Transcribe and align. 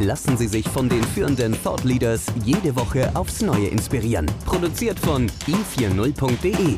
Lassen 0.00 0.36
Sie 0.36 0.46
sich 0.46 0.68
von 0.68 0.88
den 0.88 1.02
führenden 1.02 1.60
Thought 1.60 1.82
Leaders 1.82 2.32
jede 2.44 2.76
Woche 2.76 3.10
aufs 3.16 3.42
Neue 3.42 3.66
inspirieren. 3.66 4.26
Produziert 4.46 4.96
von 4.96 5.28
i40.de. 5.28 6.76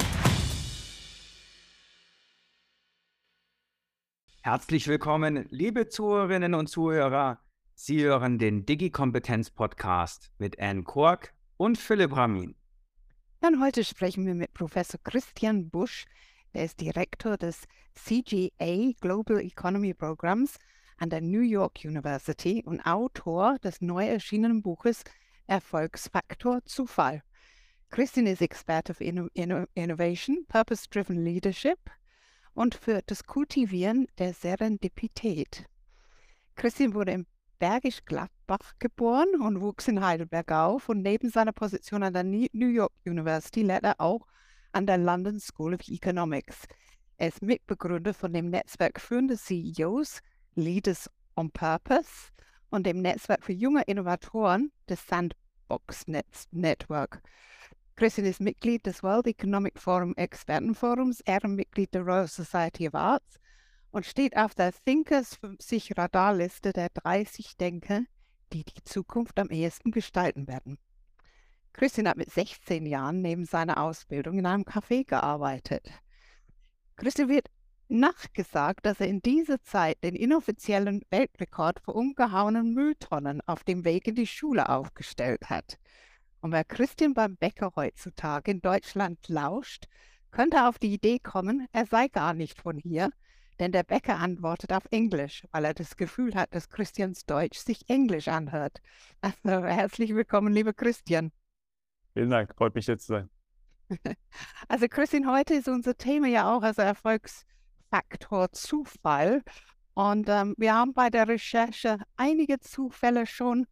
Herzlich 4.41 4.89
willkommen, 4.89 5.47
liebe 5.51 5.91
Zuhörerinnen 5.91 6.55
und 6.55 6.69
Zuhörer. 6.69 7.41
Sie 7.75 8.03
hören 8.03 8.39
den 8.39 8.65
Digi-Kompetenz-Podcast 8.65 10.33
mit 10.39 10.59
Anne 10.59 10.85
Kork 10.85 11.35
und 11.59 11.77
Philipp 11.77 12.17
Ramin. 12.17 12.55
Dann 13.41 13.63
heute 13.63 13.85
sprechen 13.85 14.25
wir 14.25 14.35
mit 14.35 14.55
Professor 14.55 14.99
Christian 15.05 15.69
Busch. 15.69 16.07
Er 16.55 16.65
ist 16.65 16.81
Direktor 16.81 17.37
des 17.37 17.65
CGA 17.95 18.93
Global 18.99 19.41
Economy 19.41 19.93
Programs 19.93 20.57
an 21.01 21.11
der 21.11 21.23
New 21.23 21.41
York 21.41 21.81
University 21.83 22.63
und 22.65 22.81
Autor 22.83 23.59
des 23.59 23.81
neu 23.81 24.07
erschienenen 24.07 24.63
Buches 24.63 25.03
Erfolgsfaktor 25.47 26.65
Zufall. 26.67 27.23
Christian 27.89 28.27
ist 28.27 28.43
Experte 28.43 28.95
für 28.95 29.05
Inno 29.05 29.29
Inno 29.35 29.65
Innovation, 29.75 30.45
Purpose-Driven 30.47 31.25
Leadership 31.25 31.79
und 32.53 32.75
für 32.75 33.01
das 33.07 33.25
Kultivieren 33.25 34.07
der 34.19 34.35
Serendipität. 34.35 35.65
Christian 36.55 36.95
wurde 36.95 37.13
im 37.13 37.27
Bergisch 37.59 38.05
Gladbach 38.05 38.75
geboren 38.79 39.41
und 39.41 39.61
wuchs 39.61 39.89
in 39.89 40.05
Heidelberg 40.05 40.53
auf 40.53 40.89
und 40.89 41.03
neben 41.03 41.31
seiner 41.31 41.53
Position 41.53 42.03
an 42.03 42.13
der 42.13 42.25
New 42.25 42.69
York 42.69 42.93
University 43.07 43.63
lehrt 43.63 43.85
er 43.85 44.01
auch 44.01 44.27
an 44.73 44.87
der 44.87 44.99
London 44.99 45.41
School 45.41 45.75
of 45.75 45.89
Economics. 45.89 46.65
Er 47.17 47.29
ist 47.29 47.43
Mitbegründer 47.43 48.15
von 48.15 48.33
dem 48.33 48.51
Netzwerk 48.51 49.01
führender 49.01 49.37
CEOs 49.37 50.21
Leaders 50.55 51.11
on 51.37 51.51
Purpose 51.51 52.31
und 52.71 52.87
dem 52.87 53.01
Netzwerk 53.03 53.45
für 53.45 53.53
junge 53.53 53.83
Innovatoren 53.83 54.73
des 54.89 55.07
Sandbox 55.07 56.07
Net 56.07 56.27
Network. 56.51 57.23
Christian 57.97 58.27
ist 58.27 58.41
Mitglied 58.41 58.87
des 58.87 59.03
World 59.03 59.27
Economic 59.27 59.79
Forum 59.79 60.15
Expertenforums, 60.17 61.21
Ehrenmitglied 61.21 61.93
der 61.93 62.03
Royal 62.03 62.29
Society 62.29 62.89
of 62.89 62.95
Arts 62.95 63.39
und 63.91 64.07
steht 64.07 64.37
auf 64.37 64.55
der 64.55 64.73
Thinkers 64.73 65.35
50 65.37 65.97
Radarliste 65.99 66.73
der 66.73 66.89
30 66.89 67.57
Denker, 67.57 68.03
die 68.53 68.65
die 68.65 68.83
Zukunft 68.85 69.39
am 69.39 69.51
ehesten 69.51 69.91
gestalten 69.91 70.49
werden. 70.49 70.79
Christian 71.73 72.09
hat 72.09 72.17
mit 72.17 72.31
16 72.31 72.87
Jahren 72.87 73.23
neben 73.23 73.45
seiner 73.45 73.83
Ausbildung 73.83 74.39
in 74.39 74.47
einem 74.47 74.65
Café 74.65 75.07
gearbeitet. 75.07 75.91
Christian 76.97 77.29
wird 77.29 77.49
nachgesagt, 77.91 78.87
dass 78.87 79.01
er 79.01 79.09
in 79.09 79.21
dieser 79.21 79.63
Zeit 79.63 80.03
den 80.03 80.15
inoffiziellen 80.15 81.03
Weltrekord 81.11 81.81
für 81.81 81.93
umgehauenen 81.93 82.73
Mülltonnen 82.73 83.41
auf 83.47 83.65
dem 83.65 83.85
Weg 83.85 84.07
in 84.07 84.15
die 84.15 84.27
Schule 84.27 84.69
aufgestellt 84.69 85.51
hat. 85.51 85.79
Und 86.41 86.53
wer 86.53 86.65
Christian 86.65 87.15
beim 87.15 87.37
Bäcker 87.37 87.73
heutzutage 87.77 88.53
in 88.53 88.61
Deutschland 88.63 89.29
lauscht, 89.29 89.87
könnte 90.31 90.69
auf 90.69 90.79
die 90.79 90.95
Idee 90.95 91.19
kommen, 91.19 91.67
er 91.73 91.87
sei 91.87 92.09
gar 92.09 92.35
nicht 92.35 92.61
von 92.61 92.79
hier, 92.79 93.11
denn 93.59 93.73
der 93.73 93.83
Bäcker 93.83 94.19
antwortet 94.19 94.73
auf 94.73 94.85
Englisch, 94.91 95.47
weil 95.51 95.67
er 95.67 95.75
das 95.75 95.97
Gefühl 95.97 96.35
hat, 96.35 96.55
dass 96.55 96.71
Christians 96.71 97.27
Deutsch 97.27 97.59
sich 97.59 97.91
Englisch 97.91 98.29
anhört. 98.29 98.81
Also 99.21 99.65
herzlich 99.65 100.15
willkommen, 100.15 100.53
lieber 100.53 100.73
Christian. 100.73 101.33
Vielen 102.15 102.31
Dank, 102.31 102.55
freut 102.57 102.75
mich 102.75 102.87
jetzt 102.87 103.07
zu 103.07 103.15
sein. 103.15 103.31
Also 104.69 104.87
Christian, 104.89 105.29
heute 105.29 105.55
ist 105.55 105.69
unser 105.69 105.97
Thema 105.97 106.29
ja 106.29 106.55
auch 106.55 106.63
also 106.63 106.81
Erfolgs 106.81 107.45
Faktor 107.91 108.53
Zufall. 108.53 109.43
Und 109.95 110.29
ähm, 110.29 110.55
wir 110.57 110.75
haben 110.75 110.95
bei 110.95 111.11
der 111.11 111.29
Recherche 111.29 111.99
einige 112.17 112.61
Zufälle 112.61 113.27
schon 113.27 113.67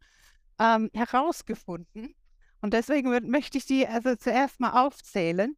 ähm, 0.59 0.89
herausgefunden. 0.93 2.13
Und 2.61 2.73
deswegen 2.73 3.09
möchte 3.29 3.57
ich 3.57 3.65
die 3.65 3.87
also 3.87 4.15
zuerst 4.15 4.59
mal 4.59 4.85
aufzählen. 4.85 5.55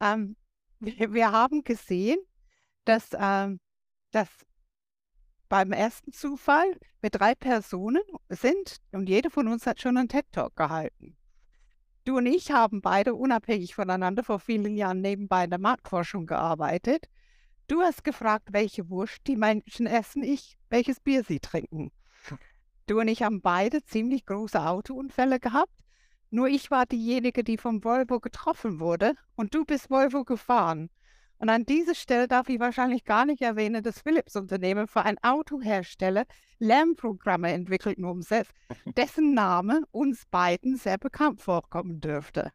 Ähm, 0.00 0.36
wir, 0.80 1.12
wir, 1.12 1.32
haben 1.32 1.62
gesehen, 1.62 2.18
dass, 2.84 3.10
ähm, 3.14 3.60
dass 4.10 4.28
beim 5.48 5.72
ersten 5.72 6.12
Zufall 6.12 6.78
wir 7.00 7.10
drei 7.10 7.34
Personen 7.34 8.02
sind 8.28 8.78
und 8.92 9.08
jede 9.08 9.30
von 9.30 9.46
uns 9.46 9.66
hat 9.66 9.80
schon 9.80 9.96
einen 9.96 10.08
TED-Talk 10.08 10.56
gehalten. 10.56 11.16
Du 12.04 12.18
und 12.18 12.26
ich 12.26 12.50
haben 12.50 12.82
beide 12.82 13.14
unabhängig 13.14 13.74
voneinander 13.74 14.24
vor 14.24 14.40
vielen 14.40 14.76
Jahren 14.76 15.00
nebenbei 15.00 15.44
in 15.44 15.50
der 15.50 15.60
Marktforschung 15.60 16.26
gearbeitet. 16.26 17.08
Du 17.66 17.80
hast 17.80 18.04
gefragt, 18.04 18.48
welche 18.52 18.90
Wurst 18.90 19.26
die 19.26 19.36
Menschen 19.36 19.86
essen, 19.86 20.22
ich, 20.22 20.58
welches 20.68 21.00
Bier 21.00 21.24
sie 21.24 21.40
trinken. 21.40 21.92
Du 22.86 23.00
und 23.00 23.08
ich 23.08 23.22
haben 23.22 23.40
beide 23.40 23.82
ziemlich 23.82 24.26
große 24.26 24.60
Autounfälle 24.60 25.40
gehabt. 25.40 25.72
Nur 26.30 26.48
ich 26.48 26.70
war 26.70 26.84
diejenige, 26.84 27.42
die 27.42 27.56
vom 27.56 27.82
Volvo 27.82 28.20
getroffen 28.20 28.80
wurde 28.80 29.14
und 29.36 29.54
du 29.54 29.64
bist 29.64 29.88
Volvo 29.88 30.24
gefahren. 30.24 30.90
Und 31.38 31.48
an 31.48 31.64
dieser 31.64 31.94
Stelle 31.94 32.28
darf 32.28 32.48
ich 32.48 32.60
wahrscheinlich 32.60 33.04
gar 33.04 33.24
nicht 33.24 33.40
erwähnen, 33.40 33.82
dass 33.82 34.00
Philips 34.00 34.36
Unternehmen 34.36 34.86
für 34.86 35.02
ein 35.02 35.16
Autohersteller 35.22 36.24
Lernprogramme 36.58 37.52
entwickelt 37.52 37.98
und 37.98 38.04
umsetzt, 38.04 38.52
dessen 38.96 39.32
Name 39.32 39.84
uns 39.90 40.26
beiden 40.26 40.76
sehr 40.76 40.98
bekannt 40.98 41.40
vorkommen 41.40 42.00
dürfte. 42.00 42.52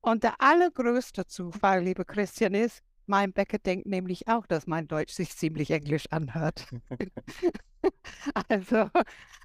Und 0.00 0.22
der 0.22 0.40
allergrößte 0.40 1.26
Zufall, 1.26 1.82
lieber 1.82 2.04
Christian, 2.04 2.54
ist, 2.54 2.82
mein 3.06 3.32
Bäcker 3.32 3.58
denkt 3.58 3.86
nämlich 3.86 4.28
auch, 4.28 4.46
dass 4.46 4.66
mein 4.66 4.88
Deutsch 4.88 5.12
sich 5.12 5.36
ziemlich 5.36 5.70
englisch 5.70 6.06
anhört. 6.10 6.66
also, 8.48 8.90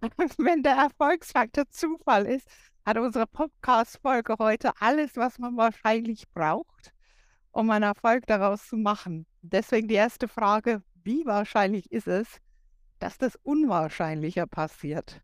wenn 0.38 0.64
der 0.64 0.76
Erfolgsfaktor 0.76 1.70
Zufall 1.70 2.26
ist, 2.26 2.48
hat 2.86 2.98
unsere 2.98 3.28
Podcast-Folge 3.28 4.36
heute 4.40 4.72
alles, 4.80 5.18
was 5.18 5.40
man 5.40 5.58
wahrscheinlich 5.58 6.30
braucht, 6.34 6.94
um 7.52 7.70
einen 7.70 7.84
Erfolg 7.84 8.26
daraus 8.28 8.68
zu 8.68 8.78
machen. 8.78 9.26
Deswegen 9.42 9.88
die 9.88 9.96
erste 9.96 10.28
Frage, 10.28 10.82
wie 11.04 11.26
wahrscheinlich 11.26 11.92
ist 11.92 12.08
es, 12.08 12.28
dass 13.00 13.18
das 13.18 13.36
Unwahrscheinliche 13.44 14.48
passiert? 14.48 15.22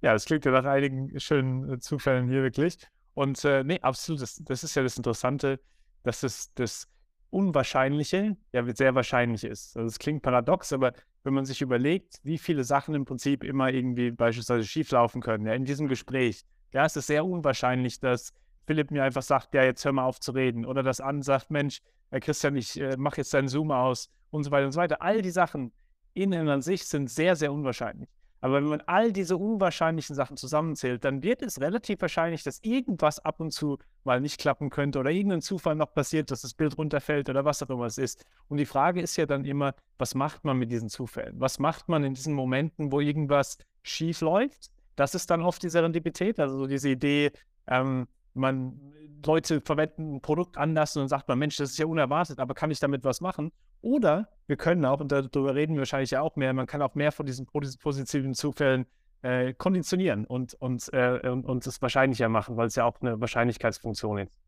Ja, 0.00 0.12
das 0.12 0.26
klingt 0.26 0.44
ja 0.44 0.50
nach 0.50 0.64
einigen 0.64 1.18
schönen 1.18 1.72
äh, 1.72 1.78
Zufällen 1.78 2.28
hier 2.28 2.42
wirklich. 2.42 2.76
Und 3.14 3.44
äh, 3.44 3.64
nee, 3.64 3.80
absolut, 3.80 4.20
das, 4.20 4.36
das 4.44 4.64
ist 4.64 4.74
ja 4.74 4.82
das 4.82 4.96
Interessante 4.96 5.60
dass 6.04 6.22
es 6.22 6.54
das 6.54 6.88
Unwahrscheinliche 7.30 8.36
ja 8.52 8.64
sehr 8.74 8.94
wahrscheinlich 8.94 9.42
ist. 9.42 9.76
Also 9.76 9.88
es 9.88 9.98
klingt 9.98 10.22
paradox, 10.22 10.72
aber 10.72 10.92
wenn 11.24 11.34
man 11.34 11.44
sich 11.44 11.60
überlegt, 11.62 12.20
wie 12.22 12.38
viele 12.38 12.62
Sachen 12.62 12.94
im 12.94 13.04
Prinzip 13.04 13.42
immer 13.42 13.70
irgendwie 13.70 14.12
beispielsweise 14.12 14.64
schieflaufen 14.64 15.20
können, 15.20 15.46
ja, 15.46 15.54
in 15.54 15.64
diesem 15.64 15.88
Gespräch, 15.88 16.44
ja, 16.72 16.84
es 16.84 16.94
ist 16.94 17.08
sehr 17.08 17.24
unwahrscheinlich, 17.24 17.98
dass 17.98 18.32
Philipp 18.66 18.90
mir 18.90 19.02
einfach 19.02 19.22
sagt, 19.22 19.54
ja, 19.54 19.64
jetzt 19.64 19.84
hör 19.84 19.92
mal 19.92 20.04
auf 20.04 20.20
zu 20.20 20.32
reden. 20.32 20.64
Oder 20.64 20.82
dass 20.82 21.00
Anne 21.00 21.22
sagt, 21.22 21.50
Mensch, 21.50 21.80
Herr 22.10 22.20
Christian, 22.20 22.56
ich 22.56 22.80
äh, 22.80 22.96
mache 22.96 23.18
jetzt 23.18 23.34
deinen 23.34 23.48
Zoom 23.48 23.70
aus 23.70 24.10
und 24.30 24.44
so 24.44 24.50
weiter 24.50 24.66
und 24.66 24.72
so 24.72 24.80
weiter. 24.80 25.02
All 25.02 25.22
die 25.22 25.30
Sachen 25.30 25.72
innen 26.12 26.48
an 26.48 26.62
sich 26.62 26.84
sind 26.86 27.10
sehr, 27.10 27.36
sehr 27.36 27.52
unwahrscheinlich. 27.52 28.08
Aber 28.44 28.56
wenn 28.56 28.64
man 28.64 28.82
all 28.82 29.10
diese 29.10 29.38
unwahrscheinlichen 29.38 30.14
Sachen 30.14 30.36
zusammenzählt, 30.36 31.02
dann 31.02 31.22
wird 31.22 31.40
es 31.40 31.62
relativ 31.62 32.02
wahrscheinlich, 32.02 32.42
dass 32.42 32.58
irgendwas 32.62 33.18
ab 33.18 33.40
und 33.40 33.52
zu 33.52 33.78
mal 34.04 34.20
nicht 34.20 34.38
klappen 34.38 34.68
könnte 34.68 34.98
oder 34.98 35.10
irgendein 35.10 35.40
Zufall 35.40 35.74
noch 35.76 35.94
passiert, 35.94 36.30
dass 36.30 36.42
das 36.42 36.52
Bild 36.52 36.76
runterfällt 36.76 37.30
oder 37.30 37.46
was 37.46 37.62
auch 37.62 37.70
immer 37.70 37.86
es 37.86 37.96
ist. 37.96 38.26
Und 38.48 38.58
die 38.58 38.66
Frage 38.66 39.00
ist 39.00 39.16
ja 39.16 39.24
dann 39.24 39.46
immer, 39.46 39.74
was 39.96 40.14
macht 40.14 40.44
man 40.44 40.58
mit 40.58 40.70
diesen 40.70 40.90
Zufällen? 40.90 41.40
Was 41.40 41.58
macht 41.58 41.88
man 41.88 42.04
in 42.04 42.12
diesen 42.12 42.34
Momenten, 42.34 42.92
wo 42.92 43.00
irgendwas 43.00 43.56
schief 43.82 44.20
läuft? 44.20 44.70
Das 44.94 45.14
ist 45.14 45.30
dann 45.30 45.40
oft 45.40 45.62
die 45.62 45.70
Serendipität, 45.70 46.38
also 46.38 46.58
so 46.58 46.66
diese 46.66 46.90
Idee, 46.90 47.32
ähm, 47.66 48.06
man, 48.34 48.80
Leute 49.24 49.60
verwenden 49.60 50.16
ein 50.16 50.20
Produkt 50.20 50.58
anders 50.58 50.96
und 50.96 51.02
dann 51.02 51.08
sagt 51.08 51.28
man, 51.28 51.38
Mensch, 51.38 51.56
das 51.56 51.70
ist 51.70 51.78
ja 51.78 51.86
unerwartet, 51.86 52.38
aber 52.38 52.54
kann 52.54 52.70
ich 52.70 52.78
damit 52.80 53.04
was 53.04 53.20
machen? 53.20 53.52
Oder 53.80 54.28
wir 54.46 54.56
können 54.56 54.84
auch, 54.84 55.00
und 55.00 55.12
darüber 55.12 55.54
reden 55.54 55.74
wir 55.74 55.80
wahrscheinlich 55.80 56.10
ja 56.10 56.20
auch 56.20 56.36
mehr, 56.36 56.52
man 56.52 56.66
kann 56.66 56.82
auch 56.82 56.94
mehr 56.94 57.12
von 57.12 57.26
diesen 57.26 57.46
positiven 57.46 58.34
Zufällen 58.34 58.86
äh, 59.22 59.54
konditionieren 59.54 60.26
und, 60.26 60.54
und, 60.54 60.92
äh, 60.92 61.20
und, 61.28 61.44
und 61.44 61.66
es 61.66 61.80
wahrscheinlicher 61.80 62.28
machen, 62.28 62.56
weil 62.56 62.66
es 62.66 62.74
ja 62.76 62.84
auch 62.84 63.00
eine 63.00 63.20
Wahrscheinlichkeitsfunktion 63.20 64.18
ist. 64.18 64.38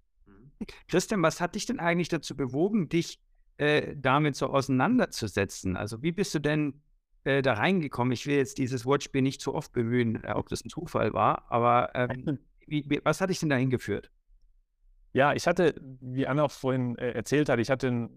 Christian, 0.89 1.23
was 1.23 1.41
hat 1.41 1.55
dich 1.55 1.67
denn 1.67 1.81
eigentlich 1.81 2.09
dazu 2.09 2.37
bewogen, 2.37 2.89
dich 2.89 3.21
äh, 3.59 3.95
damit 3.97 4.37
so 4.37 4.49
auseinanderzusetzen? 4.49 5.77
Also 5.77 6.03
wie 6.03 6.13
bist 6.13 6.35
du 6.35 6.39
denn 6.39 6.83
äh, 7.25 7.43
da 7.43 7.55
reingekommen? 7.55 8.13
Ich 8.13 8.27
will 8.27 8.37
jetzt 8.37 8.59
dieses 8.59 8.85
Wortspiel 8.85 9.23
nicht 9.23 9.41
zu 9.41 9.55
oft 9.55 9.73
bemühen, 9.73 10.23
äh, 10.25 10.33
ob 10.33 10.49
das 10.49 10.65
ein 10.65 10.71
Zufall 10.71 11.13
war, 11.13 11.51
aber 11.51 11.91
ähm, 11.95 12.39
wie, 12.67 13.01
was 13.05 13.21
hat 13.21 13.31
dich 13.31 13.41
denn 13.41 13.49
dahin 13.49 13.71
geführt? 13.71 14.11
Ja, 15.13 15.33
ich 15.33 15.47
hatte, 15.47 15.75
wie 16.01 16.27
Anna 16.27 16.45
auch 16.45 16.51
vorhin 16.51 16.97
äh, 16.99 17.13
erzählt 17.13 17.49
hat, 17.49 17.59
ich 17.59 17.71
hatte 17.71 17.89
ein 17.89 18.11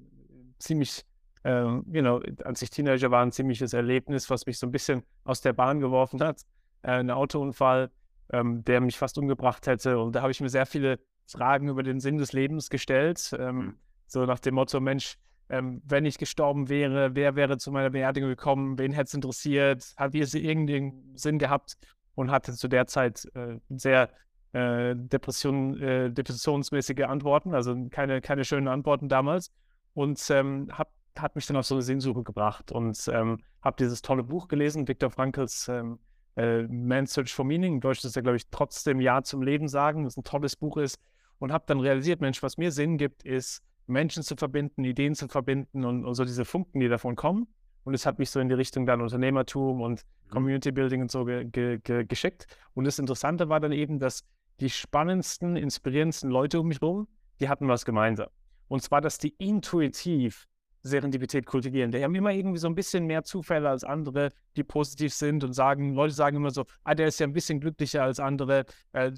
ziemlich, 0.60 1.06
ähm, 1.44 1.86
you 1.92 2.02
know, 2.02 2.22
als 2.44 2.62
ich 2.62 2.70
Teenager 2.70 3.10
war, 3.12 3.24
ein 3.24 3.32
ziemliches 3.32 3.74
Erlebnis, 3.74 4.30
was 4.30 4.46
mich 4.46 4.60
so 4.60 4.68
ein 4.68 4.72
bisschen 4.72 5.04
aus 5.24 5.42
der 5.42 5.54
Bahn 5.54 5.80
geworfen 5.80 6.22
hat. 6.22 6.42
Äh, 6.82 7.00
ein 7.00 7.10
Autounfall, 7.10 7.90
ähm, 8.32 8.64
der 8.66 8.82
mich 8.82 8.98
fast 8.98 9.18
umgebracht 9.18 9.66
hätte. 9.68 10.00
Und 10.00 10.16
da 10.16 10.22
habe 10.22 10.32
ich 10.32 10.42
mir 10.42 10.50
sehr 10.50 10.66
viele 10.66 11.00
Fragen 11.26 11.70
über 11.70 11.84
den 11.84 12.00
Sinn 12.00 12.18
des 12.18 12.34
Lebens 12.34 12.70
gestellt. 12.70 13.34
Ähm, 13.40 13.56
mhm. 13.56 13.76
So 14.08 14.26
nach 14.26 14.40
dem 14.40 14.56
Motto, 14.56 14.80
Mensch, 14.80 15.18
ähm, 15.50 15.82
wenn 15.86 16.06
ich 16.06 16.18
gestorben 16.18 16.70
wäre, 16.70 17.16
wer 17.16 17.36
wäre 17.36 17.58
zu 17.58 17.72
meiner 17.72 17.90
Beerdigung 17.90 18.30
gekommen, 18.30 18.78
wen 18.78 18.92
hätte 18.92 19.08
es 19.08 19.14
interessiert, 19.14 19.94
hat 19.98 20.16
es 20.16 20.34
irgendeinen 20.34 21.16
Sinn 21.16 21.40
gehabt 21.40 21.78
und 22.16 22.30
hatte 22.32 22.54
zu 22.54 22.68
der 22.68 22.88
Zeit 22.88 23.26
äh, 23.36 23.60
sehr 23.70 24.10
äh, 24.54 24.96
Depression, 24.96 25.80
äh, 25.82 26.12
depressionsmäßige 26.12 27.04
Antworten, 27.04 27.54
also 27.54 27.76
keine, 27.90 28.22
keine 28.22 28.46
schönen 28.46 28.68
Antworten 28.68 29.10
damals. 29.10 29.52
Und 29.94 30.24
ähm, 30.30 30.70
hab, 30.72 30.92
hat 31.18 31.36
mich 31.36 31.46
dann 31.46 31.58
auf 31.58 31.66
so 31.66 31.76
eine 31.76 31.82
Sehnsuche 31.82 32.24
gebracht 32.24 32.72
und 32.72 33.10
ähm, 33.12 33.40
habe 33.62 33.78
dieses 33.78 34.02
tolle 34.02 34.24
Buch 34.24 34.48
gelesen, 34.48 34.88
Viktor 34.88 35.10
Frankls 35.10 35.68
ähm, 35.68 36.00
äh, 36.36 36.64
Man's 36.64 37.14
Search 37.14 37.34
for 37.34 37.46
Meaning. 37.46 37.76
In 37.76 37.82
Deutsch 37.82 38.04
ist 38.04 38.16
er, 38.16 38.22
glaube 38.22 38.38
ich, 38.38 38.50
trotzdem 38.50 39.02
Ja 39.02 39.22
zum 39.24 39.42
Leben 39.42 39.68
sagen, 39.68 40.04
das 40.04 40.18
ein 40.18 40.24
tolles 40.24 40.56
Buch 40.56 40.78
ist. 40.78 40.98
Und 41.40 41.54
habe 41.54 41.64
dann 41.68 41.80
realisiert, 41.80 42.22
Mensch, 42.22 42.44
was 42.44 42.58
mir 42.58 42.72
Sinn 42.72 42.98
gibt, 42.98 43.24
ist, 43.24 43.64
Menschen 43.88 44.24
zu 44.24 44.36
verbinden, 44.36 44.84
Ideen 44.84 45.16
zu 45.16 45.28
verbinden 45.28 45.86
und, 45.86 46.06
und 46.06 46.14
so 46.14 46.26
diese 46.26 46.46
Funken, 46.46 46.80
die 46.80 46.90
davon 46.90 47.16
kommen. 47.16 47.48
Und 47.84 47.94
es 47.94 48.06
hat 48.06 48.20
mich 48.20 48.30
so 48.30 48.40
in 48.40 48.50
die 48.50 48.56
Richtung 48.56 48.86
dann 48.86 49.02
Unternehmertum 49.02 49.82
und 49.82 50.04
mhm. 50.26 50.30
Community 50.30 50.72
Building 50.72 51.02
und 51.02 51.12
so 51.12 51.26
ge 51.26 51.46
ge 51.46 51.80
ge 51.80 52.06
geschickt. 52.06 52.46
Und 52.74 52.86
das 52.86 53.00
Interessante 53.00 53.50
war 53.50 53.60
dann 53.60 53.72
eben, 53.72 54.00
dass 54.00 54.24
die 54.60 54.70
spannendsten, 54.70 55.56
inspirierendsten 55.56 56.30
Leute 56.30 56.60
um 56.60 56.68
mich 56.68 56.82
herum, 56.82 57.08
die 57.40 57.50
hatten 57.50 57.68
was 57.68 57.86
gemeinsam. 57.86 58.30
Und 58.68 58.84
zwar, 58.84 59.02
dass 59.02 59.18
die 59.18 59.36
intuitiv 59.38 60.48
Serendipität 60.82 61.46
kultivieren. 61.46 61.92
Die 61.92 62.04
haben 62.04 62.16
immer 62.16 62.32
irgendwie 62.32 62.58
so 62.58 62.68
ein 62.68 62.76
bisschen 62.76 63.06
mehr 63.06 63.24
Zufälle 63.24 63.70
als 63.70 63.84
andere, 63.84 64.30
die 64.56 64.64
positiv 64.64 65.14
sind 65.14 65.44
und 65.44 65.54
sagen, 65.54 65.94
Leute 65.94 66.14
sagen 66.14 66.38
immer 66.38 66.52
so, 66.52 66.66
ah, 66.84 66.96
der 66.96 67.08
ist 67.08 67.20
ja 67.20 67.28
ein 67.28 67.34
bisschen 67.34 67.60
glücklicher 67.60 68.04
als 68.04 68.20
andere, 68.20 68.66
äh, 68.94 69.12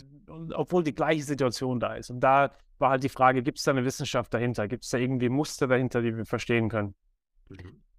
obwohl 0.53 0.83
die 0.83 0.95
gleiche 0.95 1.23
Situation 1.23 1.79
da 1.79 1.95
ist. 1.95 2.09
Und 2.09 2.21
da 2.21 2.51
war 2.79 2.91
halt 2.91 3.03
die 3.03 3.09
Frage, 3.09 3.43
gibt 3.43 3.59
es 3.59 3.63
da 3.63 3.71
eine 3.71 3.85
Wissenschaft 3.85 4.33
dahinter? 4.33 4.67
Gibt 4.67 4.83
es 4.83 4.89
da 4.89 4.97
irgendwie 4.97 5.29
Muster 5.29 5.67
dahinter, 5.67 6.01
die 6.01 6.15
wir 6.17 6.25
verstehen 6.25 6.69
können? 6.69 6.95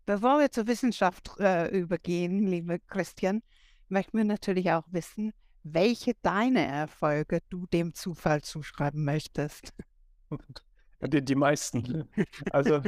Bevor 0.06 0.40
wir 0.40 0.50
zur 0.50 0.66
Wissenschaft 0.66 1.30
äh, 1.38 1.68
übergehen, 1.68 2.46
liebe 2.46 2.80
Christian, 2.80 3.42
möchten 3.88 4.18
wir 4.18 4.24
natürlich 4.24 4.72
auch 4.72 4.84
wissen, 4.90 5.32
welche 5.62 6.12
deine 6.22 6.66
Erfolge 6.66 7.40
du 7.48 7.66
dem 7.66 7.94
Zufall 7.94 8.42
zuschreiben 8.42 9.04
möchtest. 9.04 9.72
Die, 11.04 11.24
die 11.24 11.34
meisten. 11.34 12.08
Also, 12.52 12.80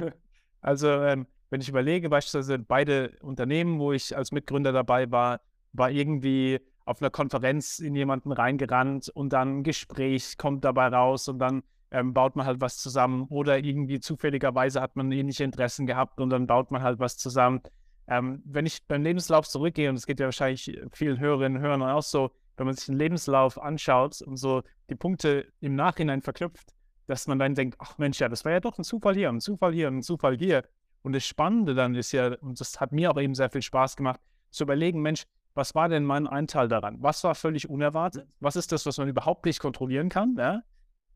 also 0.61 0.89
ähm, 0.89 1.27
wenn 1.51 1.61
ich 1.61 1.69
überlege, 1.69 2.09
beispielsweise 2.09 2.59
beide 2.59 3.17
Unternehmen, 3.21 3.79
wo 3.79 3.93
ich 3.93 4.17
als 4.17 4.33
Mitgründer 4.33 4.73
dabei 4.73 5.11
war, 5.11 5.41
war 5.73 5.91
irgendwie 5.91 6.61
auf 6.85 7.01
einer 7.01 7.11
Konferenz 7.11 7.79
in 7.79 7.95
jemanden 7.95 8.33
reingerannt 8.33 9.09
und 9.09 9.33
dann 9.33 9.59
ein 9.59 9.63
Gespräch 9.63 10.37
kommt 10.37 10.65
dabei 10.65 10.89
raus 10.89 11.29
und 11.29 11.39
dann 11.39 11.63
ähm, 11.91 12.13
baut 12.13 12.37
man 12.37 12.47
halt 12.47 12.61
was 12.61 12.79
zusammen 12.79 13.27
oder 13.31 13.59
irgendwie 13.59 14.01
zufälligerweise 14.01 14.81
hat 14.81 14.97
man 14.97 15.11
ähnliche 15.13 15.45
Interessen 15.45 15.87
gehabt 15.87 16.21
und 16.21 16.31
dann 16.31 16.47
baut 16.47 16.71
man 16.71 16.83
halt 16.83 16.99
was 16.99 17.17
zusammen. 17.17 17.63
Ähm, 18.07 18.43
wenn 18.45 18.67
ich 18.67 18.87
beim 18.87 19.03
Lebenslauf 19.03 19.49
zurückgehe, 19.49 19.89
und 19.89 19.97
es 19.97 20.07
geht 20.07 20.21
ja 20.21 20.27
wahrscheinlich 20.27 20.79
vielen 20.93 21.19
Hörerinnen 21.19 21.59
und 21.59 21.63
Hörern 21.63 21.83
auch 21.83 22.03
so, 22.03 22.31
wenn 22.57 22.67
man 22.67 22.75
sich 22.75 22.87
den 22.87 22.97
Lebenslauf 22.97 23.61
anschaut 23.61 24.23
und 24.23 24.37
so 24.37 24.63
die 24.89 24.95
Punkte 24.95 25.47
im 25.61 25.75
Nachhinein 25.75 26.23
verknüpft, 26.23 26.75
dass 27.07 27.27
man 27.27 27.39
dann 27.39 27.55
denkt, 27.55 27.77
ach 27.79 27.99
Mensch, 27.99 28.21
ja, 28.21 28.29
das 28.29 28.45
war 28.45 28.53
ja 28.53 28.61
doch 28.61 28.79
ein 28.79 28.85
Zufall 28.85 29.15
hier, 29.15 29.29
ein 29.29 29.41
Zufall 29.41 29.73
hier, 29.73 29.89
ein 29.89 30.03
Zufall 30.03 30.37
hier. 30.37 30.65
Und 31.03 31.13
das 31.13 31.27
Spannende 31.27 31.75
dann 31.75 31.95
ist 31.95 32.13
ja, 32.13 32.35
und 32.41 32.61
das 32.61 32.81
hat 32.81 32.93
mir 32.93 33.11
auch 33.11 33.21
eben 33.21 33.35
sehr 33.35 33.51
viel 33.51 33.63
Spaß 33.63 33.97
gemacht, 33.97 34.21
zu 34.51 34.65
überlegen, 34.65 35.03
Mensch, 35.03 35.25
was 35.55 35.75
war 35.75 35.89
denn 35.89 36.05
mein 36.05 36.27
Anteil 36.27 36.69
daran? 36.69 36.97
Was 37.01 37.23
war 37.25 37.35
völlig 37.35 37.69
unerwartet? 37.69 38.27
Was 38.41 38.57
ist 38.57 38.73
das, 38.73 38.87
was 38.87 38.99
man 38.99 39.09
überhaupt 39.09 39.45
nicht 39.45 39.61
kontrollieren 39.61 40.09
kann? 40.09 40.35
Ja? 40.39 40.63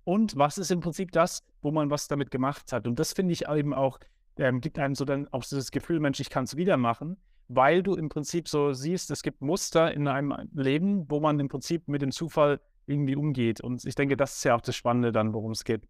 Und 0.05 0.37
was 0.37 0.59
ist 0.59 0.71
im 0.71 0.81
Prinzip 0.81 1.13
das, 1.13 1.43
wo 1.63 1.71
man 1.71 1.91
was 1.91 2.07
damit 2.09 2.31
gemacht 2.31 2.73
hat? 2.73 2.87
Und 2.87 2.99
das 2.99 3.13
finde 3.15 3.33
ich 3.33 3.49
eben 3.49 3.73
auch, 3.75 3.99
ähm, 4.37 4.61
gibt 4.61 4.79
einem 4.79 4.95
so 4.95 5.05
dann 5.05 5.27
auch 5.29 5.43
dieses 5.43 5.71
Gefühl, 5.71 6.01
Mensch, 6.01 6.21
ich 6.21 6.31
kann 6.31 6.45
es 6.45 6.57
wieder 6.57 6.77
machen 6.77 7.17
weil 7.49 7.83
du 7.83 7.95
im 7.95 8.09
Prinzip 8.09 8.49
so 8.49 8.73
siehst, 8.73 9.11
es 9.11 9.23
gibt 9.23 9.41
Muster 9.41 9.93
in 9.93 10.07
einem 10.07 10.35
Leben, 10.53 11.11
wo 11.11 11.21
man 11.21 11.41
im 11.41 11.49
Prinzip 11.49 11.89
mit 11.89 12.03
dem 12.03 12.13
Zufall 12.13 12.61
irgendwie 12.87 13.17
umgeht. 13.17 13.61
Und 13.61 13.85
ich 13.85 13.95
denke, 13.95 14.17
das 14.17 14.37
ist 14.37 14.45
ja 14.45 14.55
auch 14.55 14.61
das 14.61 14.77
Spannende 14.77 15.13
dann, 15.13 15.33
worum 15.33 15.53
es 15.53 15.65
geht. 15.65 15.83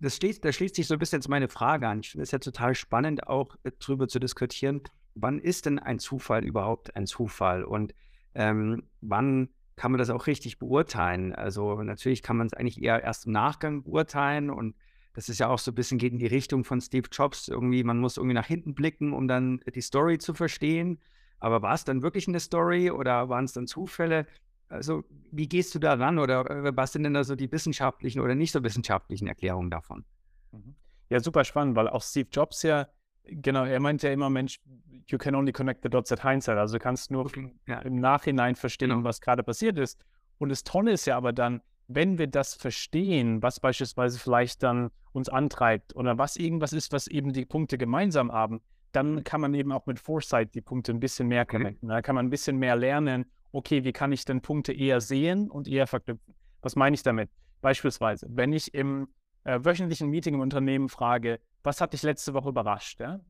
Das, 0.00 0.16
steht, 0.16 0.44
das 0.44 0.56
schließt 0.56 0.74
sich 0.74 0.86
so 0.86 0.94
ein 0.94 0.98
bisschen 0.98 1.20
jetzt 1.20 1.28
meine 1.28 1.48
Frage 1.48 1.88
an. 1.88 2.00
Ich 2.00 2.10
finde 2.10 2.24
es 2.24 2.30
ja 2.30 2.38
total 2.38 2.74
spannend, 2.74 3.26
auch 3.28 3.56
äh, 3.62 3.70
darüber 3.78 4.08
zu 4.08 4.18
diskutieren, 4.18 4.82
wann 5.14 5.38
ist 5.38 5.66
denn 5.66 5.78
ein 5.78 5.98
Zufall 5.98 6.44
überhaupt 6.44 6.96
ein 6.96 7.06
Zufall 7.06 7.64
und 7.64 7.94
ähm, 8.34 8.84
wann 9.00 9.50
kann 9.76 9.92
man 9.92 9.98
das 9.98 10.10
auch 10.10 10.26
richtig 10.26 10.58
beurteilen? 10.58 11.34
Also 11.34 11.82
natürlich 11.82 12.22
kann 12.22 12.36
man 12.36 12.46
es 12.46 12.54
eigentlich 12.54 12.82
eher 12.82 13.02
erst 13.02 13.26
im 13.26 13.32
Nachgang 13.32 13.82
beurteilen 13.82 14.50
und 14.50 14.74
das 15.14 15.28
ist 15.28 15.38
ja 15.38 15.48
auch 15.48 15.58
so 15.58 15.70
ein 15.70 15.74
bisschen 15.74 15.98
geht 15.98 16.12
in 16.12 16.18
die 16.18 16.26
Richtung 16.26 16.64
von 16.64 16.80
Steve 16.80 17.08
Jobs. 17.10 17.48
Irgendwie, 17.48 17.84
man 17.84 17.98
muss 17.98 18.16
irgendwie 18.16 18.34
nach 18.34 18.46
hinten 18.46 18.74
blicken, 18.74 19.12
um 19.12 19.28
dann 19.28 19.60
die 19.74 19.80
Story 19.80 20.18
zu 20.18 20.34
verstehen. 20.34 20.98
Aber 21.38 21.60
war 21.60 21.74
es 21.74 21.84
dann 21.84 22.02
wirklich 22.02 22.28
eine 22.28 22.40
Story 22.40 22.90
oder 22.90 23.28
waren 23.28 23.44
es 23.44 23.52
dann 23.52 23.66
Zufälle? 23.66 24.26
Also, 24.68 25.04
wie 25.30 25.48
gehst 25.48 25.74
du 25.74 25.78
da 25.78 25.94
ran 25.94 26.18
oder 26.18 26.48
äh, 26.48 26.76
was 26.76 26.92
sind 26.92 27.02
denn 27.02 27.12
da 27.12 27.24
so 27.24 27.34
die 27.34 27.50
wissenschaftlichen 27.52 28.20
oder 28.20 28.34
nicht 28.34 28.52
so 28.52 28.62
wissenschaftlichen 28.62 29.26
Erklärungen 29.26 29.70
davon? 29.70 30.04
Mhm. 30.52 30.74
Ja, 31.10 31.20
super 31.20 31.44
spannend, 31.44 31.76
weil 31.76 31.88
auch 31.88 32.02
Steve 32.02 32.28
Jobs 32.32 32.62
ja, 32.62 32.88
genau, 33.24 33.64
er 33.64 33.80
meint 33.80 34.02
ja 34.02 34.10
immer, 34.10 34.30
Mensch, 34.30 34.60
you 35.08 35.18
can 35.18 35.34
only 35.34 35.52
connect 35.52 35.82
the 35.82 35.90
dots 35.90 36.10
at 36.10 36.22
hindsight. 36.22 36.56
Also, 36.56 36.78
du 36.78 36.82
kannst 36.82 37.10
nur 37.10 37.30
ja. 37.66 37.80
im 37.80 37.96
Nachhinein 37.96 38.54
verstehen, 38.56 38.88
genau. 38.88 39.04
was 39.04 39.20
gerade 39.20 39.42
passiert 39.42 39.78
ist. 39.78 40.02
Und 40.38 40.48
das 40.48 40.64
Tolle 40.64 40.92
ist 40.92 41.04
ja 41.04 41.18
aber 41.18 41.34
dann, 41.34 41.60
wenn 41.88 42.18
wir 42.18 42.26
das 42.26 42.54
verstehen, 42.54 43.42
was 43.42 43.60
beispielsweise 43.60 44.18
vielleicht 44.18 44.62
dann 44.62 44.90
uns 45.12 45.28
antreibt 45.28 45.94
oder 45.94 46.18
was 46.18 46.36
irgendwas 46.36 46.72
ist, 46.72 46.92
was 46.92 47.06
eben 47.06 47.32
die 47.32 47.44
Punkte 47.44 47.78
gemeinsam 47.78 48.32
haben, 48.32 48.60
dann 48.92 49.24
kann 49.24 49.40
man 49.40 49.54
eben 49.54 49.72
auch 49.72 49.86
mit 49.86 49.98
Foresight 49.98 50.54
die 50.54 50.60
Punkte 50.60 50.92
ein 50.92 51.00
bisschen 51.00 51.28
mehr 51.28 51.46
connecten. 51.46 51.88
Da 51.88 52.02
kann 52.02 52.14
man 52.14 52.26
ein 52.26 52.30
bisschen 52.30 52.58
mehr 52.58 52.76
lernen, 52.76 53.26
okay, 53.52 53.84
wie 53.84 53.92
kann 53.92 54.12
ich 54.12 54.24
denn 54.24 54.40
Punkte 54.40 54.72
eher 54.72 55.00
sehen 55.00 55.50
und 55.50 55.68
eher 55.68 55.86
verknüpfen? 55.86 56.34
Was 56.62 56.76
meine 56.76 56.94
ich 56.94 57.02
damit? 57.02 57.30
Beispielsweise, 57.60 58.26
wenn 58.30 58.52
ich 58.52 58.74
im 58.74 59.08
äh, 59.44 59.58
wöchentlichen 59.62 60.08
Meeting 60.08 60.34
im 60.34 60.40
Unternehmen 60.40 60.88
frage, 60.88 61.40
was 61.62 61.80
hat 61.80 61.92
dich 61.92 62.02
letzte 62.02 62.34
Woche 62.34 62.48
überrascht? 62.48 63.00
Ja? 63.00 63.20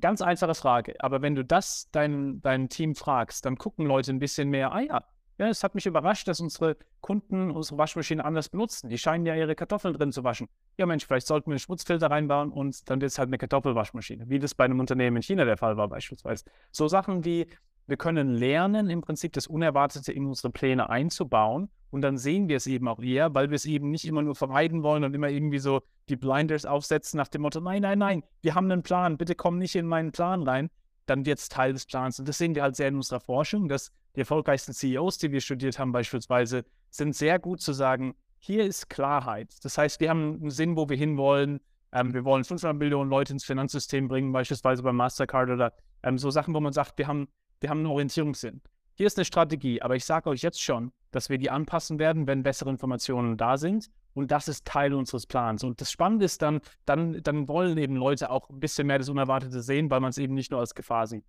Ganz 0.00 0.22
einfache 0.22 0.54
Frage. 0.54 0.94
Aber 1.00 1.22
wenn 1.22 1.34
du 1.34 1.44
das 1.44 1.88
dein, 1.92 2.40
dein 2.40 2.68
Team 2.68 2.94
fragst, 2.94 3.44
dann 3.44 3.58
gucken 3.58 3.86
Leute 3.86 4.12
ein 4.12 4.18
bisschen 4.18 4.48
mehr, 4.48 4.72
ah 4.72 4.80
ja, 4.80 5.04
ja, 5.38 5.48
es 5.48 5.64
hat 5.64 5.74
mich 5.74 5.86
überrascht, 5.86 6.28
dass 6.28 6.40
unsere 6.40 6.76
Kunden 7.00 7.50
unsere 7.50 7.78
Waschmaschine 7.78 8.24
anders 8.24 8.48
benutzen. 8.48 8.88
Die 8.88 8.98
scheinen 8.98 9.26
ja 9.26 9.34
ihre 9.34 9.54
Kartoffeln 9.54 9.94
drin 9.94 10.12
zu 10.12 10.24
waschen. 10.24 10.48
Ja, 10.78 10.86
Mensch, 10.86 11.06
vielleicht 11.06 11.26
sollten 11.26 11.46
wir 11.46 11.54
einen 11.54 11.58
Schmutzfilter 11.58 12.10
reinbauen 12.10 12.52
und 12.52 12.88
dann 12.90 13.00
wird 13.00 13.10
es 13.10 13.18
halt 13.18 13.28
eine 13.28 13.38
Kartoffelwaschmaschine, 13.38 14.28
wie 14.28 14.38
das 14.38 14.54
bei 14.54 14.64
einem 14.64 14.80
Unternehmen 14.80 15.16
in 15.16 15.22
China 15.22 15.44
der 15.44 15.56
Fall 15.56 15.76
war 15.76 15.88
beispielsweise. 15.88 16.44
So 16.70 16.88
Sachen 16.88 17.24
wie, 17.24 17.46
wir 17.86 17.96
können 17.96 18.34
lernen, 18.34 18.90
im 18.90 19.00
Prinzip 19.00 19.32
das 19.32 19.46
Unerwartete 19.46 20.12
in 20.12 20.26
unsere 20.26 20.50
Pläne 20.50 20.88
einzubauen 20.88 21.70
und 21.90 22.02
dann 22.02 22.16
sehen 22.16 22.48
wir 22.48 22.56
es 22.56 22.66
eben 22.66 22.88
auch 22.88 23.00
eher, 23.00 23.34
weil 23.34 23.50
wir 23.50 23.56
es 23.56 23.64
eben 23.66 23.90
nicht 23.90 24.06
immer 24.06 24.22
nur 24.22 24.34
vermeiden 24.34 24.82
wollen 24.82 25.04
und 25.04 25.14
immer 25.14 25.28
irgendwie 25.28 25.58
so 25.58 25.82
die 26.08 26.16
Blinders 26.16 26.64
aufsetzen 26.64 27.18
nach 27.18 27.28
dem 27.28 27.42
Motto, 27.42 27.60
nein, 27.60 27.82
nein, 27.82 27.98
nein, 27.98 28.22
wir 28.40 28.54
haben 28.54 28.70
einen 28.70 28.82
Plan, 28.82 29.18
bitte 29.18 29.34
komm 29.34 29.58
nicht 29.58 29.74
in 29.76 29.86
meinen 29.86 30.12
Plan 30.12 30.42
rein, 30.42 30.70
dann 31.06 31.26
wird 31.26 31.38
es 31.38 31.48
Teil 31.48 31.72
des 31.72 31.86
Plans. 31.86 32.18
Und 32.18 32.28
das 32.28 32.38
sehen 32.38 32.54
wir 32.54 32.62
halt 32.62 32.76
sehr 32.76 32.88
in 32.88 32.96
unserer 32.96 33.20
Forschung, 33.20 33.68
dass 33.68 33.92
die 34.14 34.20
erfolgreichsten 34.20 34.72
CEOs, 34.72 35.18
die 35.18 35.32
wir 35.32 35.40
studiert 35.40 35.78
haben 35.78 35.92
beispielsweise, 35.92 36.64
sind 36.90 37.16
sehr 37.16 37.38
gut 37.38 37.60
zu 37.60 37.72
sagen, 37.72 38.14
hier 38.38 38.64
ist 38.64 38.90
Klarheit. 38.90 39.54
Das 39.62 39.78
heißt, 39.78 40.00
wir 40.00 40.10
haben 40.10 40.40
einen 40.40 40.50
Sinn, 40.50 40.76
wo 40.76 40.88
wir 40.88 40.96
hinwollen. 40.96 41.60
Ähm, 41.92 42.12
wir 42.12 42.24
wollen 42.24 42.44
500 42.44 42.76
Millionen 42.76 43.08
Leute 43.08 43.32
ins 43.32 43.44
Finanzsystem 43.44 44.08
bringen, 44.08 44.32
beispielsweise 44.32 44.82
bei 44.82 44.92
Mastercard 44.92 45.50
oder 45.50 45.72
ähm, 46.02 46.18
so 46.18 46.30
Sachen, 46.30 46.52
wo 46.54 46.60
man 46.60 46.72
sagt, 46.72 46.98
wir 46.98 47.06
haben, 47.06 47.28
wir 47.60 47.70
haben 47.70 47.78
einen 47.78 47.86
Orientierungssinn. 47.86 48.60
Hier 48.94 49.06
ist 49.06 49.16
eine 49.16 49.24
Strategie, 49.24 49.80
aber 49.80 49.96
ich 49.96 50.04
sage 50.04 50.28
euch 50.28 50.42
jetzt 50.42 50.60
schon, 50.60 50.92
dass 51.12 51.30
wir 51.30 51.38
die 51.38 51.50
anpassen 51.50 51.98
werden, 51.98 52.26
wenn 52.26 52.42
bessere 52.42 52.70
Informationen 52.70 53.36
da 53.36 53.56
sind. 53.56 53.90
Und 54.14 54.30
das 54.30 54.48
ist 54.48 54.66
Teil 54.66 54.92
unseres 54.92 55.26
Plans. 55.26 55.64
Und 55.64 55.80
das 55.80 55.90
Spannende 55.90 56.26
ist 56.26 56.42
dann, 56.42 56.60
dann, 56.84 57.22
dann 57.22 57.48
wollen 57.48 57.78
eben 57.78 57.96
Leute 57.96 58.30
auch 58.30 58.50
ein 58.50 58.60
bisschen 58.60 58.86
mehr 58.86 58.98
das 58.98 59.08
Unerwartete 59.08 59.62
sehen, 59.62 59.90
weil 59.90 60.00
man 60.00 60.10
es 60.10 60.18
eben 60.18 60.34
nicht 60.34 60.50
nur 60.50 60.60
als 60.60 60.74
Gefahr 60.74 61.06
sieht. 61.06 61.24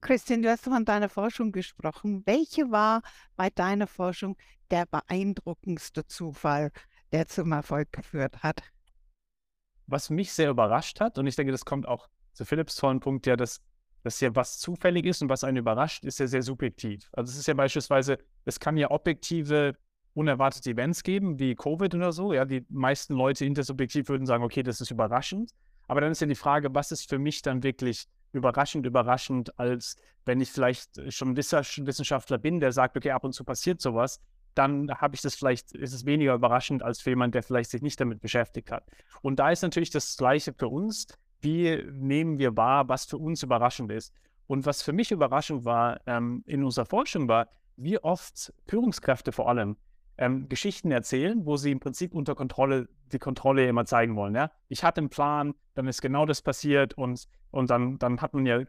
Christian, 0.00 0.42
du 0.42 0.50
hast 0.50 0.64
von 0.64 0.84
deiner 0.84 1.08
Forschung 1.08 1.52
gesprochen. 1.52 2.22
Welche 2.26 2.70
war 2.70 3.02
bei 3.36 3.50
deiner 3.50 3.86
Forschung 3.86 4.36
der 4.70 4.86
beeindruckendste 4.86 6.06
Zufall, 6.06 6.70
der 7.12 7.26
zum 7.26 7.52
Erfolg 7.52 7.92
geführt 7.92 8.42
hat? 8.42 8.62
Was 9.86 10.10
mich 10.10 10.32
sehr 10.32 10.50
überrascht 10.50 11.00
hat, 11.00 11.18
und 11.18 11.26
ich 11.26 11.36
denke, 11.36 11.52
das 11.52 11.64
kommt 11.64 11.86
auch 11.86 12.08
zu 12.32 12.44
Philipps 12.44 12.76
tollen 12.76 13.00
Punkt, 13.00 13.26
ja, 13.26 13.36
dass 13.36 13.60
dass 14.02 14.20
ja 14.20 14.34
was 14.34 14.58
zufällig 14.58 15.06
ist 15.06 15.22
und 15.22 15.28
was 15.28 15.44
einen 15.44 15.58
überrascht, 15.58 16.04
ist 16.04 16.18
ja 16.20 16.26
sehr 16.26 16.42
subjektiv. 16.42 17.08
Also 17.12 17.30
es 17.32 17.38
ist 17.38 17.46
ja 17.46 17.54
beispielsweise, 17.54 18.18
es 18.44 18.58
kann 18.58 18.76
ja 18.76 18.90
objektive, 18.90 19.76
unerwartete 20.14 20.70
Events 20.70 21.02
geben, 21.02 21.38
wie 21.38 21.54
Covid 21.54 21.94
oder 21.94 22.12
so. 22.12 22.32
Ja, 22.32 22.44
die 22.44 22.64
meisten 22.68 23.14
Leute 23.14 23.44
intersubjektiv 23.44 24.08
würden 24.08 24.26
sagen, 24.26 24.42
okay, 24.42 24.62
das 24.62 24.80
ist 24.80 24.90
überraschend. 24.90 25.52
Aber 25.86 26.00
dann 26.00 26.12
ist 26.12 26.20
ja 26.20 26.26
die 26.26 26.34
Frage, 26.34 26.74
was 26.74 26.92
ist 26.92 27.08
für 27.08 27.18
mich 27.18 27.42
dann 27.42 27.62
wirklich 27.62 28.06
überraschend, 28.32 28.86
überraschend, 28.86 29.58
als 29.58 29.96
wenn 30.24 30.40
ich 30.40 30.50
vielleicht 30.50 31.12
schon 31.12 31.36
Wissenschaftler 31.36 32.38
bin, 32.38 32.60
der 32.60 32.72
sagt, 32.72 32.96
okay, 32.96 33.10
ab 33.10 33.24
und 33.24 33.32
zu 33.32 33.44
passiert 33.44 33.80
sowas, 33.80 34.20
dann 34.54 34.90
habe 34.90 35.14
ich 35.14 35.22
das 35.22 35.34
vielleicht, 35.34 35.72
ist 35.72 35.92
es 35.92 36.04
weniger 36.04 36.34
überraschend 36.34 36.82
als 36.82 37.00
für 37.00 37.10
jemanden, 37.10 37.32
der 37.32 37.42
vielleicht 37.42 37.70
sich 37.70 37.82
nicht 37.82 38.00
damit 38.00 38.20
beschäftigt 38.20 38.70
hat. 38.70 38.84
Und 39.22 39.38
da 39.38 39.50
ist 39.50 39.62
natürlich 39.62 39.90
das 39.90 40.16
Gleiche 40.16 40.52
für 40.52 40.68
uns. 40.68 41.06
Wie 41.40 41.82
nehmen 41.92 42.38
wir 42.38 42.56
wahr, 42.56 42.88
was 42.88 43.06
für 43.06 43.18
uns 43.18 43.42
überraschend 43.42 43.90
ist? 43.92 44.12
Und 44.46 44.66
was 44.66 44.82
für 44.82 44.92
mich 44.92 45.12
überraschend 45.12 45.64
war 45.64 46.00
ähm, 46.06 46.42
in 46.46 46.64
unserer 46.64 46.84
Forschung 46.84 47.28
war, 47.28 47.48
wie 47.76 47.98
oft 47.98 48.52
Führungskräfte 48.66 49.32
vor 49.32 49.48
allem 49.48 49.76
ähm, 50.20 50.48
Geschichten 50.48 50.92
erzählen, 50.92 51.44
wo 51.46 51.56
sie 51.56 51.72
im 51.72 51.80
Prinzip 51.80 52.14
unter 52.14 52.34
Kontrolle 52.34 52.88
die 53.10 53.18
Kontrolle 53.18 53.66
immer 53.66 53.86
zeigen 53.86 54.14
wollen. 54.14 54.34
Ja? 54.34 54.50
Ich 54.68 54.84
hatte 54.84 55.00
einen 55.00 55.08
Plan, 55.08 55.54
dann 55.74 55.88
ist 55.88 56.02
genau 56.02 56.26
das 56.26 56.42
passiert 56.42 56.94
und, 56.94 57.26
und 57.50 57.70
dann, 57.70 57.98
dann 57.98 58.20
hat 58.20 58.34
man 58.34 58.46
ja 58.46 58.62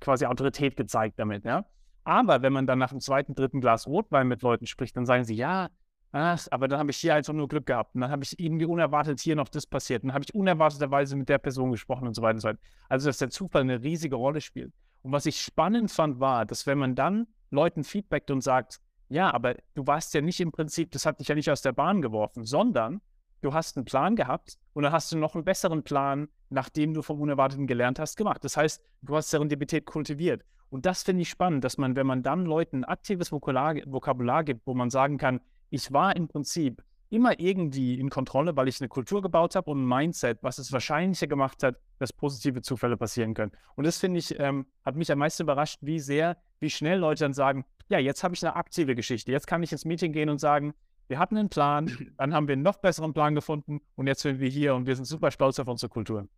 quasi 0.00 0.26
Autorität 0.26 0.76
gezeigt 0.76 1.18
damit. 1.18 1.44
Ja? 1.44 1.64
Aber 2.04 2.42
wenn 2.42 2.52
man 2.52 2.66
dann 2.66 2.80
nach 2.80 2.90
dem 2.90 3.00
zweiten, 3.00 3.34
dritten 3.34 3.60
Glas 3.60 3.86
Rotwein 3.86 4.26
mit 4.26 4.42
Leuten 4.42 4.66
spricht, 4.66 4.96
dann 4.96 5.06
sagen 5.06 5.24
sie, 5.24 5.34
ja, 5.34 5.68
aber 6.10 6.66
dann 6.66 6.78
habe 6.78 6.90
ich 6.90 6.96
hier 6.96 7.14
einfach 7.14 7.34
nur 7.34 7.48
Glück 7.48 7.66
gehabt. 7.66 7.94
Und 7.94 8.00
dann 8.00 8.10
habe 8.10 8.24
ich 8.24 8.38
irgendwie 8.40 8.64
unerwartet 8.64 9.20
hier 9.20 9.36
noch 9.36 9.48
das 9.48 9.66
passiert. 9.66 10.02
Und 10.02 10.08
dann 10.08 10.14
habe 10.14 10.24
ich 10.24 10.34
unerwarteterweise 10.34 11.16
mit 11.16 11.28
der 11.28 11.38
Person 11.38 11.70
gesprochen 11.70 12.08
und 12.08 12.14
so 12.14 12.22
weiter 12.22 12.34
und 12.34 12.40
so 12.40 12.48
weiter. 12.48 12.58
Also, 12.88 13.08
dass 13.08 13.18
der 13.18 13.30
Zufall 13.30 13.60
eine 13.60 13.82
riesige 13.82 14.16
Rolle 14.16 14.40
spielt. 14.40 14.72
Und 15.02 15.12
was 15.12 15.26
ich 15.26 15.40
spannend 15.40 15.90
fand, 15.90 16.18
war, 16.18 16.46
dass 16.46 16.66
wenn 16.66 16.78
man 16.78 16.94
dann 16.94 17.26
Leuten 17.50 17.84
feedbackt 17.84 18.30
und 18.30 18.40
sagt, 18.40 18.80
ja, 19.08 19.32
aber 19.32 19.56
du 19.74 19.86
warst 19.86 20.14
ja 20.14 20.20
nicht 20.20 20.40
im 20.40 20.52
Prinzip, 20.52 20.90
das 20.90 21.06
hat 21.06 21.20
dich 21.20 21.28
ja 21.28 21.34
nicht 21.34 21.50
aus 21.50 21.62
der 21.62 21.72
Bahn 21.72 22.02
geworfen, 22.02 22.44
sondern 22.44 23.00
du 23.40 23.52
hast 23.52 23.76
einen 23.76 23.84
Plan 23.84 24.16
gehabt 24.16 24.58
und 24.74 24.82
dann 24.82 24.92
hast 24.92 25.10
du 25.12 25.18
noch 25.18 25.34
einen 25.34 25.44
besseren 25.44 25.82
Plan, 25.82 26.28
nachdem 26.50 26.94
du 26.94 27.02
vom 27.02 27.20
Unerwarteten 27.20 27.66
gelernt 27.66 27.98
hast, 27.98 28.16
gemacht. 28.16 28.44
Das 28.44 28.56
heißt, 28.56 28.82
du 29.02 29.16
hast 29.16 29.30
Serendipität 29.30 29.86
kultiviert. 29.86 30.44
Und 30.70 30.84
das 30.84 31.02
finde 31.02 31.22
ich 31.22 31.30
spannend, 31.30 31.64
dass 31.64 31.78
man, 31.78 31.96
wenn 31.96 32.06
man 32.06 32.22
dann 32.22 32.44
Leuten 32.44 32.78
ein 32.78 32.84
aktives 32.84 33.32
Vokabular, 33.32 33.76
Vokabular 33.86 34.44
gibt, 34.44 34.66
wo 34.66 34.74
man 34.74 34.90
sagen 34.90 35.16
kann, 35.16 35.40
ich 35.70 35.92
war 35.92 36.14
im 36.14 36.28
Prinzip 36.28 36.82
immer 37.10 37.38
irgendwie 37.40 37.98
in 37.98 38.10
Kontrolle, 38.10 38.54
weil 38.56 38.68
ich 38.68 38.80
eine 38.80 38.88
Kultur 38.88 39.22
gebaut 39.22 39.54
habe 39.54 39.70
und 39.70 39.82
ein 39.82 39.88
Mindset, 39.88 40.42
was 40.42 40.58
es 40.58 40.72
wahrscheinlicher 40.72 41.26
gemacht 41.26 41.62
hat, 41.62 41.76
dass 41.98 42.12
positive 42.12 42.60
Zufälle 42.60 42.98
passieren 42.98 43.32
können. 43.32 43.52
Und 43.76 43.86
das 43.86 43.98
finde 43.98 44.18
ich, 44.18 44.38
ähm, 44.38 44.66
hat 44.84 44.96
mich 44.96 45.10
am 45.10 45.18
meisten 45.18 45.44
überrascht, 45.44 45.78
wie 45.80 46.00
sehr, 46.00 46.36
wie 46.60 46.68
schnell 46.68 46.98
Leute 46.98 47.24
dann 47.24 47.32
sagen, 47.32 47.64
ja, 47.88 47.98
jetzt 47.98 48.22
habe 48.22 48.34
ich 48.34 48.44
eine 48.44 48.56
aktive 48.56 48.94
Geschichte. 48.94 49.32
Jetzt 49.32 49.46
kann 49.46 49.62
ich 49.62 49.72
ins 49.72 49.84
Meeting 49.84 50.12
gehen 50.12 50.28
und 50.28 50.38
sagen, 50.38 50.74
wir 51.08 51.18
hatten 51.18 51.36
einen 51.36 51.48
Plan, 51.48 51.90
dann 52.18 52.34
haben 52.34 52.48
wir 52.48 52.52
einen 52.52 52.62
noch 52.62 52.76
besseren 52.76 53.14
Plan 53.14 53.34
gefunden 53.34 53.80
und 53.96 54.06
jetzt 54.06 54.22
sind 54.22 54.40
wir 54.40 54.48
hier 54.48 54.74
und 54.74 54.86
wir 54.86 54.96
sind 54.96 55.06
super 55.06 55.30
stolz 55.30 55.58
auf 55.58 55.68
unsere 55.68 55.90
Kultur. 55.90 56.28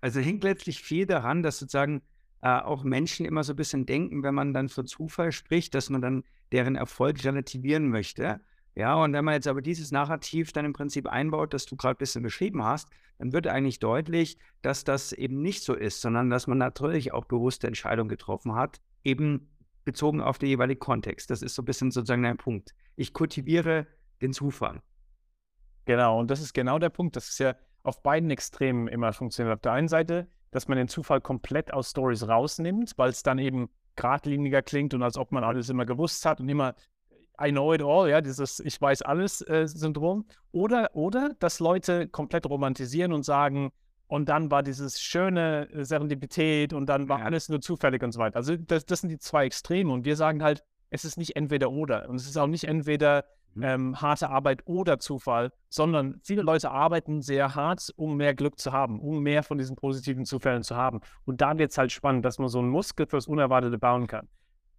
Also 0.00 0.20
hängt 0.20 0.42
letztlich 0.44 0.80
viel 0.80 1.06
daran, 1.06 1.42
dass 1.42 1.58
sozusagen 1.58 2.02
äh, 2.40 2.48
auch 2.48 2.82
Menschen 2.82 3.26
immer 3.26 3.44
so 3.44 3.52
ein 3.52 3.56
bisschen 3.56 3.86
denken, 3.86 4.22
wenn 4.22 4.34
man 4.34 4.54
dann 4.54 4.68
von 4.68 4.86
Zufall 4.86 5.32
spricht, 5.32 5.74
dass 5.74 5.90
man 5.90 6.02
dann 6.02 6.24
deren 6.50 6.76
Erfolg 6.76 7.22
relativieren 7.24 7.88
möchte. 7.88 8.40
Ja, 8.74 8.94
und 8.94 9.12
wenn 9.12 9.24
man 9.24 9.34
jetzt 9.34 9.46
aber 9.46 9.60
dieses 9.60 9.92
Narrativ 9.92 10.52
dann 10.52 10.64
im 10.64 10.72
Prinzip 10.72 11.06
einbaut, 11.06 11.52
das 11.52 11.66
du 11.66 11.76
gerade 11.76 11.96
ein 11.96 11.98
bisschen 11.98 12.22
beschrieben 12.22 12.64
hast, 12.64 12.88
dann 13.18 13.32
wird 13.32 13.46
eigentlich 13.46 13.80
deutlich, 13.80 14.38
dass 14.62 14.84
das 14.84 15.12
eben 15.12 15.42
nicht 15.42 15.62
so 15.62 15.74
ist, 15.74 16.00
sondern 16.00 16.30
dass 16.30 16.46
man 16.46 16.58
natürlich 16.58 17.12
auch 17.12 17.26
bewusste 17.26 17.66
Entscheidungen 17.66 18.08
getroffen 18.08 18.54
hat, 18.54 18.80
eben 19.04 19.51
bezogen 19.84 20.20
auf 20.20 20.38
den 20.38 20.48
jeweiligen 20.48 20.80
Kontext. 20.80 21.30
Das 21.30 21.42
ist 21.42 21.54
so 21.54 21.62
ein 21.62 21.64
bisschen 21.64 21.90
sozusagen 21.90 22.24
ein 22.24 22.36
Punkt. 22.36 22.74
Ich 22.96 23.12
kultiviere 23.12 23.86
den 24.20 24.32
Zufall. 24.32 24.80
Genau, 25.84 26.20
und 26.20 26.30
das 26.30 26.40
ist 26.40 26.52
genau 26.54 26.78
der 26.78 26.90
Punkt. 26.90 27.16
Das 27.16 27.28
ist 27.28 27.38
ja 27.38 27.54
auf 27.82 28.02
beiden 28.02 28.30
Extremen 28.30 28.88
immer 28.88 29.12
funktioniert. 29.12 29.54
Auf 29.54 29.62
der 29.62 29.72
einen 29.72 29.88
Seite, 29.88 30.28
dass 30.50 30.68
man 30.68 30.78
den 30.78 30.88
Zufall 30.88 31.20
komplett 31.20 31.72
aus 31.72 31.90
Stories 31.90 32.28
rausnimmt, 32.28 32.92
weil 32.96 33.10
es 33.10 33.22
dann 33.22 33.38
eben 33.38 33.68
geradliniger 33.96 34.62
klingt 34.62 34.94
und 34.94 35.02
als 35.02 35.16
ob 35.16 35.32
man 35.32 35.44
alles 35.44 35.68
immer 35.68 35.84
gewusst 35.84 36.24
hat 36.24 36.40
und 36.40 36.48
immer 36.48 36.74
I 37.40 37.50
know 37.50 37.72
it 37.74 37.82
all, 37.82 38.08
ja, 38.08 38.20
dieses 38.20 38.60
Ich 38.60 38.80
weiß 38.80 39.02
alles 39.02 39.40
äh, 39.42 39.66
Syndrom. 39.66 40.26
Oder, 40.52 40.90
oder 40.94 41.34
dass 41.40 41.60
Leute 41.60 42.06
komplett 42.08 42.46
romantisieren 42.46 43.12
und 43.12 43.24
sagen, 43.24 43.72
und 44.12 44.28
dann 44.28 44.50
war 44.50 44.62
dieses 44.62 45.00
schöne 45.00 45.70
äh, 45.70 45.86
Serendipität 45.86 46.74
und 46.74 46.84
dann 46.84 47.08
war 47.08 47.20
ja. 47.20 47.24
alles 47.24 47.48
nur 47.48 47.62
zufällig 47.62 48.02
und 48.02 48.12
so 48.12 48.20
weiter. 48.20 48.36
Also 48.36 48.58
das, 48.58 48.84
das 48.84 49.00
sind 49.00 49.08
die 49.08 49.18
zwei 49.18 49.46
Extreme 49.46 49.90
und 49.90 50.04
wir 50.04 50.16
sagen 50.16 50.42
halt, 50.42 50.62
es 50.90 51.06
ist 51.06 51.16
nicht 51.16 51.34
entweder 51.34 51.70
oder 51.70 52.10
und 52.10 52.16
es 52.16 52.26
ist 52.26 52.36
auch 52.36 52.46
nicht 52.46 52.64
entweder 52.64 53.24
mhm. 53.54 53.62
ähm, 53.62 54.02
harte 54.02 54.28
Arbeit 54.28 54.66
oder 54.66 54.98
Zufall, 54.98 55.50
sondern 55.70 56.20
viele 56.22 56.42
Leute 56.42 56.70
arbeiten 56.70 57.22
sehr 57.22 57.54
hart, 57.54 57.90
um 57.96 58.18
mehr 58.18 58.34
Glück 58.34 58.58
zu 58.58 58.70
haben, 58.70 59.00
um 59.00 59.22
mehr 59.22 59.42
von 59.42 59.56
diesen 59.56 59.76
positiven 59.76 60.26
Zufällen 60.26 60.62
zu 60.62 60.76
haben. 60.76 61.00
Und 61.24 61.40
da 61.40 61.56
wird 61.56 61.70
es 61.70 61.78
halt 61.78 61.90
spannend, 61.90 62.26
dass 62.26 62.38
man 62.38 62.48
so 62.48 62.58
einen 62.58 62.68
Muskel 62.68 63.06
fürs 63.06 63.26
Unerwartete 63.26 63.78
bauen 63.78 64.08
kann. 64.08 64.28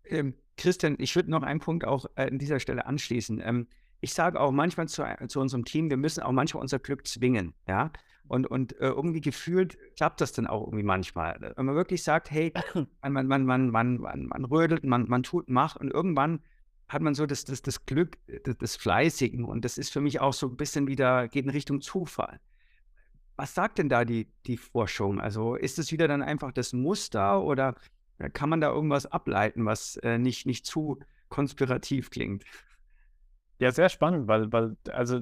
Ähm, 0.06 0.36
Christian, 0.58 0.96
ich 1.00 1.16
würde 1.16 1.32
noch 1.32 1.42
einen 1.42 1.60
Punkt 1.60 1.86
auch 1.86 2.06
äh, 2.14 2.28
an 2.28 2.38
dieser 2.38 2.60
Stelle 2.60 2.86
anschließen. 2.86 3.42
Ähm, 3.44 3.68
ich 4.04 4.14
sage 4.14 4.40
auch 4.40 4.52
manchmal 4.52 4.90
zu, 4.90 5.06
zu, 5.28 5.40
unserem 5.40 5.64
Team, 5.64 5.90
wir 5.90 5.96
müssen 5.96 6.22
auch 6.24 6.34
manchmal 6.34 6.62
unser 6.62 6.78
Glück 6.78 7.08
zwingen. 7.08 7.54
Ja, 7.68 7.90
und, 8.28 8.48
und 8.48 8.74
äh, 8.80 8.90
irgendwie 8.90 9.22
gefühlt 9.22 9.78
klappt 9.96 10.20
das 10.20 10.34
dann 10.34 10.46
auch 10.46 10.66
irgendwie 10.66 10.84
manchmal. 10.84 11.42
Äh, 11.42 11.54
wenn 11.56 11.66
man 11.66 11.76
wirklich 11.76 12.04
sagt, 12.04 12.30
hey, 12.30 12.54
man, 13.02 13.28
man, 13.28 13.46
man, 13.46 13.70
man, 13.70 13.98
man, 13.98 14.26
man, 14.26 14.46
rödelt, 14.46 14.84
man, 14.84 15.08
man 15.08 15.24
tut, 15.24 15.50
macht 15.50 15.78
und 15.78 15.90
irgendwann 15.90 16.42
hat 16.90 17.02
man 17.02 17.16
so 17.16 17.26
das, 17.26 17.46
das, 17.46 17.62
das 17.62 17.86
Glück 17.86 18.18
des, 18.46 18.58
des 18.58 18.76
Fleißigen 18.76 19.46
und 19.46 19.64
das 19.64 19.78
ist 19.78 19.92
für 19.92 20.02
mich 20.02 20.20
auch 20.20 20.34
so 20.34 20.48
ein 20.48 20.58
bisschen 20.58 20.88
wieder, 20.88 21.30
geht 21.30 21.46
in 21.46 21.52
Richtung 21.52 21.80
Zufall. 21.80 22.42
Was 23.38 23.56
sagt 23.56 23.78
denn 23.78 23.88
da 23.88 24.04
die, 24.04 24.28
die 24.46 24.58
Forschung? 24.58 25.22
Also 25.22 25.56
ist 25.56 25.80
es 25.80 25.94
wieder 25.94 26.10
dann 26.10 26.22
einfach 26.22 26.52
das 26.52 26.74
Muster 26.74 27.42
oder 27.42 27.76
äh, 28.18 28.30
kann 28.30 28.50
man 28.50 28.60
da 28.60 28.70
irgendwas 28.70 29.06
ableiten, 29.06 29.66
was 29.66 29.96
äh, 29.98 30.18
nicht, 30.18 30.46
nicht 30.46 30.66
zu 30.66 31.00
konspirativ 31.30 32.10
klingt? 32.10 32.44
Ja, 33.60 33.72
sehr 33.72 33.90
spannend, 33.90 34.28
weil, 34.28 34.52
weil 34.52 34.76
also 34.92 35.22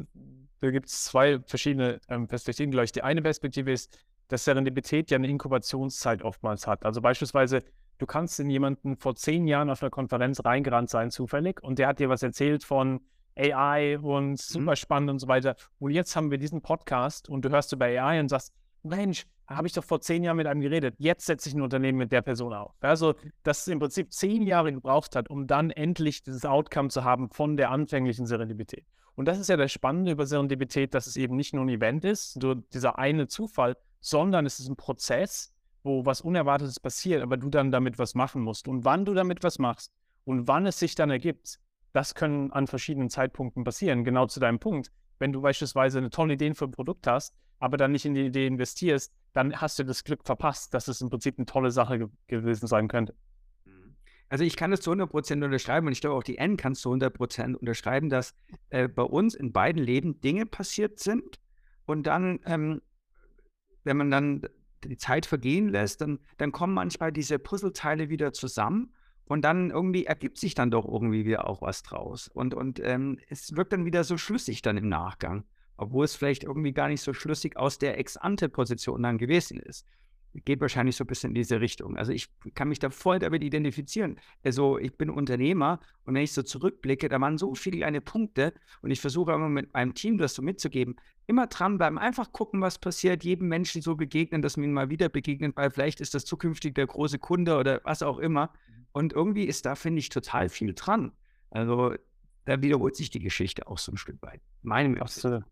da 0.62 0.70
gibt 0.70 0.88
es 0.88 1.04
zwei 1.06 1.40
verschiedene 1.40 2.00
ähm, 2.08 2.28
Perspektiven, 2.28 2.72
glaube 2.72 2.86
ich. 2.86 2.92
Die 2.92 3.02
eine 3.02 3.22
Perspektive 3.22 3.72
ist, 3.72 3.98
dass 4.28 4.46
Serendipität 4.46 5.12
ja 5.12 5.16
eine 5.16 5.28
Inkubationszeit 5.28 6.22
oftmals 6.22 6.68
hat. 6.68 6.86
Also 6.86 7.02
beispielsweise, 7.02 7.64
du 7.98 8.06
kannst 8.06 8.40
in 8.40 8.50
jemanden 8.50 8.96
vor 8.96 9.16
zehn 9.16 9.48
Jahren 9.48 9.70
auf 9.70 9.82
einer 9.82 9.90
Konferenz 9.90 10.44
reingerannt 10.46 10.90
sein, 10.90 11.12
zufällig, 11.12 11.62
und 11.62 11.80
der 11.80 11.88
hat 11.88 12.00
dir 12.00 12.10
was 12.10 12.24
erzählt 12.24 12.64
von 12.64 13.02
AI 13.36 13.98
und 13.98 14.32
mhm. 14.32 14.36
super 14.38 14.76
spannend 14.76 15.10
und 15.10 15.20
so 15.20 15.28
weiter. 15.28 15.56
Und 15.80 15.92
jetzt 15.92 16.16
haben 16.16 16.32
wir 16.32 16.38
diesen 16.38 16.62
Podcast 16.62 17.28
und 17.28 17.44
du 17.44 17.50
hörst 17.50 17.74
über 17.74 17.86
AI 17.86 18.20
und 18.20 18.30
sagst, 18.30 18.54
Mensch, 18.84 19.26
habe 19.56 19.68
ich 19.68 19.74
doch 19.74 19.84
vor 19.84 20.02
zehn 20.02 20.24
Jahren 20.24 20.38
mit 20.38 20.48
einem 20.48 20.62
geredet. 20.62 20.96
Jetzt 20.98 21.26
setze 21.26 21.50
ich 21.50 21.56
ein 21.56 21.62
Unternehmen 21.62 21.98
mit 21.98 22.12
der 22.12 22.22
Person 22.22 22.54
auf. 22.54 22.74
Also, 22.82 23.16
dass 23.44 23.62
es 23.62 23.68
im 23.68 23.80
Prinzip 23.80 24.12
zehn 24.14 24.44
Jahre 24.44 24.74
gebraucht 24.74 25.16
hat, 25.16 25.30
um 25.30 25.48
dann 25.48 25.70
endlich 25.70 26.24
dieses 26.24 26.46
Outcome 26.46 26.90
zu 26.90 27.04
haben 27.04 27.30
von 27.30 27.58
der 27.58 27.72
anfänglichen 27.72 28.26
Serendipität. 28.26 28.86
Und 29.16 29.26
das 29.26 29.40
ist 29.40 29.50
ja 29.50 29.58
das 29.58 29.72
Spannende 29.72 30.12
über 30.12 30.26
Serendipität, 30.26 30.94
dass 30.94 31.08
es 31.08 31.16
eben 31.16 31.36
nicht 31.36 31.54
nur 31.54 31.66
ein 31.66 31.70
Event 31.70 32.06
ist, 32.06 32.42
nur 32.42 32.56
dieser 32.56 32.98
eine 32.98 33.28
Zufall, 33.28 33.78
sondern 34.00 34.46
es 34.46 34.60
ist 34.60 34.70
ein 34.70 34.76
Prozess, 34.76 35.54
wo 35.84 36.06
was 36.06 36.22
Unerwartetes 36.22 36.80
passiert, 36.80 37.22
aber 37.22 37.38
du 37.38 37.50
dann 37.50 37.72
damit 37.72 38.00
was 38.00 38.16
machen 38.16 38.42
musst. 38.42 38.68
Und 38.68 38.86
wann 38.86 39.06
du 39.06 39.14
damit 39.14 39.44
was 39.44 39.60
machst 39.60 39.92
und 40.24 40.48
wann 40.48 40.66
es 40.66 40.80
sich 40.80 40.96
dann 40.96 41.10
ergibt, 41.10 41.60
das 41.94 42.16
können 42.16 42.52
an 42.52 42.68
verschiedenen 42.68 43.10
Zeitpunkten 43.10 43.64
passieren. 43.64 44.04
Genau 44.04 44.26
zu 44.28 44.40
deinem 44.40 44.60
Punkt. 44.60 44.92
Wenn 45.20 45.34
du 45.34 45.42
beispielsweise 45.42 45.98
eine 45.98 46.10
tolle 46.10 46.34
Idee 46.34 46.54
für 46.54 46.66
ein 46.66 46.72
Produkt 46.72 47.06
hast, 47.06 47.36
aber 47.62 47.78
dann 47.78 47.92
nicht 47.92 48.06
in 48.06 48.16
die 48.16 48.26
Idee 48.26 48.48
investierst, 48.48 49.14
dann 49.34 49.62
hast 49.62 49.78
du 49.78 49.84
das 49.86 50.04
Glück 50.04 50.26
verpasst, 50.26 50.74
dass 50.74 50.88
es 50.88 51.00
im 51.00 51.10
Prinzip 51.10 51.38
eine 51.38 51.46
tolle 51.46 51.72
Sache 51.72 52.00
ge 52.00 52.08
gewesen 52.28 52.68
sein 52.68 52.88
könnte. 52.88 53.16
Also 54.30 54.44
ich 54.44 54.56
kann 54.56 54.72
das 54.72 54.82
zu 54.82 54.92
100% 54.92 55.44
unterschreiben 55.44 55.88
und 55.88 55.94
ich 55.94 56.02
glaube 56.02 56.16
auch 56.16 56.24
die 56.24 56.38
N 56.38 56.58
kann 56.58 56.72
es 56.72 56.82
zu 56.82 56.92
100% 56.92 57.54
unterschreiben, 57.54 58.10
dass 58.10 58.34
äh, 58.70 58.88
bei 58.88 59.04
uns 59.04 59.36
in 59.36 59.52
beiden 59.52 59.82
Leben 59.82 60.20
Dinge 60.22 60.46
passiert 60.46 61.00
sind 61.00 61.40
und 61.86 62.08
dann, 62.08 62.40
ähm, 62.46 62.82
wenn 63.84 63.98
man 63.98 64.10
dann 64.10 64.42
die 64.84 64.98
Zeit 64.98 65.28
vergehen 65.28 65.70
lässt, 65.70 66.02
dann, 66.02 66.20
dann 66.38 66.52
kommen 66.52 66.74
manchmal 66.74 67.12
diese 67.12 67.38
Puzzleteile 67.38 68.10
wieder 68.10 68.34
zusammen 68.34 68.94
und 69.26 69.44
dann 69.44 69.70
irgendwie 69.70 70.06
ergibt 70.06 70.40
sich 70.40 70.56
dann 70.56 70.72
doch 70.72 70.86
irgendwie 70.86 71.26
wieder 71.26 71.48
auch 71.48 71.62
was 71.62 71.84
draus. 71.84 72.28
Und, 72.28 72.56
und 72.56 72.80
ähm, 72.80 73.20
es 73.30 73.56
wirkt 73.56 73.74
dann 73.74 73.86
wieder 73.86 74.04
so 74.04 74.18
schlüssig 74.18 74.64
dann 74.64 74.78
im 74.78 74.90
Nachgang, 74.90 75.44
obwohl 75.82 76.06
es 76.06 76.16
vielleicht 76.16 76.44
irgendwie 76.44 76.74
gar 76.74 76.88
nicht 76.88 77.02
so 77.02 77.12
schlüssig 77.12 77.58
aus 77.58 77.80
der 77.80 77.98
Ex-Ante-Position 77.98 79.02
dann 79.02 79.18
gewesen 79.18 79.60
ist. 79.60 79.88
geht 80.46 80.62
wahrscheinlich 80.62 80.96
so 80.96 81.04
ein 81.04 81.08
bisschen 81.08 81.32
in 81.32 81.36
diese 81.36 81.60
Richtung. 81.60 81.98
Also 81.98 82.14
ich 82.14 82.30
kann 82.54 82.70
mich 82.70 82.78
da 82.78 82.92
voll 82.92 83.18
damit 83.18 83.44
identifizieren. 83.44 84.20
Also 84.44 84.78
ich 84.78 84.96
bin 84.96 85.10
Unternehmer 85.10 85.80
und 86.06 86.14
wenn 86.14 86.22
ich 86.22 86.34
so 86.34 86.44
zurückblicke, 86.44 87.10
da 87.10 87.20
waren 87.20 87.40
so 87.40 87.56
viele 87.56 87.78
kleine 87.78 88.00
Punkte 88.00 88.54
und 88.84 88.92
ich 88.92 89.02
versuche 89.02 89.34
immer 89.34 89.50
mit 89.50 89.74
meinem 89.74 89.96
Team 89.96 90.20
das 90.20 90.36
so 90.36 90.44
mitzugeben. 90.44 90.98
Immer 91.26 91.48
dranbleiben, 91.48 91.98
einfach 91.98 92.32
gucken, 92.32 92.62
was 92.62 92.78
passiert, 92.78 93.24
jedem 93.24 93.48
Menschen 93.48 93.82
so 93.82 93.96
begegnen, 93.96 94.44
dass 94.44 94.58
man 94.58 94.66
ihm 94.66 94.74
mal 94.74 94.90
wieder 94.92 95.10
begegnet, 95.10 95.58
weil 95.58 95.72
vielleicht 95.72 96.00
ist 96.00 96.14
das 96.14 96.26
zukünftig 96.26 96.76
der 96.76 96.86
große 96.86 97.18
Kunde 97.18 97.58
oder 97.58 97.82
was 97.84 98.04
auch 98.04 98.20
immer. 98.20 98.54
Mhm. 98.68 98.86
Und 98.92 99.14
irgendwie 99.14 99.46
ist 99.46 99.66
da, 99.66 99.74
finde 99.74 100.00
ich, 100.00 100.10
total 100.10 100.48
viel 100.48 100.74
dran. 100.76 101.12
Also 101.50 101.96
da 102.46 102.62
wiederholt 102.62 102.96
sich 102.96 103.10
die 103.10 103.20
Geschichte 103.20 103.68
auch 103.68 103.80
so 103.80 103.92
ein 103.92 103.98
Stück 103.98 104.22
weit. 104.22 104.42
Meine 104.62 105.02
Absolut. 105.02 105.44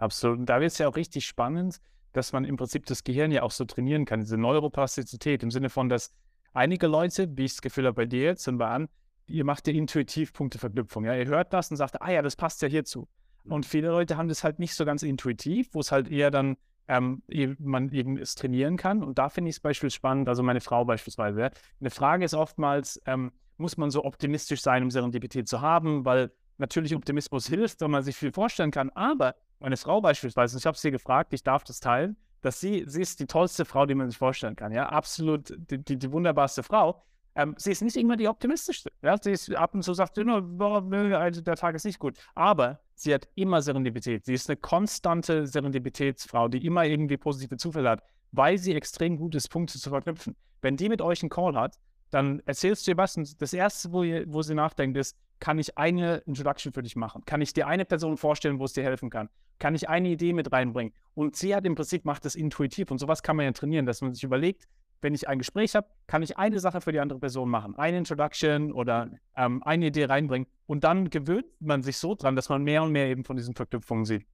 Absolut. 0.00 0.38
Und 0.38 0.46
da 0.46 0.60
wird 0.60 0.72
es 0.72 0.78
ja 0.78 0.88
auch 0.88 0.96
richtig 0.96 1.26
spannend, 1.26 1.80
dass 2.12 2.32
man 2.32 2.44
im 2.44 2.56
Prinzip 2.56 2.86
das 2.86 3.04
Gehirn 3.04 3.30
ja 3.30 3.42
auch 3.42 3.50
so 3.50 3.64
trainieren 3.64 4.04
kann, 4.04 4.20
diese 4.20 4.36
Neuroplastizität 4.36 5.42
im 5.42 5.50
Sinne 5.50 5.68
von, 5.68 5.88
dass 5.88 6.12
einige 6.52 6.86
Leute, 6.86 7.28
wie 7.36 7.44
ich 7.44 7.52
das 7.52 7.62
Gefühl 7.62 7.86
habe 7.86 7.94
bei 7.94 8.06
dir 8.06 8.22
jetzt 8.22 8.48
und 8.48 8.58
bei 8.58 8.68
an, 8.68 8.88
ihr 9.26 9.44
macht 9.44 9.68
ja 9.68 9.74
intuitiv 9.74 10.32
Punkteverknüpfung. 10.32 11.04
Ja? 11.04 11.14
Ihr 11.14 11.26
hört 11.26 11.52
das 11.52 11.70
und 11.70 11.76
sagt, 11.76 12.02
ah 12.02 12.10
ja, 12.10 12.22
das 12.22 12.34
passt 12.34 12.62
ja 12.62 12.68
hierzu. 12.68 13.08
Mhm. 13.44 13.52
Und 13.52 13.66
viele 13.66 13.88
Leute 13.88 14.16
haben 14.16 14.28
das 14.28 14.42
halt 14.42 14.58
nicht 14.58 14.74
so 14.74 14.84
ganz 14.84 15.02
intuitiv, 15.02 15.68
wo 15.72 15.80
es 15.80 15.92
halt 15.92 16.08
eher 16.08 16.30
dann 16.30 16.56
ähm, 16.88 17.22
man 17.58 17.92
eben 17.92 18.16
es 18.16 18.34
trainieren 18.34 18.76
kann. 18.76 19.02
Und 19.04 19.18
da 19.18 19.28
finde 19.28 19.50
ich 19.50 19.56
es 19.56 19.60
beispielsweise 19.60 19.96
spannend, 19.96 20.28
also 20.28 20.42
meine 20.42 20.60
Frau 20.60 20.84
beispielsweise. 20.84 21.50
Eine 21.78 21.90
Frage 21.90 22.24
ist 22.24 22.34
oftmals, 22.34 23.00
ähm, 23.06 23.32
muss 23.58 23.76
man 23.76 23.90
so 23.90 24.04
optimistisch 24.04 24.62
sein, 24.62 24.82
um 24.82 24.90
Serendipität 24.90 25.46
zu 25.46 25.60
haben, 25.60 26.04
weil 26.06 26.32
natürlich 26.60 26.94
Optimismus 26.94 27.48
hilft, 27.48 27.80
wenn 27.80 27.90
man 27.90 28.02
sich 28.02 28.16
viel 28.16 28.32
vorstellen 28.32 28.70
kann, 28.70 28.90
aber 28.90 29.34
meine 29.58 29.76
Frau 29.76 30.00
beispielsweise, 30.00 30.56
ich 30.58 30.66
habe 30.66 30.78
sie 30.78 30.90
gefragt, 30.90 31.32
ich 31.34 31.42
darf 31.42 31.64
das 31.64 31.80
teilen, 31.80 32.16
dass 32.42 32.60
sie, 32.60 32.84
sie 32.86 33.02
ist 33.02 33.20
die 33.20 33.26
tollste 33.26 33.64
Frau, 33.64 33.86
die 33.86 33.94
man 33.94 34.08
sich 34.08 34.18
vorstellen 34.18 34.56
kann. 34.56 34.72
Ja, 34.72 34.88
absolut 34.88 35.54
die, 35.70 35.78
die, 35.78 35.98
die 35.98 36.12
wunderbarste 36.12 36.62
Frau. 36.62 37.02
Ähm, 37.34 37.54
sie 37.58 37.72
ist 37.72 37.82
nicht 37.82 37.96
immer 37.96 38.16
die 38.16 38.28
optimistischste. 38.28 38.90
Ja? 39.02 39.16
Sie 39.20 39.32
ist 39.32 39.54
ab 39.54 39.74
und 39.74 39.82
zu 39.82 39.94
sagt, 39.94 40.14
boah, 40.14 40.82
der 40.82 41.56
Tag 41.56 41.74
ist 41.74 41.84
nicht 41.84 41.98
gut. 41.98 42.18
Aber 42.34 42.80
sie 42.94 43.12
hat 43.14 43.28
immer 43.34 43.62
Serendipität. 43.62 44.24
Sie 44.24 44.34
ist 44.34 44.48
eine 44.48 44.56
konstante 44.56 45.46
Serendipitätsfrau, 45.46 46.48
die 46.48 46.64
immer 46.64 46.84
irgendwie 46.84 47.16
positive 47.16 47.56
Zufälle 47.56 47.90
hat, 47.90 48.02
weil 48.32 48.58
sie 48.58 48.74
extrem 48.74 49.16
gut 49.16 49.34
ist, 49.34 49.48
Punkte 49.48 49.78
zu 49.78 49.90
verknüpfen. 49.90 50.34
Wenn 50.62 50.76
die 50.76 50.88
mit 50.88 51.02
euch 51.02 51.22
einen 51.22 51.30
Call 51.30 51.54
hat, 51.54 51.78
dann 52.10 52.40
erzählst 52.46 52.86
du 52.86 52.92
ihr 52.92 52.96
was 52.96 53.16
und 53.16 53.40
das 53.40 53.52
Erste, 53.52 53.92
wo, 53.92 54.02
ihr, 54.02 54.24
wo 54.26 54.42
sie 54.42 54.54
nachdenkt, 54.54 54.96
ist, 54.96 55.16
kann 55.40 55.58
ich 55.58 55.76
eine 55.76 56.18
Introduction 56.26 56.72
für 56.72 56.82
dich 56.82 56.96
machen? 56.96 57.24
Kann 57.24 57.40
ich 57.40 57.52
dir 57.52 57.66
eine 57.66 57.84
Person 57.84 58.16
vorstellen, 58.16 58.58
wo 58.58 58.64
es 58.64 58.74
dir 58.74 58.84
helfen 58.84 59.10
kann? 59.10 59.28
Kann 59.58 59.74
ich 59.74 59.88
eine 59.88 60.08
Idee 60.08 60.32
mit 60.32 60.52
reinbringen? 60.52 60.94
Und 61.14 61.36
sie 61.36 61.54
hat 61.54 61.66
im 61.66 61.74
Prinzip, 61.74 62.04
macht 62.04 62.24
das 62.24 62.34
intuitiv 62.34 62.90
und 62.90 62.98
sowas 62.98 63.22
kann 63.22 63.36
man 63.36 63.46
ja 63.46 63.52
trainieren, 63.52 63.86
dass 63.86 64.00
man 64.00 64.14
sich 64.14 64.22
überlegt, 64.22 64.68
wenn 65.02 65.14
ich 65.14 65.28
ein 65.28 65.38
Gespräch 65.38 65.74
habe, 65.74 65.88
kann 66.06 66.22
ich 66.22 66.36
eine 66.36 66.60
Sache 66.60 66.80
für 66.80 66.92
die 66.92 67.00
andere 67.00 67.18
Person 67.18 67.48
machen. 67.48 67.74
Eine 67.76 67.98
Introduction 67.98 68.72
oder 68.72 69.10
ähm, 69.34 69.62
eine 69.62 69.86
Idee 69.86 70.04
reinbringen. 70.04 70.46
Und 70.66 70.84
dann 70.84 71.08
gewöhnt 71.08 71.46
man 71.58 71.82
sich 71.82 71.96
so 71.96 72.14
dran, 72.14 72.36
dass 72.36 72.48
man 72.48 72.62
mehr 72.62 72.82
und 72.82 72.92
mehr 72.92 73.06
eben 73.06 73.24
von 73.24 73.36
diesen 73.36 73.54
Verknüpfungen 73.54 74.04
sieht. 74.04 74.26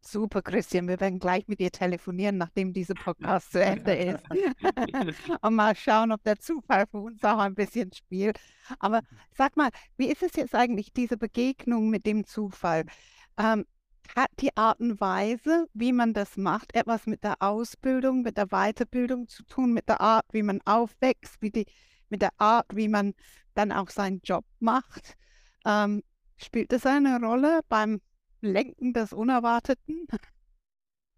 Super, 0.00 0.42
Christian. 0.42 0.88
Wir 0.88 1.00
werden 1.00 1.18
gleich 1.18 1.46
mit 1.48 1.60
dir 1.60 1.70
telefonieren, 1.70 2.38
nachdem 2.38 2.72
dieser 2.72 2.94
Podcast 2.94 3.52
zu 3.52 3.62
Ende 3.62 3.94
ist. 3.94 4.24
und 5.42 5.54
mal 5.54 5.74
schauen, 5.74 6.12
ob 6.12 6.22
der 6.22 6.38
Zufall 6.38 6.86
für 6.90 6.98
uns 6.98 7.22
auch 7.24 7.38
ein 7.38 7.54
bisschen 7.54 7.92
spielt. 7.92 8.38
Aber 8.78 9.02
sag 9.36 9.56
mal, 9.56 9.70
wie 9.96 10.10
ist 10.10 10.22
es 10.22 10.34
jetzt 10.36 10.54
eigentlich, 10.54 10.92
diese 10.92 11.16
Begegnung 11.16 11.90
mit 11.90 12.06
dem 12.06 12.24
Zufall? 12.24 12.84
Ähm, 13.38 13.66
hat 14.16 14.30
die 14.40 14.56
Art 14.56 14.80
und 14.80 15.00
Weise, 15.00 15.66
wie 15.74 15.92
man 15.92 16.14
das 16.14 16.36
macht, 16.36 16.74
etwas 16.74 17.06
mit 17.06 17.24
der 17.24 17.36
Ausbildung, 17.40 18.22
mit 18.22 18.36
der 18.38 18.46
Weiterbildung 18.46 19.28
zu 19.28 19.44
tun, 19.44 19.72
mit 19.72 19.88
der 19.88 20.00
Art, 20.00 20.26
wie 20.32 20.42
man 20.42 20.60
aufwächst, 20.64 21.36
wie 21.40 21.50
die, 21.50 21.66
mit 22.08 22.22
der 22.22 22.32
Art, 22.38 22.66
wie 22.74 22.88
man 22.88 23.14
dann 23.54 23.72
auch 23.72 23.90
seinen 23.90 24.20
Job 24.22 24.44
macht? 24.60 25.16
Ähm, 25.66 26.02
spielt 26.36 26.72
das 26.72 26.86
eine 26.86 27.20
Rolle 27.20 27.60
beim 27.68 28.00
Lenken 28.40 28.92
des 28.92 29.12
Unerwarteten. 29.12 30.06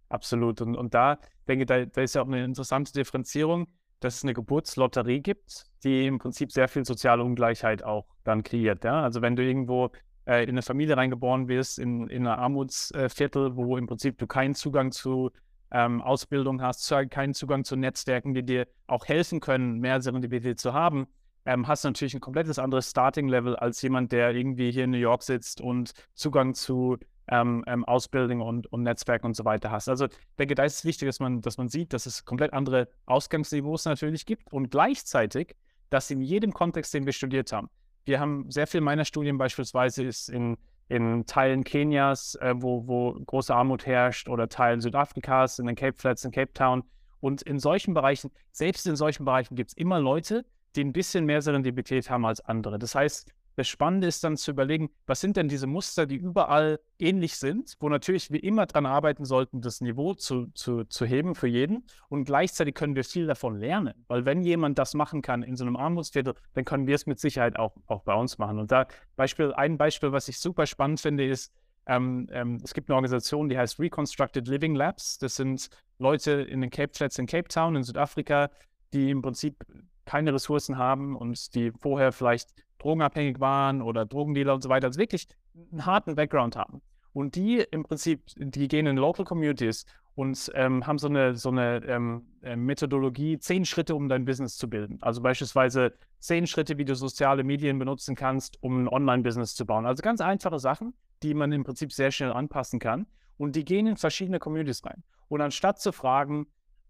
Absolut. 0.09 0.61
Und, 0.61 0.77
und 0.77 0.95
da 0.95 1.19
denke 1.49 1.63
ich, 1.63 1.67
da, 1.67 1.85
da 1.85 2.03
ist 2.03 2.15
ja 2.15 2.23
auch 2.23 2.27
eine 2.27 2.45
interessante 2.45 2.93
Differenzierung, 2.93 3.69
dass 4.01 4.17
es 4.17 4.25
eine 4.25 4.35
Geburtslotterie 4.35 5.21
gibt, 5.21 5.67
die 5.85 6.07
im 6.07 6.19
Prinzip 6.19 6.53
sehr 6.53 6.69
viel 6.69 6.85
soziale 6.85 7.23
Ungleichheit 7.23 7.83
auch 7.83 8.07
dann 8.25 8.43
kreiert. 8.43 8.85
Ja? 8.85 9.03
Also 9.03 9.23
wenn 9.23 9.37
du 9.37 9.45
irgendwo 9.45 9.91
äh, 10.27 10.43
in 10.45 10.51
eine 10.51 10.63
Familie 10.63 10.97
reingeboren 10.97 11.49
wirst, 11.49 11.79
in, 11.79 12.09
in 12.09 12.27
einer 12.27 12.39
Armutsviertel, 12.39 13.57
wo 13.57 13.77
im 13.77 13.87
Prinzip 13.87 14.19
du 14.19 14.27
keinen 14.27 14.55
Zugang 14.55 14.91
zu 14.91 15.31
ähm, 15.71 16.03
Ausbildung 16.03 16.61
hast, 16.63 16.93
keinen 17.11 17.35
Zugang 17.35 17.65
zu 17.65 17.77
Netzwerken, 17.77 18.35
die 18.35 18.43
dir 18.43 18.67
auch 18.87 19.07
helfen 19.07 19.41
können, 19.41 19.79
mehr 19.79 20.01
Serendipität 20.01 20.59
zu 20.59 20.73
haben, 20.73 21.07
ähm, 21.47 21.67
hast 21.69 21.85
du 21.85 21.89
natürlich 21.89 22.15
ein 22.15 22.21
komplettes 22.21 22.59
anderes 22.59 22.91
Starting-Level 22.91 23.57
als 23.57 23.81
jemand, 23.83 24.13
der 24.13 24.33
irgendwie 24.35 24.71
hier 24.71 24.85
in 24.85 24.91
New 24.91 24.99
York 24.99 25.23
sitzt 25.23 25.61
und 25.61 25.93
Zugang 26.15 26.55
zu 26.55 26.99
ähm, 27.31 27.65
ähm, 27.67 27.85
Ausbildung 27.85 28.41
und, 28.41 28.67
und 28.73 28.83
Netzwerk 28.83 29.25
und 29.25 29.35
so 29.35 29.45
weiter 29.45 29.71
hast. 29.71 29.89
Also 29.89 30.07
ich 30.07 30.37
denke, 30.39 30.55
da 30.55 30.65
ist 30.65 30.75
es 30.75 30.85
wichtig, 30.85 31.09
dass 31.09 31.21
man, 31.21 31.41
dass 31.41 31.57
man 31.59 31.69
sieht, 31.69 31.93
dass 31.93 32.07
es 32.07 32.25
komplett 32.25 32.53
andere 32.53 32.89
Ausgangsniveaus 33.07 33.85
natürlich 33.85 34.27
gibt 34.27 34.53
und 34.53 34.71
gleichzeitig, 34.71 35.57
dass 35.89 36.11
in 36.11 36.21
jedem 36.21 36.53
Kontext, 36.53 36.93
den 36.93 37.07
wir 37.07 37.13
studiert 37.13 37.53
haben, 37.53 37.71
wir 38.05 38.21
haben 38.21 38.51
sehr 38.51 38.67
viel 38.67 38.81
meiner 38.81 39.05
Studien 39.05 39.39
beispielsweise 39.39 40.05
ist 40.05 40.29
in, 40.29 40.57
in 40.89 41.27
Teilen 41.27 41.65
Kenias, 41.65 42.35
äh, 42.37 42.55
wo, 42.57 42.87
wo 42.87 43.13
große 43.13 43.55
Armut 43.55 43.87
herrscht, 43.87 44.29
oder 44.29 44.49
Teilen 44.49 44.81
Südafrikas, 44.81 45.59
in 45.59 45.67
den 45.67 45.77
Cape 45.77 45.97
Flats, 45.97 46.25
in 46.25 46.33
Cape 46.33 46.53
Town. 46.53 46.83
Und 47.21 47.43
in 47.43 47.59
solchen 47.59 47.95
Bereichen, 47.95 48.31
selbst 48.51 48.87
in 48.87 48.97
solchen 48.97 49.25
Bereichen 49.25 49.55
gibt 49.55 49.71
es 49.71 49.77
immer 49.77 50.01
Leute, 50.01 50.45
die 50.75 50.83
ein 50.83 50.93
bisschen 50.93 51.27
mehr 51.27 51.43
Serendipität 51.43 52.09
haben 52.09 52.25
als 52.25 52.41
andere. 52.41 52.79
Das 52.79 52.95
heißt, 52.95 53.31
das 53.61 53.69
Spannende 53.69 54.07
ist 54.07 54.25
dann 54.25 54.39
zu 54.39 54.53
überlegen, 54.53 54.89
was 55.07 55.21
sind 55.21 55.37
denn 55.37 55.49
diese 55.49 55.67
Muster, 55.67 56.07
die 56.07 56.17
überall 56.17 56.81
ähnlich 56.99 57.37
sind, 57.37 57.77
wo 57.79 57.91
natürlich 57.91 58.31
wir 58.31 58.43
immer 58.43 58.65
dran 58.65 58.87
arbeiten 58.87 59.27
sollten, 59.27 59.61
das 59.61 59.83
Niveau 59.83 60.15
zu, 60.15 60.47
zu, 60.55 60.85
zu 60.85 61.05
heben 61.05 61.35
für 61.35 61.47
jeden. 61.47 61.85
Und 62.09 62.25
gleichzeitig 62.25 62.75
können 62.75 62.97
wir 62.97 63.05
viel 63.05 63.27
davon 63.27 63.59
lernen. 63.59 63.93
Weil 64.09 64.25
wenn 64.25 64.43
jemand 64.45 64.79
das 64.79 64.95
machen 64.95 65.21
kann 65.21 65.43
in 65.43 65.57
so 65.57 65.65
einem 65.67 65.77
Armutsviertel, 65.77 66.37
dann 66.55 66.65
können 66.65 66.87
wir 66.87 66.95
es 66.95 67.05
mit 67.05 67.21
Sicherheit 67.21 67.59
auch, 67.59 67.77
auch 67.87 68.01
bei 68.03 68.15
uns 68.15 68.39
machen. 68.39 68.59
Und 68.59 68.73
da 68.73 68.87
Beispiel, 69.15 69.53
ein 69.53 69.77
Beispiel, 69.77 70.11
was 70.11 70.29
ich 70.29 70.39
super 70.39 70.65
spannend 70.65 71.01
finde, 71.01 71.27
ist, 71.27 71.53
ähm, 71.85 72.29
ähm, 72.33 72.63
es 72.65 72.73
gibt 72.73 72.89
eine 72.89 72.95
Organisation, 72.95 73.51
die 73.51 73.59
heißt 73.59 73.79
Reconstructed 73.79 74.49
Living 74.49 74.75
Labs. 74.75 75.19
Das 75.19 75.37
sind 75.37 75.69
Leute 75.99 76.31
in 76.31 76.63
den 76.63 76.71
Cape 76.71 76.95
Flats 76.95 77.19
in 77.19 77.27
Cape 77.27 77.49
Town 77.49 77.77
in 77.77 77.83
Südafrika, 77.83 78.49
die 78.95 79.11
im 79.11 79.21
Prinzip 79.21 79.67
keine 80.05 80.35
Ressourcen 80.35 80.79
haben 80.79 81.17
und 81.17 81.55
die 81.55 81.73
vorher 81.73 82.13
vielleicht 82.13 82.51
drogenabhängig 82.79 83.41
waren 83.41 83.83
oder 83.83 84.07
Drogendealer 84.07 84.55
und 84.55 84.63
so 84.63 84.69
weiter, 84.69 84.87
also 84.87 84.99
wirklich 84.99 85.29
einen 85.71 85.87
harten 85.87 86.15
Background 86.15 86.57
haben. 86.57 86.81
Und 87.13 87.35
die 87.35 87.65
im 87.71 87.83
Prinzip, 87.83 88.23
die 88.37 88.69
gehen 88.69 88.87
in 88.87 88.97
Local 88.97 89.25
Communities 89.25 89.85
und 90.15 90.51
ähm, 90.55 90.87
haben 90.87 90.99
so 90.99 91.09
eine, 91.09 91.35
so 91.35 91.49
eine 91.49 91.85
ähm, 91.87 92.27
äh, 92.43 92.57
Methodologie, 92.57 93.39
zehn 93.39 93.65
Schritte, 93.65 93.95
um 93.95 94.09
dein 94.09 94.25
Business 94.25 94.57
zu 94.57 94.69
bilden. 94.69 94.99
Also 95.01 95.21
beispielsweise 95.21 95.95
zehn 96.19 96.47
Schritte, 96.47 96.79
wie 96.79 96.85
du 96.85 96.95
soziale 96.95 97.43
Medien 97.43 97.79
benutzen 97.79 98.15
kannst, 98.15 98.63
um 98.63 98.85
ein 98.85 98.89
Online-Business 98.89 99.55
zu 99.55 99.67
bauen. 99.67 99.87
Also 99.87 100.03
ganz 100.03 100.21
einfache 100.21 100.59
Sachen, 100.59 100.95
die 101.23 101.35
man 101.35 101.53
im 101.53 101.65
Prinzip 101.65 101.93
sehr 101.93 102.11
schnell 102.11 102.33
anpassen 102.33 102.79
kann. 102.79 103.07
Und 103.39 103.57
die 103.57 103.65
gehen 103.65 103.87
in 103.87 103.97
verschiedene 103.97 104.39
Communities 104.39 104.85
rein. 104.85 105.03
Und 105.29 105.41
anstatt 105.41 105.81
zu 105.81 105.93
fragen, 105.93 106.47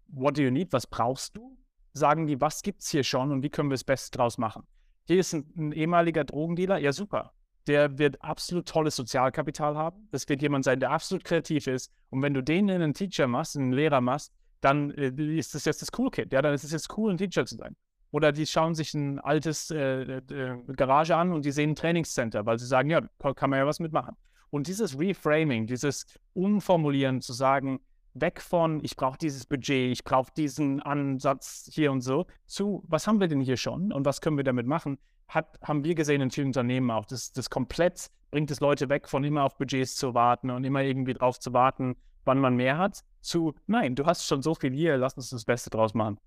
what 0.07 0.37
do 0.37 0.41
you 0.41 0.51
need, 0.51 0.73
was 0.73 0.85
brauchst 0.85 1.37
du, 1.37 1.57
sagen 1.93 2.27
die, 2.27 2.39
was 2.39 2.61
gibt 2.61 2.81
es 2.81 2.89
hier 2.89 3.03
schon 3.03 3.31
und 3.31 3.43
wie 3.43 3.49
können 3.49 3.69
wir 3.69 3.75
es 3.75 3.83
best 3.83 4.17
draus 4.17 4.37
machen. 4.37 4.63
Hier 5.05 5.19
ist 5.19 5.33
ein, 5.33 5.51
ein 5.57 5.71
ehemaliger 5.71 6.23
Drogendealer, 6.23 6.77
ja 6.77 6.93
super. 6.93 7.33
Der 7.67 7.97
wird 7.97 8.21
absolut 8.23 8.67
tolles 8.67 8.95
Sozialkapital 8.95 9.75
haben. 9.75 10.07
Das 10.11 10.27
wird 10.27 10.41
jemand 10.41 10.65
sein, 10.65 10.79
der 10.79 10.91
absolut 10.91 11.23
kreativ 11.23 11.67
ist. 11.67 11.91
Und 12.09 12.21
wenn 12.21 12.33
du 12.33 12.41
den 12.41 12.69
in 12.69 12.81
einen 12.81 12.93
Teacher 12.93 13.27
machst, 13.27 13.55
einen 13.55 13.71
Lehrer 13.71 14.01
machst, 14.01 14.33
dann 14.61 14.91
äh, 14.91 15.09
ist 15.37 15.53
das 15.53 15.65
jetzt 15.65 15.81
das 15.81 15.89
Cool 15.97 16.09
Kid. 16.09 16.31
Ja, 16.33 16.41
dann 16.41 16.53
ist 16.53 16.63
es 16.63 16.71
jetzt 16.71 16.95
cool, 16.97 17.11
ein 17.11 17.17
Teacher 17.17 17.45
zu 17.45 17.55
sein. 17.55 17.75
Oder 18.11 18.31
die 18.31 18.45
schauen 18.45 18.75
sich 18.75 18.93
ein 18.93 19.19
altes 19.19 19.71
äh, 19.71 20.01
äh, 20.01 20.57
Garage 20.75 21.15
an 21.15 21.31
und 21.31 21.45
die 21.45 21.51
sehen 21.51 21.71
ein 21.71 21.75
Trainingscenter, 21.75 22.45
weil 22.45 22.59
sie 22.59 22.65
sagen, 22.65 22.89
ja, 22.89 23.01
kann 23.35 23.49
man 23.49 23.59
ja 23.59 23.65
was 23.65 23.79
mitmachen. 23.79 24.15
Und 24.49 24.67
dieses 24.67 24.99
Reframing, 24.99 25.65
dieses 25.65 26.05
Umformulieren, 26.33 27.21
zu 27.21 27.31
sagen, 27.31 27.79
weg 28.13 28.41
von, 28.41 28.83
ich 28.83 28.95
brauche 28.95 29.17
dieses 29.17 29.45
Budget, 29.45 29.91
ich 29.91 30.03
brauche 30.03 30.31
diesen 30.35 30.81
Ansatz 30.81 31.69
hier 31.71 31.91
und 31.91 32.01
so, 32.01 32.25
zu, 32.45 32.83
was 32.87 33.07
haben 33.07 33.19
wir 33.19 33.27
denn 33.27 33.41
hier 33.41 33.57
schon 33.57 33.91
und 33.91 34.05
was 34.05 34.21
können 34.21 34.37
wir 34.37 34.43
damit 34.43 34.67
machen, 34.67 34.97
hat, 35.27 35.59
haben 35.63 35.83
wir 35.83 35.95
gesehen 35.95 36.21
in 36.21 36.31
vielen 36.31 36.47
Unternehmen 36.47 36.91
auch. 36.91 37.05
Das, 37.05 37.31
das 37.31 37.49
komplett 37.49 38.11
bringt 38.31 38.51
es 38.51 38.59
Leute 38.59 38.89
weg, 38.89 39.07
von 39.07 39.23
immer 39.23 39.43
auf 39.43 39.57
Budgets 39.57 39.95
zu 39.95 40.13
warten 40.13 40.49
und 40.49 40.63
immer 40.63 40.81
irgendwie 40.83 41.13
drauf 41.13 41.39
zu 41.39 41.53
warten, 41.53 41.95
wann 42.25 42.39
man 42.39 42.55
mehr 42.55 42.77
hat, 42.77 43.03
zu, 43.21 43.53
nein, 43.67 43.95
du 43.95 44.05
hast 44.05 44.25
schon 44.25 44.41
so 44.41 44.55
viel 44.55 44.73
hier, 44.73 44.97
lass 44.97 45.15
uns 45.15 45.29
das 45.29 45.45
Beste 45.45 45.69
draus 45.69 45.93
machen. 45.93 46.17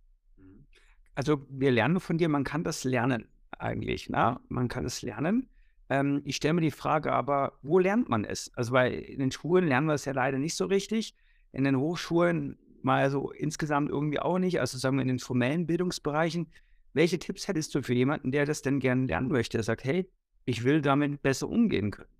Also 1.15 1.47
wir 1.49 1.71
lernen 1.71 2.01
von 2.01 2.19
dir, 2.19 2.29
man 2.29 2.45
kann 2.45 2.65
das 2.65 2.85
lernen 2.85 3.29
eigentlich. 3.59 4.09
Na? 4.09 4.41
Man 4.49 4.69
kann 4.69 4.85
es 4.85 5.03
lernen. 5.03 5.49
Ähm, 5.89 6.23
ich 6.25 6.37
stelle 6.37 6.55
mir 6.55 6.61
die 6.61 6.71
Frage 6.71 7.13
aber, 7.13 7.59
wo 7.63 7.79
lernt 7.79 8.09
man 8.09 8.25
es? 8.25 8.53
Also 8.55 8.73
bei 8.73 9.15
den 9.19 9.31
Schulen 9.31 9.69
lernen 9.69 9.87
wir 9.87 9.95
es 9.95 10.05
ja 10.05 10.13
leider 10.13 10.39
nicht 10.39 10.55
so 10.55 10.67
richtig 10.67 11.15
in 11.55 11.65
den 11.65 11.79
Hochschulen 11.79 12.59
mal 12.83 13.11
so 13.11 13.31
insgesamt 13.31 13.91
irgendwie 13.91 14.21
auch 14.21 14.39
nicht, 14.39 14.61
also 14.61 14.77
sagen 14.77 14.97
wir 14.97 15.03
in 15.03 15.09
den 15.09 15.19
formellen 15.19 15.67
Bildungsbereichen. 15.67 16.49
Welche 16.93 17.19
Tipps 17.19 17.49
hättest 17.49 17.75
du 17.75 17.83
für 17.83 17.95
jemanden, 17.95 18.31
der 18.31 18.45
das 18.45 18.63
denn 18.63 18.79
gerne 18.79 19.07
lernen 19.07 19.29
möchte, 19.29 19.57
der 19.57 19.65
sagt, 19.65 19.85
hey, 19.85 20.09
ich 20.45 20.65
will 20.65 20.83
damit 20.83 21.23
besser 21.23 21.49
umgehen 21.49 21.91
können? 21.91 22.11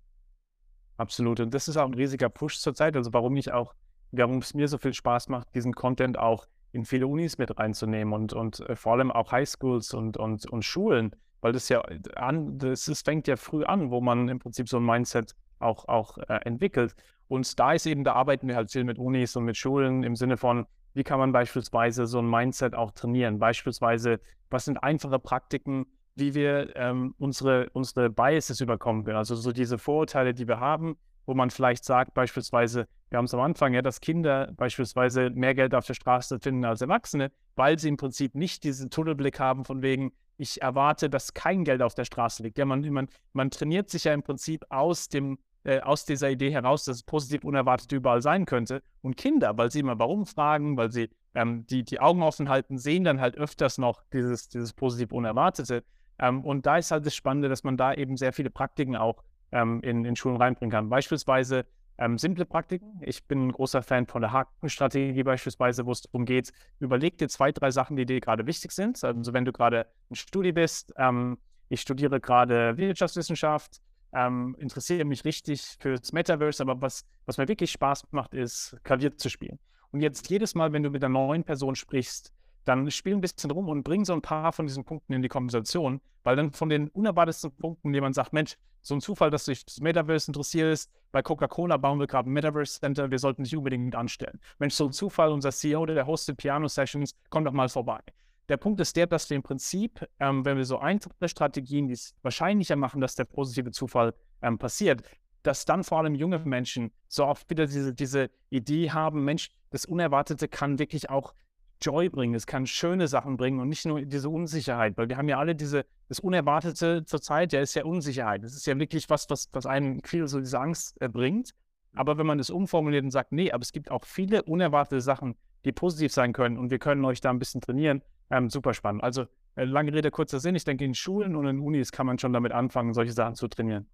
Absolut. 0.97 1.39
Und 1.39 1.53
das 1.53 1.67
ist 1.67 1.77
auch 1.77 1.85
ein 1.85 1.93
riesiger 1.93 2.29
Push 2.29 2.59
zurzeit. 2.59 2.95
Also 2.95 3.13
warum 3.13 3.35
ich 3.37 3.51
auch, 3.51 3.75
warum 4.11 4.39
es 4.39 4.53
mir 4.53 4.67
so 4.67 4.77
viel 4.77 4.93
Spaß 4.93 5.29
macht, 5.29 5.53
diesen 5.53 5.73
Content 5.73 6.17
auch 6.17 6.47
in 6.71 6.85
viele 6.85 7.07
Unis 7.07 7.37
mit 7.37 7.57
reinzunehmen 7.57 8.13
und, 8.13 8.33
und 8.33 8.59
äh, 8.61 8.75
vor 8.75 8.93
allem 8.93 9.11
auch 9.11 9.31
Highschools 9.31 9.93
und, 9.93 10.17
und, 10.17 10.45
und 10.49 10.65
Schulen, 10.65 11.15
weil 11.41 11.53
das 11.53 11.69
ja 11.69 11.81
an, 12.15 12.57
das, 12.57 12.85
das 12.85 13.01
fängt 13.01 13.27
ja 13.27 13.37
früh 13.37 13.63
an, 13.63 13.91
wo 13.91 14.01
man 14.01 14.27
im 14.27 14.39
Prinzip 14.39 14.67
so 14.67 14.77
ein 14.77 14.85
Mindset 14.85 15.35
auch, 15.59 15.87
auch 15.87 16.17
äh, 16.17 16.39
entwickelt. 16.45 16.95
Und 17.27 17.59
da 17.59 17.73
ist 17.73 17.85
eben, 17.85 18.03
da 18.03 18.13
arbeiten 18.13 18.47
wir 18.47 18.55
halt 18.55 18.71
viel 18.71 18.83
mit 18.83 18.99
Unis 18.99 19.35
und 19.35 19.45
mit 19.45 19.57
Schulen 19.57 20.03
im 20.03 20.15
Sinne 20.15 20.37
von, 20.37 20.65
wie 20.93 21.03
kann 21.03 21.19
man 21.19 21.31
beispielsweise 21.31 22.05
so 22.05 22.19
ein 22.19 22.29
Mindset 22.29 22.75
auch 22.75 22.91
trainieren? 22.91 23.39
Beispielsweise, 23.39 24.19
was 24.49 24.65
sind 24.65 24.77
einfache 24.77 25.19
Praktiken, 25.19 25.87
wie 26.15 26.33
wir 26.33 26.75
ähm, 26.75 27.13
unsere, 27.17 27.69
unsere 27.73 28.09
Biases 28.09 28.61
überkommen 28.61 29.03
können. 29.03 29.17
Also 29.17 29.35
so 29.35 29.51
diese 29.51 29.77
Vorurteile, 29.77 30.33
die 30.33 30.47
wir 30.47 30.59
haben, 30.59 30.97
wo 31.25 31.33
man 31.33 31.49
vielleicht 31.49 31.83
sagt, 31.83 32.13
beispielsweise, 32.13 32.87
wir 33.09 33.17
haben 33.17 33.25
es 33.25 33.33
am 33.33 33.41
Anfang, 33.41 33.73
ja, 33.73 33.81
dass 33.81 33.99
Kinder 33.99 34.53
beispielsweise 34.55 35.29
mehr 35.31 35.55
Geld 35.55 35.75
auf 35.75 35.85
der 35.85 35.95
Straße 35.95 36.39
finden 36.39 36.63
als 36.63 36.81
Erwachsene, 36.81 37.31
weil 37.55 37.77
sie 37.79 37.89
im 37.89 37.97
Prinzip 37.97 38.35
nicht 38.35 38.63
diesen 38.63 38.89
Tunnelblick 38.89 39.39
haben 39.39 39.65
von 39.65 39.81
wegen, 39.81 40.13
ich 40.37 40.61
erwarte, 40.61 41.09
dass 41.09 41.33
kein 41.33 41.63
Geld 41.63 41.81
auf 41.81 41.95
der 41.95 42.05
Straße 42.05 42.43
liegt. 42.43 42.57
Ja, 42.57 42.65
man, 42.65 42.81
man, 42.89 43.07
man 43.33 43.51
trainiert 43.51 43.89
sich 43.89 44.03
ja 44.03 44.13
im 44.13 44.23
Prinzip 44.23 44.65
aus 44.69 45.09
dem, 45.09 45.39
äh, 45.65 45.81
aus 45.81 46.05
dieser 46.05 46.29
Idee 46.29 46.51
heraus, 46.51 46.85
dass 46.85 46.97
es 46.97 47.03
positiv 47.03 47.43
unerwartet 47.43 47.91
überall 47.91 48.21
sein 48.21 48.45
könnte. 48.45 48.81
Und 49.01 49.17
Kinder, 49.17 49.57
weil 49.57 49.71
sie 49.71 49.79
immer 49.79 49.99
warum 49.99 50.25
fragen, 50.25 50.77
weil 50.77 50.91
sie 50.91 51.09
ähm, 51.33 51.65
die, 51.67 51.83
die 51.83 51.99
Augen 51.99 52.23
offen 52.23 52.49
halten, 52.49 52.77
sehen 52.77 53.03
dann 53.03 53.19
halt 53.19 53.35
öfters 53.35 53.77
noch 53.77 54.03
dieses, 54.13 54.47
dieses 54.47 54.73
positiv 54.73 55.11
Unerwartete. 55.11 55.83
Ähm, 56.19 56.45
und 56.45 56.65
da 56.65 56.77
ist 56.77 56.91
halt 56.91 57.05
das 57.05 57.15
Spannende, 57.15 57.49
dass 57.49 57.63
man 57.63 57.77
da 57.77 57.93
eben 57.93 58.15
sehr 58.15 58.31
viele 58.31 58.49
Praktiken 58.49 58.95
auch 58.95 59.23
ähm, 59.51 59.81
in, 59.81 60.05
in 60.05 60.15
Schulen 60.15 60.37
reinbringen 60.37 60.71
kann. 60.71 60.89
Beispielsweise 60.89 61.65
ähm, 61.97 62.17
simple 62.17 62.45
Praktiken. 62.45 62.99
Ich 63.01 63.25
bin 63.25 63.47
ein 63.47 63.51
großer 63.51 63.81
Fan 63.81 64.05
von 64.05 64.21
der 64.21 64.31
Hakenstrategie 64.31 65.23
beispielsweise, 65.23 65.85
wo 65.85 65.91
es 65.91 66.01
darum 66.01 66.25
geht, 66.25 66.51
überleg 66.79 67.17
dir 67.17 67.29
zwei, 67.29 67.51
drei 67.51 67.71
Sachen, 67.71 67.95
die 67.95 68.05
dir 68.05 68.19
gerade 68.19 68.45
wichtig 68.45 68.71
sind. 68.71 69.03
Also 69.03 69.33
wenn 69.33 69.45
du 69.45 69.51
gerade 69.51 69.87
ein 70.11 70.15
Studi 70.15 70.51
bist, 70.51 70.93
ähm, 70.97 71.37
ich 71.69 71.81
studiere 71.81 72.19
gerade 72.19 72.77
Wirtschaftswissenschaft, 72.77 73.81
ähm, 74.15 74.55
interessiere 74.59 75.05
mich 75.05 75.25
richtig 75.25 75.77
fürs 75.79 76.13
Metaverse, 76.13 76.63
aber 76.63 76.81
was, 76.81 77.05
was 77.25 77.37
mir 77.37 77.47
wirklich 77.47 77.71
Spaß 77.71 78.05
macht, 78.11 78.33
ist 78.33 78.77
Klavier 78.83 79.15
zu 79.17 79.29
spielen. 79.29 79.59
Und 79.91 80.01
jetzt 80.01 80.29
jedes 80.29 80.55
Mal, 80.55 80.73
wenn 80.73 80.83
du 80.83 80.89
mit 80.89 81.03
einer 81.03 81.13
neuen 81.13 81.43
Person 81.43 81.75
sprichst, 81.75 82.33
dann 82.63 82.89
spiel 82.89 83.13
ein 83.13 83.21
bisschen 83.21 83.51
rum 83.51 83.69
und 83.69 83.83
bring 83.83 84.05
so 84.05 84.13
ein 84.13 84.21
paar 84.21 84.51
von 84.51 84.65
diesen 84.65 84.83
Punkten 84.83 85.13
in 85.13 85.21
die 85.21 85.27
Konversation, 85.27 86.01
weil 86.23 86.35
dann 86.35 86.51
von 86.51 86.69
den 86.69 86.87
unerwartetsten 86.89 87.51
Punkten 87.51 87.93
jemand 87.93 88.15
sagt, 88.15 88.33
Mensch, 88.33 88.55
so 88.81 88.95
ein 88.95 89.01
Zufall, 89.01 89.29
dass 89.29 89.45
du 89.45 89.51
dich 89.51 89.65
das 89.65 89.79
Metaverse 89.79 90.29
interessierst, 90.29 90.91
bei 91.11 91.21
Coca-Cola 91.21 91.77
bauen 91.77 91.99
wir 91.99 92.07
gerade 92.07 92.29
ein 92.29 92.33
Metaverse 92.33 92.79
Center, 92.79 93.11
wir 93.11 93.19
sollten 93.19 93.43
dich 93.43 93.55
unbedingt 93.55 93.95
anstellen. 93.95 94.39
Mensch, 94.59 94.73
so 94.73 94.85
ein 94.85 94.91
Zufall, 94.91 95.31
unser 95.31 95.51
CEO, 95.51 95.85
der 95.85 96.05
hostet 96.05 96.37
Piano-Sessions, 96.37 97.15
komm 97.29 97.45
doch 97.45 97.51
mal 97.51 97.69
vorbei. 97.69 97.99
Der 98.47 98.57
Punkt 98.57 98.79
ist 98.79 98.95
der, 98.95 99.07
dass 99.07 99.29
wir 99.29 99.37
im 99.37 99.43
Prinzip, 99.43 100.07
ähm, 100.19 100.45
wenn 100.45 100.57
wir 100.57 100.65
so 100.65 100.77
einfache 100.77 101.27
Strategien, 101.27 101.87
die 101.87 101.93
es 101.93 102.15
wahrscheinlicher 102.21 102.75
machen, 102.75 103.01
dass 103.01 103.15
der 103.15 103.25
positive 103.25 103.71
Zufall 103.71 104.13
ähm, 104.41 104.57
passiert, 104.57 105.01
dass 105.41 105.65
dann 105.65 105.83
vor 105.83 105.99
allem 105.99 106.15
junge 106.15 106.39
Menschen 106.39 106.91
so 107.07 107.25
oft 107.25 107.49
wieder 107.49 107.67
diese, 107.67 107.93
diese 107.93 108.29
Idee 108.49 108.91
haben, 108.91 109.23
Mensch, 109.23 109.49
das 109.69 109.85
Unerwartete 109.85 110.47
kann 110.47 110.79
wirklich 110.79 111.09
auch 111.09 111.33
Joy 111.81 112.09
bringen, 112.09 112.33
es 112.35 112.47
kann 112.47 112.65
schöne 112.65 113.07
Sachen 113.07 113.37
bringen 113.37 113.59
und 113.59 113.69
nicht 113.69 113.85
nur 113.85 114.01
diese 114.01 114.29
Unsicherheit, 114.29 114.97
weil 114.97 115.09
wir 115.09 115.17
haben 115.17 115.27
ja 115.27 115.37
alle 115.37 115.55
diese, 115.55 115.85
das 116.07 116.19
Unerwartete 116.19 117.03
zur 117.05 117.21
Zeit, 117.21 117.53
ja, 117.53 117.61
ist 117.61 117.75
ja 117.75 117.83
Unsicherheit. 117.83 118.43
Das 118.43 118.53
ist 118.53 118.65
ja 118.65 118.77
wirklich 118.79 119.09
was, 119.09 119.29
was, 119.29 119.49
was 119.51 119.65
einen 119.65 120.01
viel 120.03 120.27
so 120.27 120.39
diese 120.39 120.59
Angst 120.59 120.99
äh, 121.01 121.09
bringt. 121.09 121.51
Aber 121.93 122.17
wenn 122.17 122.25
man 122.25 122.37
das 122.37 122.49
umformuliert 122.49 123.03
und 123.03 123.11
sagt, 123.11 123.31
nee, 123.31 123.51
aber 123.51 123.61
es 123.61 123.71
gibt 123.71 123.91
auch 123.91 124.05
viele 124.05 124.43
unerwartete 124.43 125.01
Sachen, 125.01 125.35
die 125.63 125.71
positiv 125.71 126.13
sein 126.13 126.33
können 126.33 126.57
und 126.57 126.69
wir 126.69 126.79
können 126.79 127.03
euch 127.05 127.21
da 127.21 127.29
ein 127.29 127.39
bisschen 127.39 127.61
trainieren, 127.61 128.01
ähm, 128.29 128.49
super 128.49 128.73
spannend. 128.73 129.03
Also 129.03 129.25
äh, 129.55 129.63
lange 129.63 129.93
Rede, 129.93 130.11
kurzer 130.11 130.39
Sinn. 130.39 130.55
Ich 130.55 130.63
denke, 130.63 130.85
in 130.85 130.93
Schulen 130.93 131.35
und 131.35 131.47
in 131.47 131.59
Unis 131.59 131.91
kann 131.91 132.05
man 132.05 132.19
schon 132.19 132.33
damit 132.33 132.51
anfangen, 132.51 132.93
solche 132.93 133.13
Sachen 133.13 133.35
zu 133.35 133.47
trainieren. 133.47 133.87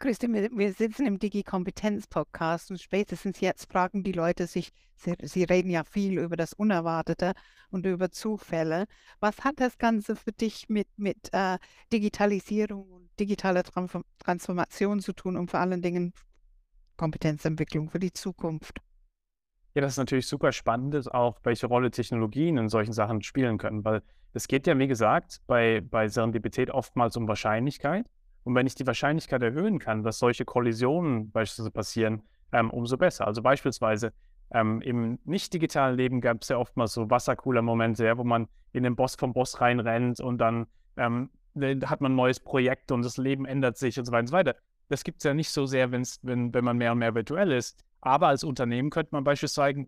Christi, 0.00 0.32
wir, 0.32 0.48
wir 0.52 0.72
sitzen 0.72 1.06
im 1.06 1.18
Digi-Kompetenz-Podcast 1.18 2.70
und 2.70 2.80
spätestens 2.80 3.40
jetzt 3.40 3.70
fragen 3.70 4.04
die 4.04 4.12
Leute 4.12 4.46
sich, 4.46 4.70
sie, 4.94 5.14
sie, 5.22 5.42
reden 5.42 5.70
ja 5.70 5.82
viel 5.82 6.20
über 6.20 6.36
das 6.36 6.52
Unerwartete 6.52 7.32
und 7.70 7.84
über 7.84 8.10
Zufälle. 8.10 8.86
Was 9.18 9.42
hat 9.42 9.58
das 9.58 9.76
Ganze 9.76 10.14
für 10.14 10.30
dich 10.30 10.68
mit, 10.68 10.86
mit 10.96 11.32
äh, 11.32 11.58
Digitalisierung 11.92 12.88
und 12.88 13.10
digitaler 13.18 13.64
Transformation 13.64 15.00
zu 15.00 15.12
tun 15.14 15.36
und 15.36 15.50
vor 15.50 15.58
allen 15.58 15.82
Dingen 15.82 16.12
Kompetenzentwicklung 16.96 17.90
für 17.90 17.98
die 17.98 18.12
Zukunft? 18.12 18.78
Ja, 19.78 19.82
das 19.82 19.92
ist 19.92 19.98
natürlich 19.98 20.26
super 20.26 20.50
spannend, 20.50 21.14
auch 21.14 21.38
welche 21.44 21.68
Rolle 21.68 21.92
Technologien 21.92 22.58
in 22.58 22.68
solchen 22.68 22.92
Sachen 22.92 23.22
spielen 23.22 23.58
können, 23.58 23.84
weil 23.84 24.02
es 24.32 24.48
geht 24.48 24.66
ja, 24.66 24.76
wie 24.76 24.88
gesagt, 24.88 25.40
bei, 25.46 25.80
bei 25.88 26.08
Serendipität 26.08 26.72
oftmals 26.72 27.16
um 27.16 27.28
Wahrscheinlichkeit. 27.28 28.04
Und 28.42 28.56
wenn 28.56 28.66
ich 28.66 28.74
die 28.74 28.88
Wahrscheinlichkeit 28.88 29.40
erhöhen 29.40 29.78
kann, 29.78 30.02
dass 30.02 30.18
solche 30.18 30.44
Kollisionen 30.44 31.30
beispielsweise 31.30 31.70
passieren, 31.70 32.22
ähm, 32.50 32.70
umso 32.70 32.96
besser. 32.96 33.28
Also 33.28 33.40
beispielsweise 33.40 34.12
ähm, 34.50 34.80
im 34.80 35.20
nicht 35.24 35.54
digitalen 35.54 35.96
Leben 35.96 36.20
gab 36.20 36.42
es 36.42 36.48
ja 36.48 36.58
oftmals 36.58 36.92
so 36.92 37.08
Wassercooler-Momente, 37.08 38.04
ja, 38.04 38.18
wo 38.18 38.24
man 38.24 38.48
in 38.72 38.82
den 38.82 38.96
Boss 38.96 39.14
vom 39.14 39.32
Boss 39.32 39.60
reinrennt 39.60 40.18
und 40.18 40.38
dann 40.38 40.66
ähm, 40.96 41.30
hat 41.84 42.00
man 42.00 42.14
ein 42.14 42.16
neues 42.16 42.40
Projekt 42.40 42.90
und 42.90 43.04
das 43.04 43.16
Leben 43.16 43.44
ändert 43.44 43.76
sich 43.76 43.96
und 43.96 44.06
so 44.06 44.10
weiter 44.10 44.22
und 44.22 44.26
so 44.26 44.32
weiter. 44.32 44.56
Das 44.88 45.04
gibt 45.04 45.18
es 45.18 45.24
ja 45.24 45.34
nicht 45.34 45.50
so 45.50 45.66
sehr, 45.66 45.92
wenn's, 45.92 46.18
wenn, 46.22 46.52
wenn 46.52 46.64
man 46.64 46.78
mehr 46.78 46.90
und 46.90 46.98
mehr 46.98 47.14
virtuell 47.14 47.52
ist. 47.52 47.84
Aber 48.00 48.28
als 48.28 48.44
Unternehmen 48.44 48.90
könnte 48.90 49.10
man 49.12 49.24
beispielsweise 49.24 49.86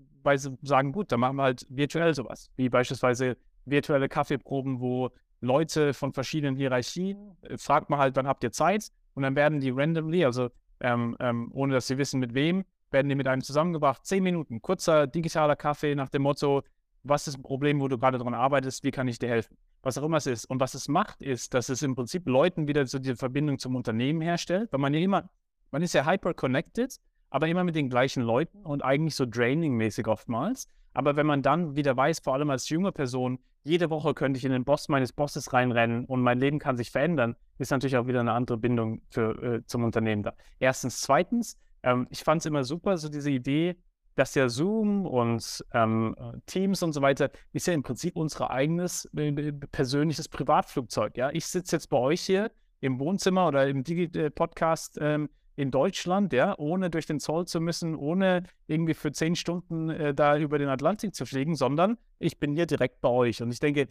sagen, 0.62 0.92
gut, 0.92 1.12
dann 1.12 1.20
machen 1.20 1.37
wir 1.37 1.44
halt 1.44 1.66
virtuell 1.68 2.14
sowas, 2.14 2.51
wie 2.57 2.68
beispielsweise 2.68 3.37
virtuelle 3.64 4.09
Kaffeeproben, 4.09 4.81
wo 4.81 5.11
Leute 5.40 5.94
von 5.94 6.12
verschiedenen 6.12 6.57
Hierarchien, 6.57 7.37
äh, 7.42 7.57
fragt 7.57 7.90
man 7.90 7.99
halt, 7.99 8.16
wann 8.16 8.27
habt 8.27 8.44
ihr 8.44 8.53
Zeit? 8.53 8.90
Und 9.14 9.23
dann 9.23 9.37
werden 9.37 9.61
die 9.61 9.70
randomly, 9.70 10.25
also 10.25 10.51
ähm, 10.81 11.16
ähm, 11.20 11.51
ohne 11.53 11.75
dass 11.75 11.87
sie 11.87 11.99
wissen 11.99 12.20
mit 12.20 12.35
wem, 12.35 12.64
werden 12.90 13.09
die 13.09 13.14
mit 13.14 13.27
einem 13.27 13.42
zusammengebracht. 13.42 14.05
Zehn 14.05 14.23
Minuten, 14.23 14.61
kurzer 14.61 15.07
digitaler 15.07 15.57
Kaffee 15.57 15.94
nach 15.94 16.09
dem 16.09 16.23
Motto, 16.23 16.62
was 17.03 17.27
ist 17.27 17.38
ein 17.38 17.42
Problem, 17.42 17.81
wo 17.81 17.88
du 17.88 17.99
gerade 17.99 18.18
dran 18.18 18.35
arbeitest, 18.35 18.85
wie 18.85 18.90
kann 18.90 19.09
ich 19.09 19.18
dir 19.18 19.29
helfen? 19.29 19.57
Was 19.83 19.96
auch 19.96 20.03
immer 20.03 20.18
es 20.18 20.27
ist. 20.27 20.44
Und 20.44 20.61
was 20.61 20.75
es 20.75 20.88
macht, 20.88 21.23
ist, 21.23 21.55
dass 21.55 21.70
es 21.70 21.83
im 21.83 21.94
Prinzip 21.94 22.27
Leuten 22.27 22.68
wieder 22.68 22.87
so 22.87 22.99
diese 22.99 23.16
Verbindung 23.16 23.59
zum 23.59 23.77
Unternehmen 23.77 24.20
herstellt, 24.20 24.70
weil 24.73 24.81
man 24.81 24.92
ja 24.92 25.01
immer, 25.01 25.31
man 25.70 25.83
ist 25.83 25.94
ja 25.94 26.05
hyper 26.05 26.35
connected, 26.35 26.96
aber 27.31 27.49
immer 27.49 27.64
mit 27.64 27.77
den 27.77 27.88
gleichen 27.88 28.23
Leuten 28.23 28.64
und 28.64 28.85
eigentlich 28.85 29.14
so 29.14 29.25
draining-mäßig 29.25 30.07
oftmals. 30.07 30.69
Aber 30.93 31.16
wenn 31.16 31.27
man 31.27 31.43
dann 31.43 31.77
wieder 31.77 31.97
weiß, 31.97 32.21
vor 32.21 32.35
allem 32.35 32.51
als 32.51 32.69
junge 32.69 32.93
Person, 32.93 33.38
jede 33.62 33.90
Woche 33.90 34.14
könnte 34.14 34.38
ich 34.38 34.45
in 34.45 34.53
den 34.53 34.64
Boss 34.64 34.88
meines 34.88 35.12
Bosses 35.12 35.53
reinrennen 35.53 36.05
und 36.07 36.23
mein 36.23 36.38
Leben 36.38 36.59
kann 36.59 36.77
sich 36.77 36.90
verändern, 36.90 37.37
ist 37.59 37.71
natürlich 37.71 37.97
auch 37.97 38.07
wieder 38.07 38.21
eine 38.21 38.33
andere 38.33 38.57
Bindung 38.57 39.03
für, 39.11 39.43
äh, 39.43 39.66
zum 39.66 39.85
Unternehmen 39.85 40.23
da. 40.23 40.35
Erstens. 40.59 41.01
Zweitens, 41.01 41.59
ähm, 41.83 42.07
ich 42.11 42.25
fand 42.25 42.40
es 42.40 42.47
immer 42.47 42.64
super, 42.64 42.97
so 42.99 43.09
diese 43.09 43.31
Idee, 43.31 43.77
dass 44.16 44.35
ja 44.35 44.49
Zoom 44.49 45.07
und 45.07 45.64
ähm, 45.73 46.16
Teams 46.47 46.83
und 46.83 46.93
so 46.93 47.01
weiter 47.01 47.31
ist 47.53 47.66
ja 47.66 47.75
im 47.75 47.83
Prinzip 47.83 48.16
unser 48.16 48.51
eigenes 48.51 49.07
äh, 49.16 49.53
persönliches 49.53 50.29
Privatflugzeug. 50.29 51.16
Ja? 51.16 51.31
Ich 51.31 51.47
sitze 51.47 51.77
jetzt 51.77 51.88
bei 51.88 51.99
euch 51.99 52.23
hier 52.23 52.51
im 52.81 52.99
Wohnzimmer 52.99 53.47
oder 53.47 53.69
im 53.69 53.85
Digi-Podcast 53.85 54.99
ähm, 55.01 55.29
in 55.61 55.70
Deutschland, 55.70 56.33
ja, 56.33 56.55
ohne 56.59 56.88
durch 56.88 57.05
den 57.05 57.20
Zoll 57.20 57.46
zu 57.46 57.61
müssen, 57.61 57.94
ohne 57.94 58.44
irgendwie 58.66 58.94
für 58.94 59.12
zehn 59.12 59.37
Stunden 59.37 59.90
äh, 59.90 60.14
da 60.14 60.38
über 60.38 60.59
den 60.59 60.68
Atlantik 60.68 61.14
zu 61.14 61.27
fliegen, 61.27 61.55
sondern 61.55 61.99
ich 62.18 62.38
bin 62.38 62.55
hier 62.55 62.64
direkt 62.64 63.03
bei 63.03 63.11
euch. 63.11 63.42
Und 63.42 63.51
ich 63.53 63.61
denke, 63.61 63.87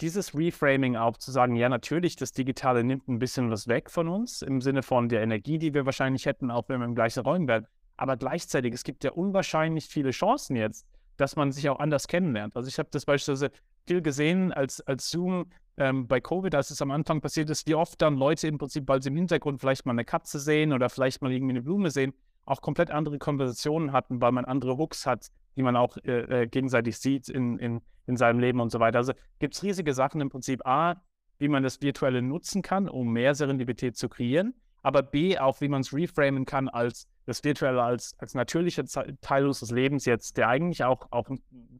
dieses 0.00 0.34
Reframing 0.34 0.96
auch 0.96 1.16
zu 1.16 1.30
sagen, 1.30 1.54
ja, 1.54 1.68
natürlich, 1.68 2.16
das 2.16 2.32
Digitale 2.32 2.82
nimmt 2.82 3.06
ein 3.06 3.20
bisschen 3.20 3.48
was 3.48 3.68
weg 3.68 3.90
von 3.90 4.08
uns, 4.08 4.42
im 4.42 4.60
Sinne 4.60 4.82
von 4.82 5.08
der 5.08 5.22
Energie, 5.22 5.58
die 5.58 5.72
wir 5.72 5.86
wahrscheinlich 5.86 6.26
hätten, 6.26 6.50
auch 6.50 6.64
wenn 6.68 6.80
wir 6.80 6.86
im 6.86 6.96
gleichen 6.96 7.20
Räumen 7.20 7.46
wären. 7.46 7.66
Aber 7.96 8.16
gleichzeitig, 8.16 8.74
es 8.74 8.82
gibt 8.82 9.04
ja 9.04 9.12
unwahrscheinlich 9.12 9.86
viele 9.86 10.10
Chancen 10.10 10.56
jetzt, 10.56 10.84
dass 11.16 11.36
man 11.36 11.52
sich 11.52 11.68
auch 11.68 11.78
anders 11.78 12.08
kennenlernt. 12.08 12.56
Also 12.56 12.68
ich 12.68 12.80
habe 12.80 12.88
das 12.90 13.04
beispielsweise 13.04 13.52
viel 13.86 14.02
gesehen, 14.02 14.52
als, 14.52 14.80
als 14.80 15.10
Zoom 15.10 15.46
ähm, 15.76 16.06
bei 16.06 16.20
Covid, 16.20 16.54
als 16.54 16.70
es 16.70 16.80
am 16.82 16.90
Anfang 16.90 17.20
passiert 17.20 17.50
ist, 17.50 17.66
wie 17.66 17.74
oft 17.74 18.00
dann 18.00 18.16
Leute 18.16 18.46
im 18.46 18.58
Prinzip, 18.58 18.86
weil 18.86 19.02
sie 19.02 19.08
im 19.08 19.16
Hintergrund 19.16 19.60
vielleicht 19.60 19.86
mal 19.86 19.92
eine 19.92 20.04
Katze 20.04 20.38
sehen 20.38 20.72
oder 20.72 20.88
vielleicht 20.88 21.22
mal 21.22 21.32
irgendwie 21.32 21.52
eine 21.52 21.62
Blume 21.62 21.90
sehen, 21.90 22.14
auch 22.44 22.60
komplett 22.60 22.90
andere 22.90 23.18
Konversationen 23.18 23.92
hatten, 23.92 24.20
weil 24.20 24.32
man 24.32 24.44
andere 24.44 24.76
Hooks 24.76 25.06
hat, 25.06 25.30
die 25.56 25.62
man 25.62 25.76
auch 25.76 25.96
äh, 26.04 26.42
äh, 26.42 26.46
gegenseitig 26.46 26.98
sieht 26.98 27.28
in, 27.28 27.58
in, 27.58 27.80
in 28.06 28.16
seinem 28.16 28.38
Leben 28.38 28.60
und 28.60 28.70
so 28.70 28.80
weiter. 28.80 28.98
Also 28.98 29.12
gibt 29.38 29.54
es 29.54 29.62
riesige 29.62 29.94
Sachen 29.94 30.20
im 30.20 30.28
Prinzip 30.28 30.66
A, 30.66 31.02
wie 31.38 31.48
man 31.48 31.62
das 31.62 31.80
Virtuelle 31.82 32.22
nutzen 32.22 32.62
kann, 32.62 32.88
um 32.88 33.12
mehr 33.12 33.34
Serendipität 33.34 33.96
zu 33.96 34.08
kreieren, 34.08 34.54
aber 34.84 35.02
B, 35.02 35.38
auch 35.38 35.60
wie 35.60 35.68
man 35.68 35.80
es 35.80 35.92
reframen 35.92 36.44
kann 36.44 36.68
als 36.68 37.08
das 37.24 37.42
Virtuelle 37.42 37.82
als, 37.82 38.14
als 38.18 38.34
natürlicher 38.34 38.84
Teil 38.84 39.46
unseres 39.46 39.70
Lebens 39.70 40.04
jetzt, 40.04 40.36
der 40.36 40.48
eigentlich 40.48 40.84
auch, 40.84 41.10
auch 41.10 41.26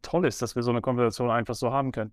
toll 0.00 0.26
ist, 0.26 0.40
dass 0.40 0.56
wir 0.56 0.62
so 0.62 0.70
eine 0.70 0.80
Konversation 0.80 1.30
einfach 1.30 1.54
so 1.54 1.70
haben 1.70 1.92
können. 1.92 2.12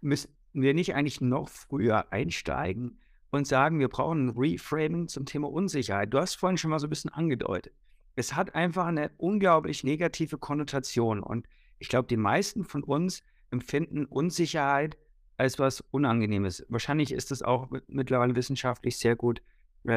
Müssen 0.00 0.34
wir 0.52 0.74
nicht 0.74 0.96
eigentlich 0.96 1.20
noch 1.20 1.48
früher 1.48 2.12
einsteigen 2.12 2.98
und 3.30 3.46
sagen, 3.46 3.78
wir 3.78 3.88
brauchen 3.88 4.26
ein 4.26 4.34
Reframing 4.36 5.06
zum 5.06 5.26
Thema 5.26 5.48
Unsicherheit? 5.48 6.12
Du 6.12 6.18
hast 6.18 6.34
vorhin 6.34 6.58
schon 6.58 6.72
mal 6.72 6.80
so 6.80 6.88
ein 6.88 6.90
bisschen 6.90 7.12
angedeutet. 7.12 7.72
Es 8.16 8.34
hat 8.34 8.56
einfach 8.56 8.86
eine 8.86 9.12
unglaublich 9.16 9.84
negative 9.84 10.38
Konnotation 10.38 11.20
und 11.20 11.46
ich 11.78 11.88
glaube, 11.88 12.08
die 12.08 12.16
meisten 12.16 12.64
von 12.64 12.82
uns 12.82 13.22
empfinden 13.52 14.06
Unsicherheit 14.06 14.98
als 15.36 15.60
was 15.60 15.82
Unangenehmes. 15.92 16.66
Wahrscheinlich 16.68 17.12
ist 17.12 17.30
es 17.30 17.42
auch 17.42 17.70
mittlerweile 17.86 18.34
wissenschaftlich 18.34 18.98
sehr 18.98 19.14
gut 19.14 19.40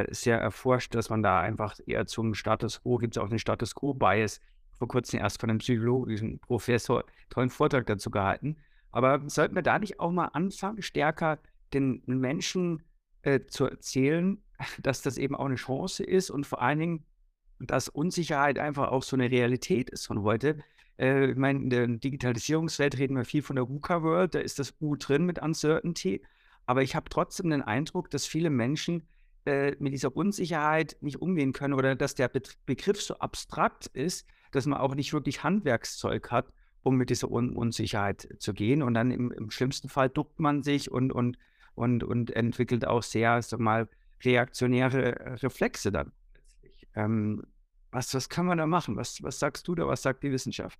sehr 0.09 0.37
erforscht, 0.39 0.93
dass 0.95 1.09
man 1.09 1.23
da 1.23 1.39
einfach 1.39 1.75
eher 1.85 2.05
zum 2.05 2.33
Status 2.33 2.81
Quo, 2.81 2.97
gibt 2.97 3.15
es 3.15 3.23
auch 3.23 3.29
den 3.29 3.39
Status 3.39 3.73
Quo-Bias, 3.73 4.41
vor 4.77 4.87
kurzem 4.87 5.19
erst 5.19 5.39
von 5.39 5.49
einem 5.49 5.59
psychologischen 5.59 6.39
Professor 6.39 7.03
tollen 7.29 7.49
Vortrag 7.49 7.85
dazu 7.87 8.11
gehalten. 8.11 8.57
Aber 8.91 9.21
sollten 9.27 9.55
wir 9.55 9.61
da 9.61 9.79
nicht 9.79 9.99
auch 9.99 10.11
mal 10.11 10.27
anfangen, 10.27 10.81
stärker 10.81 11.39
den 11.73 12.01
Menschen 12.05 12.83
äh, 13.23 13.41
zu 13.47 13.65
erzählen, 13.65 14.41
dass 14.81 15.01
das 15.01 15.17
eben 15.17 15.35
auch 15.35 15.45
eine 15.45 15.55
Chance 15.55 16.03
ist 16.03 16.29
und 16.29 16.45
vor 16.45 16.61
allen 16.61 16.79
Dingen, 16.79 17.05
dass 17.59 17.89
Unsicherheit 17.89 18.59
einfach 18.59 18.89
auch 18.89 19.03
so 19.03 19.15
eine 19.15 19.31
Realität 19.31 19.89
ist 19.89 20.05
von 20.05 20.21
heute. 20.21 20.59
Äh, 20.99 21.31
ich 21.31 21.37
meine, 21.37 21.59
in 21.59 21.69
der 21.69 21.87
Digitalisierungswelt 21.87 22.97
reden 22.97 23.15
wir 23.15 23.25
viel 23.25 23.41
von 23.41 23.55
der 23.55 23.67
VUCA-World, 23.67 24.35
da 24.35 24.39
ist 24.39 24.59
das 24.59 24.75
U 24.79 24.95
drin 24.95 25.25
mit 25.25 25.39
Uncertainty. 25.39 26.21
Aber 26.65 26.83
ich 26.83 26.95
habe 26.95 27.09
trotzdem 27.09 27.49
den 27.49 27.61
Eindruck, 27.61 28.11
dass 28.11 28.27
viele 28.27 28.49
Menschen 28.49 29.07
äh, 29.47 29.75
mit 29.79 29.93
dieser 29.93 30.15
Unsicherheit 30.15 30.97
nicht 31.01 31.21
umgehen 31.21 31.53
können 31.53 31.73
oder 31.73 31.95
dass 31.95 32.15
der 32.15 32.27
Be 32.27 32.41
Begriff 32.65 33.01
so 33.01 33.15
abstrakt 33.15 33.87
ist, 33.87 34.27
dass 34.51 34.65
man 34.65 34.79
auch 34.79 34.95
nicht 34.95 35.13
wirklich 35.13 35.43
Handwerkszeug 35.43 36.31
hat, 36.31 36.51
um 36.83 36.97
mit 36.97 37.09
dieser 37.09 37.31
Un 37.31 37.55
Unsicherheit 37.55 38.27
zu 38.39 38.53
gehen. 38.53 38.81
Und 38.81 38.93
dann 38.93 39.11
im, 39.11 39.31
im, 39.31 39.49
schlimmsten 39.49 39.89
Fall 39.89 40.09
duckt 40.09 40.39
man 40.39 40.63
sich 40.63 40.91
und, 40.91 41.11
und, 41.11 41.37
und, 41.75 42.03
und 42.03 42.31
entwickelt 42.31 42.85
auch 42.85 43.03
sehr, 43.03 43.41
sag 43.41 43.59
mal, 43.59 43.89
reaktionäre 44.23 45.41
Reflexe 45.43 45.91
dann. 45.91 46.11
Ähm, 46.95 47.43
was, 47.91 48.13
was 48.13 48.29
kann 48.29 48.45
man 48.45 48.57
da 48.57 48.67
machen? 48.67 48.95
Was, 48.95 49.21
was 49.23 49.39
sagst 49.39 49.67
du 49.67 49.75
da? 49.75 49.87
Was 49.87 50.01
sagt 50.01 50.23
die 50.23 50.31
Wissenschaft? 50.31 50.79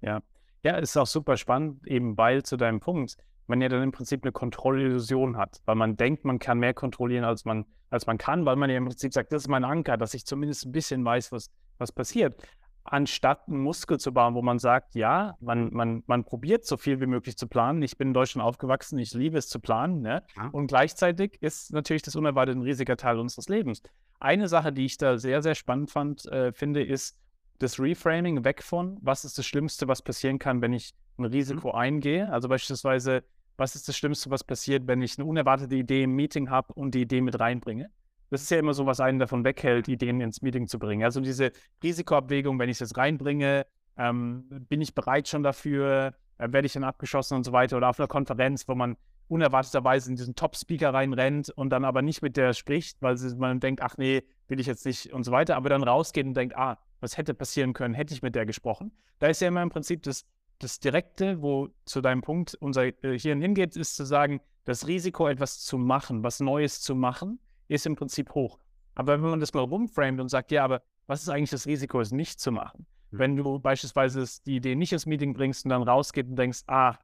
Ja, 0.00 0.22
ja, 0.62 0.76
ist 0.76 0.96
auch 0.96 1.06
super 1.06 1.36
spannend, 1.36 1.86
eben 1.86 2.16
weil 2.16 2.42
zu 2.42 2.56
deinem 2.56 2.80
Punkt, 2.80 3.16
man 3.48 3.60
ja 3.60 3.68
dann 3.68 3.82
im 3.82 3.92
Prinzip 3.92 4.24
eine 4.24 4.32
Kontrollillusion 4.32 5.36
hat, 5.36 5.60
weil 5.64 5.74
man 5.74 5.96
denkt, 5.96 6.24
man 6.24 6.38
kann 6.38 6.58
mehr 6.58 6.74
kontrollieren, 6.74 7.24
als 7.24 7.44
man, 7.44 7.64
als 7.90 8.06
man 8.06 8.18
kann, 8.18 8.44
weil 8.46 8.56
man 8.56 8.70
ja 8.70 8.76
im 8.76 8.86
Prinzip 8.86 9.12
sagt, 9.12 9.32
das 9.32 9.42
ist 9.42 9.48
mein 9.48 9.64
Anker, 9.64 9.96
dass 9.96 10.14
ich 10.14 10.24
zumindest 10.26 10.66
ein 10.66 10.72
bisschen 10.72 11.04
weiß, 11.04 11.32
was, 11.32 11.50
was 11.78 11.92
passiert. 11.92 12.42
Anstatt 12.84 13.48
einen 13.48 13.58
Muskel 13.58 13.98
zu 13.98 14.12
bauen, 14.12 14.34
wo 14.34 14.40
man 14.40 14.58
sagt, 14.58 14.94
ja, 14.94 15.36
man, 15.40 15.72
man, 15.74 16.02
man 16.06 16.24
probiert 16.24 16.64
so 16.64 16.78
viel 16.78 17.00
wie 17.00 17.06
möglich 17.06 17.36
zu 17.36 17.46
planen. 17.46 17.82
Ich 17.82 17.98
bin 17.98 18.08
in 18.08 18.14
Deutschland 18.14 18.46
aufgewachsen, 18.46 18.98
ich 18.98 19.12
liebe 19.12 19.36
es 19.36 19.48
zu 19.48 19.60
planen. 19.60 20.00
Ne? 20.00 20.22
Ja. 20.36 20.48
Und 20.52 20.68
gleichzeitig 20.68 21.36
ist 21.42 21.72
natürlich 21.72 22.02
das 22.02 22.16
unerwartet 22.16 22.56
ein 22.56 22.62
riesiger 22.62 22.96
Teil 22.96 23.18
unseres 23.18 23.48
Lebens. 23.48 23.82
Eine 24.20 24.48
Sache, 24.48 24.72
die 24.72 24.86
ich 24.86 24.96
da 24.96 25.18
sehr, 25.18 25.42
sehr 25.42 25.54
spannend 25.54 25.90
fand, 25.90 26.24
äh, 26.26 26.52
finde, 26.52 26.82
ist 26.82 27.18
das 27.58 27.78
Reframing 27.78 28.44
weg 28.44 28.62
von, 28.62 28.98
was 29.02 29.24
ist 29.24 29.36
das 29.36 29.46
Schlimmste, 29.46 29.86
was 29.86 30.00
passieren 30.00 30.38
kann, 30.38 30.62
wenn 30.62 30.72
ich 30.72 30.94
ein. 31.18 31.24
Risiko 31.26 31.68
mhm. 31.68 31.74
eingehe. 31.74 32.32
Also 32.32 32.48
beispielsweise, 32.48 33.24
was 33.58 33.74
ist 33.74 33.88
das 33.88 33.96
Schlimmste, 33.96 34.30
was 34.30 34.44
passiert, 34.44 34.86
wenn 34.86 35.02
ich 35.02 35.18
eine 35.18 35.26
unerwartete 35.26 35.74
Idee 35.74 36.04
im 36.04 36.14
Meeting 36.14 36.48
habe 36.48 36.72
und 36.72 36.94
die 36.94 37.02
Idee 37.02 37.20
mit 37.20 37.38
reinbringe. 37.38 37.90
Das 38.30 38.42
ist 38.42 38.50
ja 38.50 38.58
immer 38.58 38.72
so, 38.72 38.86
was 38.86 39.00
einen 39.00 39.18
davon 39.18 39.44
weghält, 39.44 39.88
Ideen 39.88 40.20
ins 40.20 40.42
Meeting 40.42 40.68
zu 40.68 40.78
bringen. 40.78 41.02
Also 41.02 41.20
diese 41.20 41.50
Risikoabwägung, 41.82 42.58
wenn 42.58 42.68
ich 42.68 42.76
es 42.76 42.80
jetzt 42.80 42.96
reinbringe, 42.96 43.66
ähm, 43.96 44.44
bin 44.68 44.80
ich 44.80 44.94
bereit 44.94 45.28
schon 45.28 45.42
dafür, 45.42 46.14
äh, 46.38 46.52
werde 46.52 46.66
ich 46.66 46.74
dann 46.74 46.84
abgeschossen 46.84 47.36
und 47.36 47.44
so 47.44 47.52
weiter. 47.52 47.76
Oder 47.76 47.88
auf 47.88 47.98
einer 47.98 48.06
Konferenz, 48.06 48.68
wo 48.68 48.74
man 48.74 48.96
unerwarteterweise 49.28 50.10
in 50.10 50.16
diesen 50.16 50.34
Top-Speaker 50.34 50.94
reinrennt 50.94 51.50
und 51.50 51.70
dann 51.70 51.84
aber 51.84 52.02
nicht 52.02 52.22
mit 52.22 52.36
der 52.36 52.54
spricht, 52.54 53.02
weil 53.02 53.16
man 53.36 53.60
denkt, 53.60 53.82
ach 53.82 53.96
nee, 53.98 54.22
will 54.46 54.60
ich 54.60 54.66
jetzt 54.66 54.86
nicht 54.86 55.12
und 55.12 55.24
so 55.24 55.32
weiter, 55.32 55.56
aber 55.56 55.68
dann 55.68 55.82
rausgeht 55.82 56.26
und 56.26 56.34
denkt, 56.34 56.56
ah, 56.56 56.78
was 57.00 57.16
hätte 57.16 57.34
passieren 57.34 57.72
können, 57.72 57.94
hätte 57.94 58.14
ich 58.14 58.22
mit 58.22 58.34
der 58.34 58.46
gesprochen. 58.46 58.92
Da 59.18 59.26
ist 59.26 59.40
ja 59.40 59.48
immer 59.48 59.62
im 59.62 59.70
Prinzip 59.70 60.02
das 60.02 60.24
das 60.58 60.80
Direkte, 60.80 61.40
wo 61.42 61.68
zu 61.84 62.00
deinem 62.00 62.20
Punkt 62.20 62.54
unser 62.60 62.86
äh, 63.04 63.18
Hirn 63.18 63.40
hingeht, 63.40 63.76
ist 63.76 63.96
zu 63.96 64.04
sagen, 64.04 64.40
das 64.64 64.86
Risiko, 64.86 65.28
etwas 65.28 65.60
zu 65.60 65.78
machen, 65.78 66.22
was 66.22 66.40
Neues 66.40 66.80
zu 66.80 66.94
machen, 66.94 67.38
ist 67.68 67.86
im 67.86 67.96
Prinzip 67.96 68.34
hoch. 68.34 68.58
Aber 68.94 69.12
wenn 69.12 69.30
man 69.30 69.40
das 69.40 69.54
mal 69.54 69.62
rumframet 69.62 70.20
und 70.20 70.28
sagt, 70.28 70.50
ja, 70.50 70.64
aber 70.64 70.82
was 71.06 71.22
ist 71.22 71.28
eigentlich 71.28 71.50
das 71.50 71.66
Risiko, 71.66 72.00
es 72.00 72.12
nicht 72.12 72.40
zu 72.40 72.50
machen? 72.50 72.86
Mhm. 73.10 73.18
Wenn 73.18 73.36
du 73.36 73.58
beispielsweise 73.58 74.24
die 74.44 74.56
Idee 74.56 74.74
nicht 74.74 74.92
ins 74.92 75.06
Meeting 75.06 75.32
bringst 75.32 75.64
und 75.64 75.70
dann 75.70 75.82
rausgehst 75.82 76.28
und 76.28 76.36
denkst, 76.36 76.62
ah, 76.66 76.96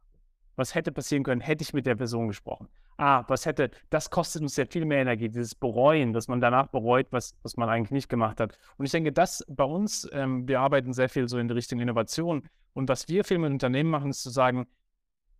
was 0.56 0.74
hätte 0.74 0.92
passieren 0.92 1.24
können, 1.24 1.40
hätte 1.40 1.62
ich 1.62 1.72
mit 1.72 1.86
der 1.86 1.94
Person 1.94 2.28
gesprochen. 2.28 2.68
Ah, 2.96 3.24
was 3.26 3.44
hätte, 3.44 3.70
das 3.90 4.08
kostet 4.10 4.42
uns 4.42 4.54
sehr 4.54 4.66
viel 4.66 4.84
mehr 4.84 5.00
Energie, 5.00 5.28
dieses 5.28 5.54
Bereuen, 5.54 6.12
dass 6.12 6.28
man 6.28 6.40
danach 6.40 6.68
bereut, 6.68 7.08
was, 7.10 7.34
was 7.42 7.56
man 7.56 7.68
eigentlich 7.68 7.90
nicht 7.90 8.08
gemacht 8.08 8.38
hat. 8.38 8.56
Und 8.76 8.86
ich 8.86 8.92
denke, 8.92 9.12
das 9.12 9.44
bei 9.48 9.64
uns, 9.64 10.08
ähm, 10.12 10.46
wir 10.46 10.60
arbeiten 10.60 10.92
sehr 10.92 11.08
viel 11.08 11.28
so 11.28 11.38
in 11.38 11.48
die 11.48 11.54
Richtung 11.54 11.80
Innovation. 11.80 12.48
Und 12.72 12.88
was 12.88 13.08
wir 13.08 13.24
viel 13.24 13.38
mit 13.38 13.50
Unternehmen 13.50 13.90
machen, 13.90 14.10
ist 14.10 14.22
zu 14.22 14.30
sagen, 14.30 14.66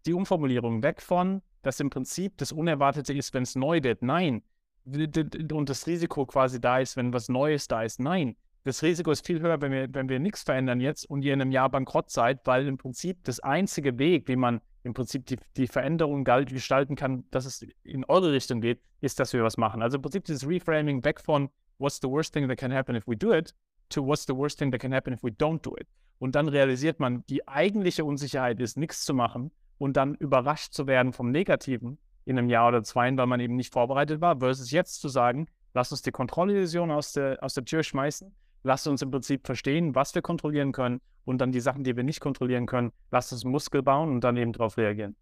die 0.06 0.14
Umformulierung 0.14 0.82
weg 0.82 1.00
von, 1.00 1.42
dass 1.62 1.80
im 1.80 1.90
Prinzip 1.90 2.36
das 2.38 2.52
Unerwartete 2.52 3.12
ist, 3.12 3.32
wenn 3.34 3.44
es 3.44 3.54
neu 3.54 3.82
wird. 3.82 4.02
Nein. 4.02 4.42
Und 4.84 5.68
das 5.68 5.86
Risiko 5.86 6.26
quasi 6.26 6.60
da 6.60 6.78
ist, 6.78 6.96
wenn 6.96 7.12
was 7.12 7.28
Neues 7.28 7.68
da 7.68 7.82
ist. 7.82 8.00
Nein. 8.00 8.36
Das 8.64 8.83
Risiko 8.83 9.11
ist 9.11 9.27
viel 9.27 9.42
höher, 9.42 9.61
wenn 9.61 9.72
wir, 9.72 9.92
wenn 9.92 10.09
wir 10.09 10.18
nichts 10.18 10.42
verändern 10.42 10.81
jetzt 10.81 11.05
und 11.11 11.22
ihr 11.22 11.35
in 11.35 11.42
einem 11.42 11.53
Jahr 11.53 11.68
bankrott 11.68 12.11
seid, 12.11 12.46
weil 12.46 12.66
im 12.66 12.79
Prinzip 12.79 13.22
das 13.24 13.38
einzige 13.40 13.98
Weg, 13.98 14.27
wie 14.27 14.37
man 14.37 14.62
im 14.85 14.94
Prinzip 14.94 15.27
die, 15.27 15.37
die 15.59 15.66
Veränderung 15.66 16.24
gestalten 16.24 16.96
kann, 16.96 17.24
dass 17.31 17.44
es 17.44 17.66
in 17.83 18.07
eure 18.07 18.33
Richtung 18.33 18.62
geht, 18.62 18.81
ist, 19.03 19.20
dass 19.20 19.35
wir 19.35 19.44
was 19.44 19.59
machen. 19.59 19.83
Also 19.83 19.96
im 19.96 20.03
Prinzip 20.03 20.24
dieses 20.24 20.48
Reframing 20.48 21.05
weg 21.05 21.20
von 21.20 21.50
what's 21.77 22.00
the 22.00 22.09
worst 22.09 22.33
thing 22.33 22.48
that 22.48 22.57
can 22.57 22.72
happen 22.72 22.96
if 22.96 23.07
we 23.07 23.14
do 23.14 23.35
it 23.35 23.55
to 23.90 24.03
what's 24.03 24.24
the 24.24 24.35
worst 24.35 24.59
thing 24.59 24.70
that 24.72 24.81
can 24.81 24.94
happen 24.94 25.12
if 25.12 25.22
we 25.22 25.31
don't 25.31 25.61
do 25.61 25.77
it. 25.77 25.87
Und 26.18 26.35
dann 26.35 26.48
realisiert 26.48 27.00
man, 27.00 27.22
die 27.27 27.46
eigentliche 27.46 28.07
Unsicherheit 28.07 28.61
ist, 28.61 28.79
nichts 28.79 29.05
zu 29.05 29.12
machen 29.12 29.50
und 29.77 29.98
dann 29.98 30.14
überrascht 30.14 30.72
zu 30.72 30.87
werden 30.87 31.12
vom 31.12 31.31
Negativen 31.31 31.98
in 32.24 32.38
einem 32.38 32.48
Jahr 32.48 32.68
oder 32.68 32.83
zwei, 32.83 33.14
weil 33.14 33.27
man 33.27 33.40
eben 33.40 33.57
nicht 33.57 33.74
vorbereitet 33.74 34.22
war, 34.22 34.38
versus 34.38 34.70
jetzt 34.70 35.03
zu 35.03 35.09
sagen, 35.09 35.48
lass 35.74 35.92
uns 35.92 36.00
die 36.00 36.12
Kontrollillusion 36.12 36.90
aus 36.90 37.12
der, 37.12 37.42
aus 37.42 37.53
der 37.53 37.66
Tür 37.66 37.83
schmeißen, 37.83 38.35
lass 38.64 38.87
uns 38.88 39.00
im 39.03 39.12
Prinzip 39.12 39.46
verstehen, 39.46 39.94
was 39.94 40.14
wir 40.14 40.22
kontrollieren 40.22 40.72
können 40.72 41.00
und 41.24 41.38
dann 41.38 41.53
die 41.53 41.61
Sachen, 41.61 41.85
die 41.85 41.94
wir 41.96 42.03
nicht 42.03 42.20
kontrollieren 42.20 42.66
können, 42.66 42.90
lass 43.12 43.33
uns 43.33 43.44
Muskel 43.44 43.83
bauen 43.83 44.11
und 44.11 44.22
dann 44.22 44.37
eben 44.37 44.53
darauf 44.53 44.77
reagieren. 44.77 45.14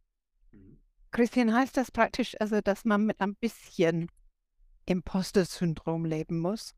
Christian, 1.11 1.55
heißt 1.55 1.77
das 1.77 1.91
praktisch 1.91 2.35
also, 2.41 2.63
dass 2.63 2.87
man 2.87 3.05
mit 3.05 3.21
ein 3.21 3.35
bisschen 3.35 4.09
Imposter-Syndrom 4.87 6.07
leben 6.07 6.41
muss? 6.41 6.75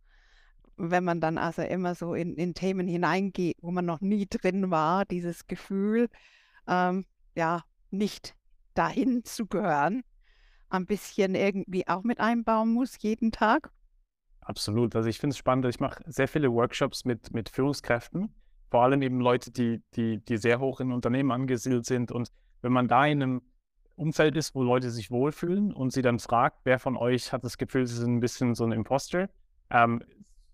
wenn 0.76 1.04
man 1.04 1.20
dann 1.20 1.38
also 1.38 1.62
immer 1.62 1.94
so 1.94 2.14
in, 2.14 2.34
in 2.34 2.54
Themen 2.54 2.88
hineingeht, 2.88 3.56
wo 3.60 3.70
man 3.70 3.84
noch 3.84 4.00
nie 4.00 4.26
drin 4.28 4.70
war, 4.70 5.04
dieses 5.04 5.46
Gefühl, 5.46 6.08
ähm, 6.66 7.04
ja, 7.34 7.62
nicht 7.90 8.34
dahin 8.74 9.24
zu 9.24 9.46
gehören, 9.46 10.02
ein 10.68 10.86
bisschen 10.86 11.34
irgendwie 11.34 11.86
auch 11.86 12.02
mit 12.02 12.18
einbauen 12.18 12.72
muss, 12.72 12.96
jeden 13.00 13.30
Tag? 13.30 13.70
Absolut. 14.44 14.94
Also 14.94 15.08
ich 15.08 15.18
finde 15.18 15.32
es 15.32 15.38
spannend. 15.38 15.64
Ich 15.66 15.80
mache 15.80 16.02
sehr 16.06 16.28
viele 16.28 16.52
Workshops 16.52 17.04
mit, 17.04 17.32
mit 17.32 17.48
Führungskräften, 17.48 18.34
vor 18.70 18.82
allem 18.82 19.02
eben 19.02 19.20
Leute, 19.20 19.50
die, 19.50 19.82
die, 19.94 20.18
die 20.18 20.36
sehr 20.36 20.60
hoch 20.60 20.80
in 20.80 20.92
Unternehmen 20.92 21.32
angesiedelt 21.32 21.86
sind. 21.86 22.12
Und 22.12 22.28
wenn 22.60 22.72
man 22.72 22.88
da 22.88 23.06
in 23.06 23.22
einem 23.22 23.42
Umfeld 23.96 24.36
ist, 24.36 24.54
wo 24.54 24.62
Leute 24.62 24.90
sich 24.90 25.10
wohlfühlen 25.10 25.72
und 25.72 25.92
sie 25.92 26.02
dann 26.02 26.18
fragt, 26.18 26.58
wer 26.64 26.78
von 26.78 26.96
euch 26.96 27.32
hat 27.32 27.44
das 27.44 27.58
Gefühl, 27.58 27.86
sie 27.86 27.96
sind 27.96 28.16
ein 28.16 28.20
bisschen 28.20 28.54
so 28.54 28.64
ein 28.64 28.72
Imposter, 28.72 29.28
ähm, 29.70 30.02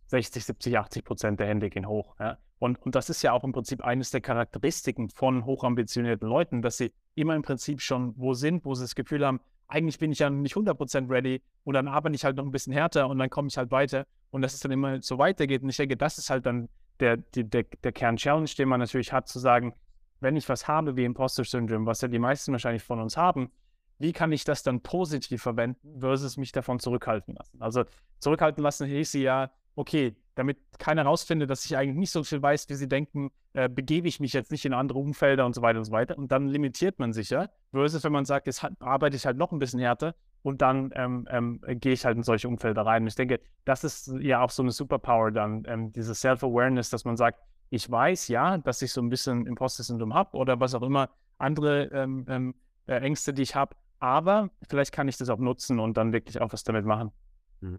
60, 0.07 0.45
70, 0.45 0.79
80 0.79 1.05
Prozent 1.05 1.41
der 1.41 1.47
Hände 1.47 1.71
gehen 1.71 1.87
hoch. 1.87 2.17
Ja? 2.19 2.39
Und, 2.59 2.83
und 2.83 2.95
das 2.95 3.09
ist 3.09 3.23
ja 3.23 3.33
auch 3.33 3.43
im 3.45 3.53
Prinzip 3.53 3.83
eines 3.83 4.11
der 4.11 4.21
Charakteristiken 4.21 5.09
von 5.09 5.47
hochambitionierten 5.47 6.29
Leuten, 6.29 6.63
dass 6.63 6.77
sie 6.77 6.93
immer 7.15 7.35
im 7.35 7.43
Prinzip 7.43 7.81
schon 7.81 8.15
wo 8.17 8.35
sind, 8.35 8.65
wo 8.65 8.75
sie 8.75 8.85
das 8.85 8.95
Gefühl 8.95 9.27
haben, 9.27 9.41
eigentlich 9.71 9.99
bin 9.99 10.13
ich 10.13 10.19
ja 10.19 10.29
nicht 10.31 10.53
100 10.53 10.77
Prozent 10.77 11.11
ready 11.11 11.43
und 11.65 11.75
dann 11.75 11.89
arbeite 11.89 12.15
ich 12.15 12.25
halt 12.25 12.37
noch 12.37 12.45
ein 12.45 12.51
bisschen 12.51 12.73
härter 12.73 13.09
und 13.09 13.19
dann 13.19 13.31
komme 13.31 13.49
ich 13.49 13.57
halt 13.57 13.71
weiter 13.71 14.07
und 14.31 14.43
dass 14.43 14.55
es 14.55 14.61
dann 14.61 14.73
immer 14.73 15.01
so 15.01 15.19
weitergeht. 15.19 15.63
Und 15.63 15.71
ich 15.71 15.77
denke, 15.77 15.97
das 15.97 16.19
ist 16.19 16.31
halt 16.31 16.45
dann 16.47 16.69
der, 16.99 17.17
der, 17.17 17.45
der, 17.45 17.65
der 17.83 17.93
Kern-Challenge, 17.93 18.51
den 18.59 18.69
man 18.69 18.81
natürlich 18.81 19.13
hat, 19.13 19.29
zu 19.29 19.39
sagen, 19.39 19.75
wenn 20.21 20.37
ich 20.37 20.49
was 20.49 20.69
habe 20.69 20.97
wie 20.97 21.05
Imposter 21.05 21.45
Syndrome, 21.45 21.87
was 21.87 22.01
ja 22.01 22.09
die 22.09 22.19
meisten 22.19 22.53
wahrscheinlich 22.53 22.83
von 22.83 23.01
uns 23.01 23.17
haben, 23.17 23.51
wie 23.99 24.13
kann 24.13 24.33
ich 24.33 24.45
das 24.45 24.63
dann 24.63 24.81
positiv 24.81 25.43
verwenden 25.43 26.01
versus 26.01 26.37
mich 26.37 26.53
davon 26.53 26.79
zurückhalten 26.79 27.35
lassen? 27.35 27.61
Also 27.61 27.85
zurückhalten 28.19 28.63
lassen 28.63 28.87
hieß 28.87 29.13
ja, 29.15 29.51
okay, 29.77 30.17
damit 30.41 30.59
keiner 30.79 31.05
rausfindet, 31.05 31.51
dass 31.51 31.65
ich 31.65 31.77
eigentlich 31.77 31.97
nicht 31.97 32.11
so 32.11 32.25
viel 32.25 32.43
weiß, 32.43 32.69
wie 32.69 32.75
sie 32.75 32.89
denken, 32.89 33.31
äh, 33.53 33.69
begebe 33.69 34.09
ich 34.09 34.21
mich 34.21 34.33
jetzt 34.33 34.51
nicht 34.51 34.65
in 34.65 34.73
andere 34.73 34.99
Umfelder 34.99 35.45
und 35.47 35.55
so 35.55 35.63
weiter 35.63 35.79
und 35.79 35.85
so 35.85 35.93
weiter. 35.93 36.17
Und 36.17 36.33
dann 36.33 36.49
limitiert 36.49 36.99
man 36.99 37.13
sich 37.13 37.31
ja. 37.31 37.49
Versus 37.73 38.03
wenn 38.05 38.13
man 38.13 38.25
sagt, 38.25 38.47
jetzt 38.47 38.67
arbeite 38.81 39.17
ich 39.17 39.27
halt 39.27 39.37
noch 39.37 39.53
ein 39.53 39.59
bisschen 39.59 39.81
härter 39.81 40.15
und 40.43 40.63
dann 40.63 40.91
ähm, 40.95 41.29
ähm, 41.31 41.61
gehe 41.67 41.93
ich 41.93 42.05
halt 42.05 42.17
in 42.17 42.23
solche 42.23 42.49
Umfelder 42.49 42.87
rein. 42.87 43.03
Und 43.03 43.09
ich 43.09 43.15
denke, 43.15 43.41
das 43.65 43.85
ist 43.85 44.13
ja 44.21 44.43
auch 44.43 44.51
so 44.51 44.63
eine 44.63 44.73
Superpower 44.73 45.31
dann, 45.31 45.65
ähm, 45.67 45.93
diese 45.93 46.15
Self-Awareness, 46.15 46.91
dass 46.91 47.05
man 47.05 47.17
sagt, 47.17 47.39
ich 47.69 47.89
weiß 47.89 48.29
ja, 48.29 48.59
dass 48.59 48.83
ich 48.83 48.93
so 48.93 49.01
ein 49.01 49.11
bisschen 49.11 49.47
Imposter-Syndrom 49.47 50.15
habe 50.15 50.37
oder 50.37 50.59
was 50.59 50.75
auch 50.75 50.83
immer, 50.83 51.11
andere 51.39 51.85
ähm, 51.93 52.25
ähm, 52.29 52.55
äh, 52.87 52.97
Ängste, 52.97 53.33
die 53.33 53.43
ich 53.43 53.55
habe, 53.55 53.77
aber 54.01 54.51
vielleicht 54.69 54.93
kann 54.93 55.07
ich 55.07 55.17
das 55.19 55.29
auch 55.29 55.39
nutzen 55.39 55.79
und 55.79 55.97
dann 55.97 56.13
wirklich 56.13 56.41
auch 56.41 56.53
was 56.53 56.65
damit 56.65 56.85
machen. 56.85 57.13
Mhm. 57.61 57.79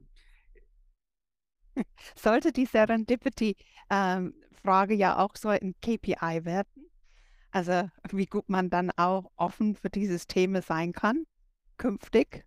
Sollte 2.15 2.51
die 2.51 2.65
Serendipity-Frage 2.65 4.93
ähm, 4.93 4.99
ja 4.99 5.17
auch 5.17 5.35
so 5.35 5.49
ein 5.49 5.75
KPI 5.81 6.45
werden? 6.45 6.85
Also 7.51 7.89
wie 8.11 8.25
gut 8.25 8.49
man 8.49 8.69
dann 8.69 8.91
auch 8.91 9.31
offen 9.35 9.75
für 9.75 9.89
dieses 9.89 10.27
Thema 10.27 10.61
sein 10.61 10.93
kann, 10.93 11.25
künftig? 11.77 12.45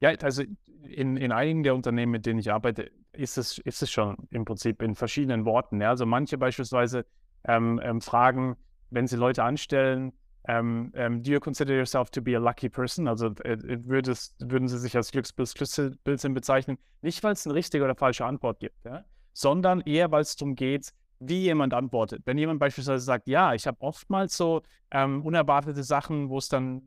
Ja, 0.00 0.10
also 0.10 0.42
in, 0.82 1.16
in 1.16 1.32
einigen 1.32 1.62
der 1.62 1.74
Unternehmen, 1.74 2.12
mit 2.12 2.26
denen 2.26 2.40
ich 2.40 2.52
arbeite, 2.52 2.90
ist 3.12 3.38
es, 3.38 3.58
ist 3.58 3.82
es 3.82 3.90
schon 3.90 4.16
im 4.30 4.44
Prinzip 4.44 4.82
in 4.82 4.94
verschiedenen 4.94 5.44
Worten. 5.44 5.80
Ja? 5.80 5.90
Also 5.90 6.06
manche 6.06 6.38
beispielsweise 6.38 7.06
ähm, 7.44 7.80
ähm, 7.82 8.00
fragen, 8.00 8.56
wenn 8.90 9.06
sie 9.06 9.16
Leute 9.16 9.44
anstellen, 9.44 10.12
ähm, 10.48 10.92
ähm, 10.94 11.22
do 11.22 11.32
you 11.32 11.40
consider 11.40 11.74
yourself 11.74 12.10
to 12.10 12.20
be 12.20 12.36
a 12.36 12.40
lucky 12.40 12.68
person? 12.68 13.06
Also 13.06 13.28
äh, 13.44 13.52
äh 13.52 13.84
würdest, 13.84 14.34
würden 14.40 14.68
sie 14.68 14.78
sich 14.78 14.96
als 14.96 15.12
Glücksbildsinn 15.12 16.34
bezeichnen? 16.34 16.78
Nicht, 17.00 17.22
weil 17.22 17.32
es 17.32 17.46
eine 17.46 17.54
richtige 17.54 17.84
oder 17.84 17.94
falsche 17.94 18.24
Antwort 18.24 18.58
gibt, 18.58 18.84
ja? 18.84 19.04
sondern 19.32 19.80
eher, 19.82 20.10
weil 20.10 20.22
es 20.22 20.36
darum 20.36 20.54
geht, 20.54 20.92
wie 21.20 21.42
jemand 21.42 21.74
antwortet. 21.74 22.22
Wenn 22.24 22.38
jemand 22.38 22.58
beispielsweise 22.58 23.04
sagt, 23.04 23.28
ja, 23.28 23.54
ich 23.54 23.66
habe 23.66 23.80
oftmals 23.80 24.36
so 24.36 24.62
ähm, 24.90 25.24
unerwartete 25.24 25.84
Sachen, 25.84 26.28
wo 26.28 26.38
es 26.38 26.48
dann 26.48 26.82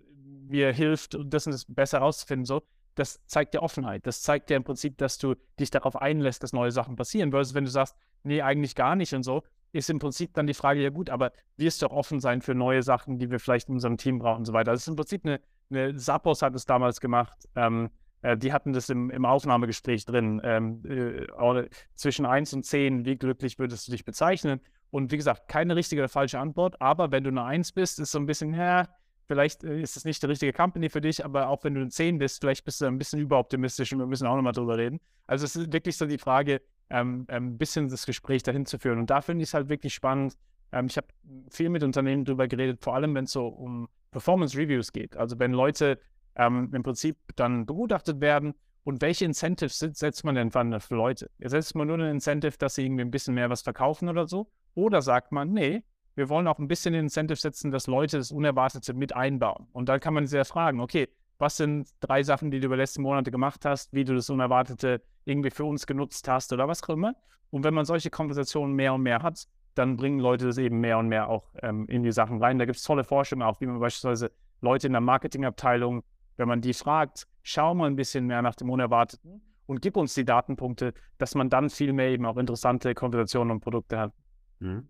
mir 0.48 0.74
hilft, 0.74 1.18
das 1.26 1.48
und 1.48 1.54
das 1.54 1.65
besser 1.65 2.00
herauszufinden, 2.00 2.46
so, 2.46 2.62
das 2.96 3.26
zeigt 3.26 3.54
dir 3.54 3.62
Offenheit. 3.62 4.06
Das 4.06 4.22
zeigt 4.22 4.50
dir 4.50 4.56
im 4.56 4.63
Prinzip, 4.63 4.98
dass 4.98 5.18
du 5.18 5.36
dich 5.60 5.70
darauf 5.70 5.96
einlässt, 5.96 6.44
dass 6.44 6.54
neue 6.54 6.72
Sachen 6.72 6.96
passieren. 6.96 7.32
Versus 7.32 7.54
wenn 7.54 7.65
du 7.65 7.72
sagst, 7.72 7.96
nee, 8.24 8.41
eigentlich 8.41 8.76
gar 8.76 8.96
nicht 8.96 9.13
und 9.13 9.24
so, 9.24 9.44
ist 9.75 9.89
im 9.89 9.99
Prinzip 9.99 10.33
dann 10.33 10.47
die 10.47 10.53
Frage, 10.53 10.81
ja 10.81 10.89
gut, 10.89 11.09
aber 11.09 11.31
wirst 11.57 11.81
du 11.81 11.88
auch 11.88 11.91
offen 11.91 12.19
sein 12.19 12.41
für 12.41 12.55
neue 12.55 12.81
Sachen, 12.81 13.19
die 13.19 13.29
wir 13.29 13.39
vielleicht 13.39 13.67
in 13.67 13.75
unserem 13.75 13.97
Team 13.97 14.19
brauchen 14.19 14.39
und 14.39 14.45
so 14.45 14.53
weiter. 14.53 14.71
Das 14.71 14.81
ist 14.81 14.88
im 14.88 14.95
Prinzip 14.95 15.25
eine, 15.25 15.41
eine 15.69 15.99
Sappos 15.99 16.41
hat 16.41 16.55
es 16.55 16.65
damals 16.65 17.01
gemacht. 17.01 17.38
Ähm, 17.55 17.89
äh, 18.21 18.38
die 18.38 18.53
hatten 18.53 18.71
das 18.71 18.89
im, 18.89 19.09
im 19.09 19.25
Aufnahmegespräch 19.25 20.05
drin. 20.05 20.41
Ähm, 20.43 20.81
äh, 20.85 21.67
zwischen 21.93 22.25
1 22.25 22.53
und 22.53 22.65
10, 22.65 23.05
wie 23.05 23.17
glücklich 23.17 23.59
würdest 23.59 23.88
du 23.88 23.91
dich 23.91 24.05
bezeichnen? 24.05 24.61
Und 24.91 25.11
wie 25.11 25.17
gesagt, 25.17 25.49
keine 25.49 25.75
richtige 25.75 26.01
oder 26.01 26.09
falsche 26.09 26.39
Antwort, 26.39 26.81
aber 26.81 27.11
wenn 27.11 27.25
du 27.25 27.29
eine 27.29 27.43
1 27.43 27.73
bist, 27.73 27.99
ist 27.99 28.11
so 28.11 28.19
ein 28.19 28.25
bisschen, 28.25 28.53
ja, 28.53 28.88
vielleicht 29.27 29.65
äh, 29.65 29.81
ist 29.81 29.97
es 29.97 30.05
nicht 30.05 30.23
die 30.23 30.27
richtige 30.27 30.53
Company 30.53 30.89
für 30.89 31.01
dich, 31.01 31.25
aber 31.25 31.49
auch 31.49 31.65
wenn 31.65 31.73
du 31.73 31.81
eine 31.81 31.89
10 31.89 32.17
bist, 32.17 32.39
vielleicht 32.39 32.63
bist 32.63 32.79
du 32.79 32.85
ein 32.85 32.97
bisschen 32.97 33.19
überoptimistisch 33.19 33.91
und 33.91 33.99
wir 33.99 34.07
müssen 34.07 34.25
auch 34.25 34.38
nochmal 34.38 34.53
drüber 34.53 34.77
reden. 34.77 35.01
Also 35.27 35.43
es 35.43 35.55
ist 35.57 35.73
wirklich 35.73 35.97
so 35.97 36.05
die 36.05 36.17
Frage, 36.17 36.61
ähm, 36.89 37.26
ein 37.28 37.36
ähm, 37.36 37.58
bisschen 37.58 37.89
das 37.89 38.06
Gespräch 38.06 38.43
dahin 38.43 38.65
zu 38.65 38.78
führen. 38.78 39.00
Und 39.00 39.10
da 39.10 39.21
finde 39.21 39.43
ich 39.43 39.50
es 39.50 39.54
halt 39.54 39.69
wirklich 39.69 39.93
spannend. 39.93 40.38
Ähm, 40.71 40.88
ich 40.88 40.98
habe 40.98 41.08
viel 41.50 41.69
mit 41.69 41.84
Unternehmen 41.84 42.26
darüber 42.26 42.48
geredet, 42.48 42.84
vor 42.84 42.95
allem 42.95 43.15
wenn 43.15 43.26
es 43.26 43.32
so 43.32 43.48
um 43.48 43.88
Performance 44.12 44.58
Reviews 44.58 44.91
geht. 44.91 45.17
Also 45.17 45.39
wenn 45.39 45.52
Leute 45.52 46.00
ähm, 46.36 46.71
im 46.74 46.84
Prinzip 46.84 47.17
dann 47.36 47.65
begutachtet 47.65 48.21
werden 48.21 48.54
und 48.84 49.02
welche 49.02 49.26
Incentives 49.26 49.80
setzt 49.80 50.24
man 50.24 50.36
denn 50.36 50.52
für 50.52 50.95
Leute? 50.95 51.32
Setzt 51.39 51.76
man 51.76 51.88
nur 51.88 51.98
ein 51.98 52.12
Incentive, 52.12 52.58
dass 52.58 52.76
sie 52.76 52.86
irgendwie 52.86 53.02
ein 53.02 53.12
bisschen 53.12 53.34
mehr 53.34 53.50
was 53.50 53.62
verkaufen 53.62 54.10
oder 54.10 54.28
so? 54.28 54.48
Oder 54.76 55.02
sagt 55.02 55.32
man, 55.32 55.52
nee, 55.52 55.84
wir 56.15 56.30
wollen 56.30 56.48
auch 56.48 56.60
ein 56.60 56.67
bisschen 56.67 56.93
ein 56.93 57.06
Incentive 57.06 57.38
setzen, 57.38 57.71
dass 57.71 57.88
Leute 57.88 58.17
das 58.17 58.32
Unerwartete 58.32 58.93
mit 58.93 59.15
einbauen. 59.15 59.67
Und 59.71 59.89
dann 59.89 60.00
kann 60.00 60.13
man 60.13 60.28
sehr 60.28 60.45
fragen, 60.45 60.80
okay, 60.80 61.10
was 61.38 61.58
sind 61.58 61.89
drei 62.00 62.24
Sachen, 62.24 62.52
die 62.52 62.60
du 62.60 62.67
über 62.67 62.76
die 62.76 62.82
letzten 62.82 63.02
Monate 63.02 63.32
gemacht 63.32 63.65
hast, 63.65 63.93
wie 63.93 64.04
du 64.04 64.15
das 64.15 64.30
Unerwartete 64.30 65.02
irgendwie 65.26 65.50
für 65.50 65.65
uns 65.65 65.86
genutzt 65.86 66.28
hast 66.28 66.54
oder 66.54 66.67
was 66.67 66.84
auch 66.84 66.89
immer. 66.89 67.15
Und 67.52 67.63
wenn 67.63 67.74
man 67.74 67.86
solche 67.86 68.10
Konversationen 68.10 68.76
mehr 68.76 68.93
und 68.93 69.02
mehr 69.02 69.21
hat, 69.21 69.48
dann 69.76 69.98
bringen 69.98 70.19
Leute 70.19 70.45
das 70.45 70.58
eben 70.58 70.80
mehr 70.80 70.98
und 70.98 71.08
mehr 71.08 71.30
auch 71.30 71.52
ähm, 71.62 71.86
in 71.88 72.04
die 72.04 72.12
Sachen 72.12 72.41
rein. 72.41 72.58
Da 72.58 72.65
gibt 72.65 72.78
es 72.78 72.84
tolle 72.84 73.04
Forschung 73.04 73.41
auch, 73.41 73.60
wie 73.60 73.65
man 73.65 73.80
beispielsweise 73.80 74.32
Leute 74.62 74.88
in 74.88 74.93
der 74.93 75.02
Marketingabteilung, 75.02 76.04
wenn 76.38 76.48
man 76.48 76.62
die 76.62 76.74
fragt, 76.74 77.28
schau 77.43 77.76
mal 77.76 77.88
ein 77.88 77.95
bisschen 77.95 78.26
mehr 78.26 78.41
nach 78.41 78.56
dem 78.56 78.69
Unerwarteten 78.69 79.41
und 79.65 79.82
gib 79.82 79.98
uns 79.98 80.13
die 80.13 80.26
Datenpunkte, 80.26 80.93
dass 81.17 81.36
man 81.36 81.50
dann 81.50 81.69
viel 81.69 81.93
mehr 81.93 82.10
eben 82.10 82.26
auch 82.26 82.38
interessante 82.38 82.93
Konversationen 82.93 83.52
und 83.52 83.60
Produkte 83.60 84.00
hat. 84.00 84.13
Mhm. 84.60 84.88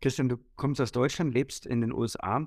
Christian, 0.00 0.28
du 0.28 0.36
kommst 0.54 0.80
aus 0.80 0.92
Deutschland, 0.92 1.34
lebst 1.34 1.66
in 1.66 1.80
den 1.80 1.92
USA 1.92 2.46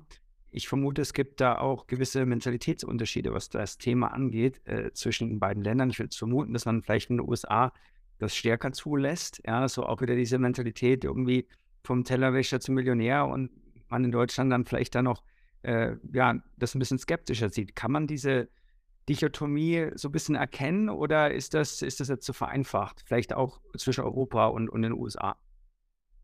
ich 0.52 0.68
vermute, 0.68 1.00
es 1.02 1.14
gibt 1.14 1.40
da 1.40 1.58
auch 1.58 1.86
gewisse 1.86 2.26
Mentalitätsunterschiede, 2.26 3.32
was 3.32 3.48
das 3.48 3.78
Thema 3.78 4.08
angeht, 4.08 4.60
äh, 4.66 4.92
zwischen 4.92 5.30
den 5.30 5.40
beiden 5.40 5.64
Ländern. 5.64 5.90
Ich 5.90 5.98
würde 5.98 6.14
vermuten, 6.14 6.52
dass 6.52 6.66
man 6.66 6.82
vielleicht 6.82 7.10
in 7.10 7.16
den 7.16 7.28
USA 7.28 7.72
das 8.18 8.36
stärker 8.36 8.72
zulässt. 8.72 9.42
Ja, 9.46 9.66
so 9.66 9.84
auch 9.84 10.02
wieder 10.02 10.14
diese 10.14 10.38
Mentalität 10.38 11.04
irgendwie 11.04 11.48
vom 11.82 12.04
Tellerwäscher 12.04 12.60
zum 12.60 12.74
Millionär 12.74 13.26
und 13.26 13.50
man 13.88 14.04
in 14.04 14.12
Deutschland 14.12 14.52
dann 14.52 14.66
vielleicht 14.66 14.94
dann 14.94 15.06
noch 15.06 15.22
äh, 15.62 15.96
ja, 16.12 16.34
das 16.58 16.74
ein 16.74 16.78
bisschen 16.78 16.98
skeptischer 16.98 17.48
sieht. 17.48 17.74
Kann 17.74 17.90
man 17.90 18.06
diese 18.06 18.48
Dichotomie 19.08 19.90
so 19.94 20.08
ein 20.08 20.12
bisschen 20.12 20.34
erkennen 20.34 20.90
oder 20.90 21.32
ist 21.32 21.54
das, 21.54 21.82
ist 21.82 22.00
das 22.00 22.08
jetzt 22.08 22.24
zu 22.24 22.32
so 22.32 22.36
vereinfacht? 22.36 23.02
Vielleicht 23.06 23.32
auch 23.32 23.60
zwischen 23.76 24.04
Europa 24.04 24.46
und, 24.46 24.68
und 24.68 24.82
den 24.82 24.92
USA? 24.92 25.36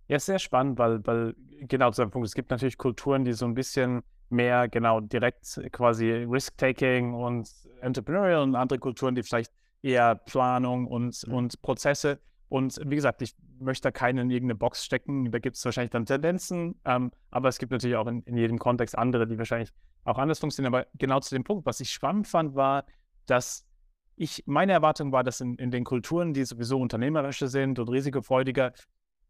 Ja, 0.06 0.18
sehr 0.18 0.38
spannend, 0.38 0.78
weil, 0.78 1.04
weil 1.06 1.34
genau 1.60 1.90
zu 1.90 2.02
dem 2.02 2.10
Punkt, 2.10 2.28
es 2.28 2.34
gibt 2.34 2.50
natürlich 2.50 2.78
Kulturen, 2.78 3.24
die 3.24 3.32
so 3.32 3.46
ein 3.46 3.54
bisschen 3.54 4.02
mehr 4.30 4.68
genau 4.68 5.00
direkt 5.00 5.60
quasi 5.72 6.10
Risk-Taking 6.10 7.14
und 7.14 7.48
Entrepreneurial 7.80 8.42
und 8.42 8.54
andere 8.54 8.78
Kulturen, 8.78 9.14
die 9.14 9.22
vielleicht 9.22 9.52
eher 9.82 10.14
Planung 10.14 10.86
und, 10.86 11.26
mhm. 11.26 11.34
und 11.34 11.62
Prozesse. 11.62 12.20
Und 12.48 12.80
wie 12.84 12.96
gesagt, 12.96 13.22
ich 13.22 13.34
möchte 13.60 13.88
da 13.88 13.90
keinen 13.90 14.18
in 14.18 14.30
irgendeine 14.30 14.56
Box 14.56 14.84
stecken. 14.84 15.30
Da 15.30 15.38
gibt 15.38 15.56
es 15.56 15.64
wahrscheinlich 15.64 15.90
dann 15.90 16.06
Tendenzen, 16.06 16.80
ähm, 16.84 17.10
aber 17.30 17.48
es 17.48 17.58
gibt 17.58 17.72
natürlich 17.72 17.96
auch 17.96 18.06
in, 18.06 18.22
in, 18.22 18.36
jedem 18.36 18.58
Kontext 18.58 18.96
andere, 18.96 19.26
die 19.26 19.38
wahrscheinlich 19.38 19.70
auch 20.04 20.18
anders 20.18 20.38
funktionieren. 20.38 20.74
Aber 20.74 20.86
genau 20.94 21.20
zu 21.20 21.34
dem 21.34 21.44
Punkt, 21.44 21.66
was 21.66 21.80
ich 21.80 21.90
spannend 21.90 22.26
fand, 22.26 22.54
war, 22.54 22.84
dass 23.26 23.66
ich, 24.16 24.42
meine 24.46 24.72
Erwartung 24.72 25.12
war, 25.12 25.22
dass 25.22 25.40
in, 25.40 25.54
in 25.56 25.70
den 25.70 25.84
Kulturen, 25.84 26.34
die 26.34 26.44
sowieso 26.44 26.80
unternehmerischer 26.80 27.48
sind 27.48 27.78
und 27.78 27.88
risikofreudiger, 27.88 28.72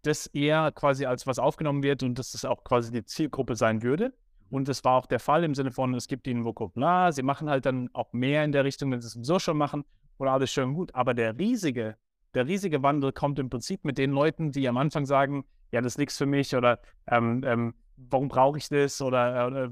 das 0.02 0.26
eher 0.26 0.70
quasi 0.72 1.04
als 1.04 1.26
was 1.26 1.38
aufgenommen 1.38 1.82
wird 1.82 2.02
und 2.02 2.18
dass 2.18 2.32
das 2.32 2.44
auch 2.44 2.62
quasi 2.64 2.92
die 2.92 3.04
Zielgruppe 3.04 3.56
sein 3.56 3.82
würde. 3.82 4.14
Und 4.50 4.68
das 4.68 4.84
war 4.84 4.94
auch 4.94 5.06
der 5.06 5.20
Fall 5.20 5.44
im 5.44 5.54
Sinne 5.54 5.70
von, 5.70 5.94
es 5.94 6.08
gibt 6.08 6.26
ihnen 6.26 6.44
Vokabular, 6.44 7.12
sie 7.12 7.22
machen 7.22 7.50
halt 7.50 7.66
dann 7.66 7.90
auch 7.92 8.12
mehr 8.12 8.44
in 8.44 8.52
der 8.52 8.64
Richtung, 8.64 8.90
wenn 8.90 9.00
sie 9.00 9.06
es 9.06 9.12
sowieso 9.12 9.38
schon 9.38 9.58
machen 9.58 9.84
oder 10.18 10.32
alles 10.32 10.50
schön 10.50 10.74
gut. 10.74 10.94
Aber 10.94 11.14
der 11.14 11.38
riesige, 11.38 11.96
der 12.34 12.46
riesige 12.46 12.82
Wandel 12.82 13.12
kommt 13.12 13.38
im 13.38 13.50
Prinzip 13.50 13.84
mit 13.84 13.98
den 13.98 14.10
Leuten, 14.10 14.52
die 14.52 14.68
am 14.68 14.76
Anfang 14.76 15.06
sagen, 15.06 15.44
ja, 15.70 15.80
das 15.80 15.94
ist 15.94 15.98
nichts 15.98 16.16
für 16.16 16.26
mich 16.26 16.54
oder 16.56 16.80
ähm, 17.06 17.42
ähm, 17.44 17.74
warum 17.96 18.28
brauche 18.28 18.58
ich 18.58 18.68
das 18.68 19.02
oder, 19.02 19.46
oder 19.46 19.68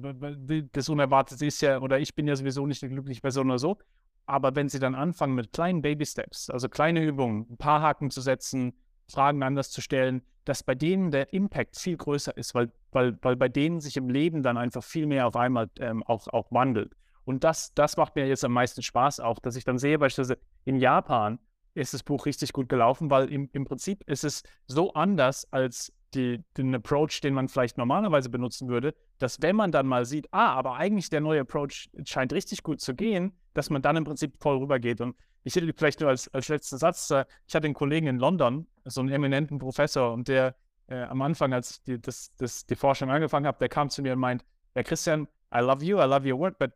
das 0.73 0.89
Unerwartete 0.89 1.47
ist 1.47 1.61
ja 1.63 1.81
oder 1.81 1.99
ich 1.99 2.15
bin 2.15 2.27
ja 2.27 2.37
sowieso 2.37 2.67
nicht 2.67 2.83
eine 2.83 2.93
glückliche 2.93 3.21
Person 3.21 3.49
oder 3.49 3.59
so. 3.59 3.79
Aber 4.27 4.55
wenn 4.57 4.69
sie 4.69 4.81
dann 4.81 4.95
anfangen 4.95 5.35
mit 5.35 5.53
kleinen 5.53 5.83
Baby-Steps, 5.83 6.51
also 6.51 6.69
kleine 6.69 7.05
Übungen, 7.05 7.47
ein 7.49 7.57
paar 7.57 7.81
Haken 7.81 8.11
zu 8.11 8.21
setzen, 8.21 8.75
Fragen 9.09 9.43
anders 9.45 9.71
zu 9.71 9.81
stellen, 9.81 10.23
dass 10.45 10.65
bei 10.65 10.75
denen 10.75 11.13
der 11.13 11.33
Impact 11.33 11.79
viel 11.79 11.97
größer 11.97 12.37
ist, 12.37 12.55
weil, 12.55 12.73
weil, 12.97 13.19
weil 13.21 13.37
bei 13.37 13.49
denen 13.49 13.81
sich 13.81 13.99
im 13.99 14.09
Leben 14.09 14.43
dann 14.43 14.57
einfach 14.57 14.83
viel 14.83 15.07
mehr 15.07 15.27
auf 15.27 15.37
einmal 15.37 15.69
ähm, 15.79 16.03
auch, 16.03 16.27
auch 16.29 16.51
wandelt. 16.51 16.95
Und 17.25 17.45
das, 17.45 17.75
das 17.75 17.99
macht 17.99 18.17
mir 18.17 18.27
jetzt 18.27 18.43
am 18.43 18.53
meisten 18.53 18.83
Spaß 18.83 19.21
auch, 19.21 19.39
dass 19.39 19.55
ich 19.55 19.65
dann 19.65 19.79
sehe, 19.79 19.99
beispielsweise 19.99 20.41
in 20.65 20.77
Japan 20.77 21.39
ist 21.75 21.93
das 21.93 22.03
Buch 22.03 22.25
richtig 22.25 22.55
gut 22.55 22.71
gelaufen, 22.71 23.11
weil 23.11 23.31
im, 23.31 23.51
im 23.53 23.67
Prinzip 23.67 24.03
ist 24.09 24.25
es 24.25 24.43
so 24.67 24.95
anders 24.95 25.47
als 25.53 25.93
die, 26.15 26.43
den 26.57 26.75
Approach, 26.75 27.21
den 27.23 27.35
man 27.35 27.49
vielleicht 27.49 27.77
normalerweise 27.77 28.31
benutzen 28.31 28.69
würde, 28.69 28.95
dass 29.19 29.43
wenn 29.43 29.57
man 29.57 29.73
dann 29.73 29.87
mal 29.87 30.07
sieht, 30.07 30.27
ah, 30.33 30.55
aber 30.55 30.77
eigentlich 30.77 31.11
der 31.11 31.21
neue 31.21 31.41
Approach 31.41 31.91
scheint 32.05 32.33
richtig 32.33 32.63
gut 32.63 32.81
zu 32.81 32.95
gehen, 32.95 33.37
dass 33.53 33.69
man 33.69 33.83
dann 33.83 33.97
im 33.97 34.05
Prinzip 34.05 34.41
voll 34.41 34.57
rübergeht. 34.57 35.03
Und 35.03 35.17
ich 35.45 35.55
hätte 35.55 35.71
vielleicht 35.77 36.01
nur 36.01 36.09
als, 36.09 36.29
als 36.29 36.49
letzten 36.49 36.79
Satz, 36.79 37.11
äh, 37.11 37.27
ich 37.47 37.55
hatte 37.55 37.67
einen 37.67 37.75
Kollegen 37.75 38.07
in 38.07 38.17
London, 38.17 38.67
so 38.87 39.03
einen 39.03 39.11
eminenten 39.11 39.59
Professor, 39.59 40.15
und 40.15 40.29
der 40.29 40.55
äh, 40.89 41.03
am 41.03 41.23
Anfang, 41.23 41.53
als 41.53 41.83
die, 41.83 42.01
das, 42.01 42.35
das, 42.37 42.67
die 42.67 42.77
Forschung 42.77 43.11
angefangen 43.11 43.47
hat, 43.47 43.61
der 43.61 43.69
kam 43.69 43.91
zu 43.91 44.03
mir 44.03 44.13
und 44.13 44.19
meint, 44.19 44.45
ja 44.75 44.83
Christian, 44.83 45.29
I 45.55 45.59
love 45.61 45.85
you, 45.85 45.99
I 45.99 46.05
love 46.05 46.29
your 46.29 46.39
work, 46.39 46.59
but 46.59 46.73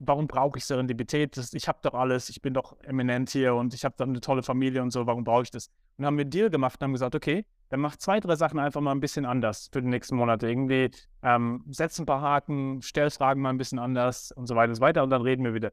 warum 0.00 0.26
brauche 0.26 0.58
ich 0.58 0.64
Serendipität? 0.64 1.36
Das, 1.36 1.52
ich 1.52 1.68
habe 1.68 1.78
doch 1.82 1.94
alles, 1.94 2.28
ich 2.30 2.42
bin 2.42 2.54
doch 2.54 2.80
eminent 2.80 3.30
hier 3.30 3.54
und 3.54 3.74
ich 3.74 3.84
habe 3.84 3.94
doch 3.98 4.06
eine 4.06 4.20
tolle 4.20 4.42
Familie 4.42 4.82
und 4.82 4.90
so, 4.90 5.06
warum 5.06 5.24
brauche 5.24 5.42
ich 5.42 5.50
das? 5.50 5.70
Und 5.98 6.06
haben 6.06 6.16
wir 6.16 6.22
einen 6.22 6.30
Deal 6.30 6.50
gemacht 6.50 6.80
und 6.80 6.84
haben 6.84 6.92
gesagt, 6.92 7.14
okay, 7.14 7.44
dann 7.68 7.80
mach 7.80 7.96
zwei, 7.96 8.18
drei 8.18 8.34
Sachen 8.34 8.58
einfach 8.58 8.80
mal 8.80 8.92
ein 8.92 9.00
bisschen 9.00 9.24
anders 9.26 9.68
für 9.72 9.80
die 9.80 9.88
nächsten 9.88 10.16
Monate. 10.16 10.48
Irgendwie 10.48 10.90
ähm, 11.22 11.64
setz 11.70 11.98
ein 11.98 12.06
paar 12.06 12.20
Haken, 12.20 12.80
stell 12.82 13.10
Fragen 13.10 13.42
mal 13.42 13.50
ein 13.50 13.58
bisschen 13.58 13.78
anders 13.78 14.32
und 14.32 14.46
so 14.46 14.56
weiter 14.56 14.70
und 14.70 14.74
so 14.76 14.80
weiter 14.80 15.02
und 15.02 15.10
dann 15.10 15.22
reden 15.22 15.44
wir 15.44 15.54
wieder. 15.54 15.72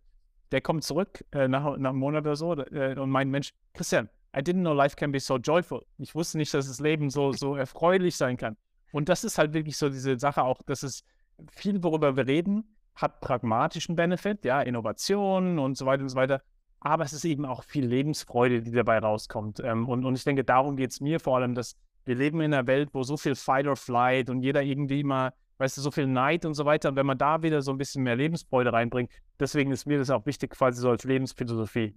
Der 0.51 0.62
kommt 0.62 0.84
zurück 0.84 1.26
äh, 1.32 1.47
nach, 1.47 1.78
nach 1.78 1.89
einem 1.89 1.99
Monat 1.99 2.22
oder 2.26 2.36
so 2.36 2.53
äh, 2.53 2.97
und 2.99 3.09
meint, 3.09 3.32
Mensch, 3.32 3.53
Christian, 3.74 4.09
I 4.38 4.42
didn't 4.42 4.62
know 4.62 4.74
life 4.74 4.96
can 4.96 5.12
be 5.12 5.20
so 5.20 5.38
joyful. 5.38 5.86
Ich 5.98 6.14
wusste 6.14 6.38
nicht, 6.38 6.54
dass 6.54 6.68
das 6.68 6.80
Leben 6.80 7.10
so, 7.10 7.32
so 7.32 7.56
erfreulich 7.56 8.16
sein 8.16 8.38
kann. 8.38 8.56
Und 8.92 9.10
das 9.10 9.24
ist 9.24 9.38
halt 9.38 9.54
wirklich 9.54 9.78
so 9.78 9.90
diese 9.90 10.20
Sache 10.20 10.44
auch, 10.44 10.62
dass 10.64 10.84
es 10.84 11.04
viel, 11.52 11.84
worüber 11.84 12.16
wir 12.16 12.28
reden, 12.28 12.76
hat 12.96 13.22
pragmatischen 13.22 13.96
Benefit, 13.96 14.46
ja, 14.46 14.62
Innovation 14.62 15.60
und 15.60 15.78
so 15.78 15.86
weiter 15.86 16.04
und 16.04 16.10
so 16.10 16.16
weiter. 16.16 16.42
Aber 16.80 17.04
es 17.04 17.14
ist 17.14 17.26
eben 17.26 17.46
auch 17.46 17.64
viel 17.64 17.86
Lebensfreude, 17.86 18.62
die 18.62 18.72
dabei 18.72 19.00
rauskommt. 19.00 19.60
Ähm, 19.60 19.88
und, 19.88 20.06
und 20.06 20.16
ich 20.16 20.24
denke, 20.24 20.44
darum 20.44 20.78
geht 20.78 20.92
es 20.92 21.02
mir 21.02 21.20
vor 21.20 21.38
allem, 21.38 21.56
dass 21.56 21.76
wir 22.06 22.16
leben 22.16 22.40
in 22.42 22.54
einer 22.54 22.68
Welt, 22.68 22.90
wo 22.94 23.04
so 23.04 23.18
viel 23.18 23.36
Fight 23.36 23.68
or 23.68 23.76
Flight 23.76 24.30
und 24.30 24.42
jeder 24.42 24.62
irgendwie 24.62 25.02
immer, 25.02 25.34
weißt 25.58 25.78
du, 25.78 25.82
so 25.82 25.92
viel 25.92 26.08
Neid 26.08 26.46
und 26.46 26.54
so 26.54 26.66
weiter. 26.66 26.90
Und 26.90 26.96
wenn 26.96 27.06
man 27.06 27.18
da 27.18 27.42
wieder 27.42 27.62
so 27.62 27.72
ein 27.72 27.78
bisschen 27.78 28.04
mehr 28.04 28.16
Lebensfreude 28.16 28.72
reinbringt, 28.72 29.12
deswegen 29.40 29.72
ist 29.72 29.86
mir 29.86 29.98
das 29.98 30.10
auch 30.10 30.26
wichtig, 30.26 30.52
quasi 30.52 30.80
so 30.82 30.90
als 30.90 31.04
Lebensphilosophie. 31.04 31.96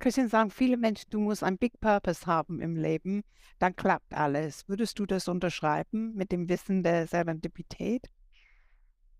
Christian 0.00 0.28
sagen 0.28 0.50
viele 0.50 0.78
Menschen, 0.78 1.10
du 1.10 1.20
musst 1.20 1.44
ein 1.44 1.58
Big 1.58 1.78
Purpose 1.78 2.26
haben 2.26 2.60
im 2.60 2.74
Leben, 2.74 3.22
dann 3.58 3.76
klappt 3.76 4.14
alles. 4.14 4.66
Würdest 4.66 4.98
du 4.98 5.04
das 5.04 5.28
unterschreiben 5.28 6.14
mit 6.14 6.32
dem 6.32 6.48
Wissen 6.48 6.82
der 6.82 7.06
Serendipität? 7.06 8.08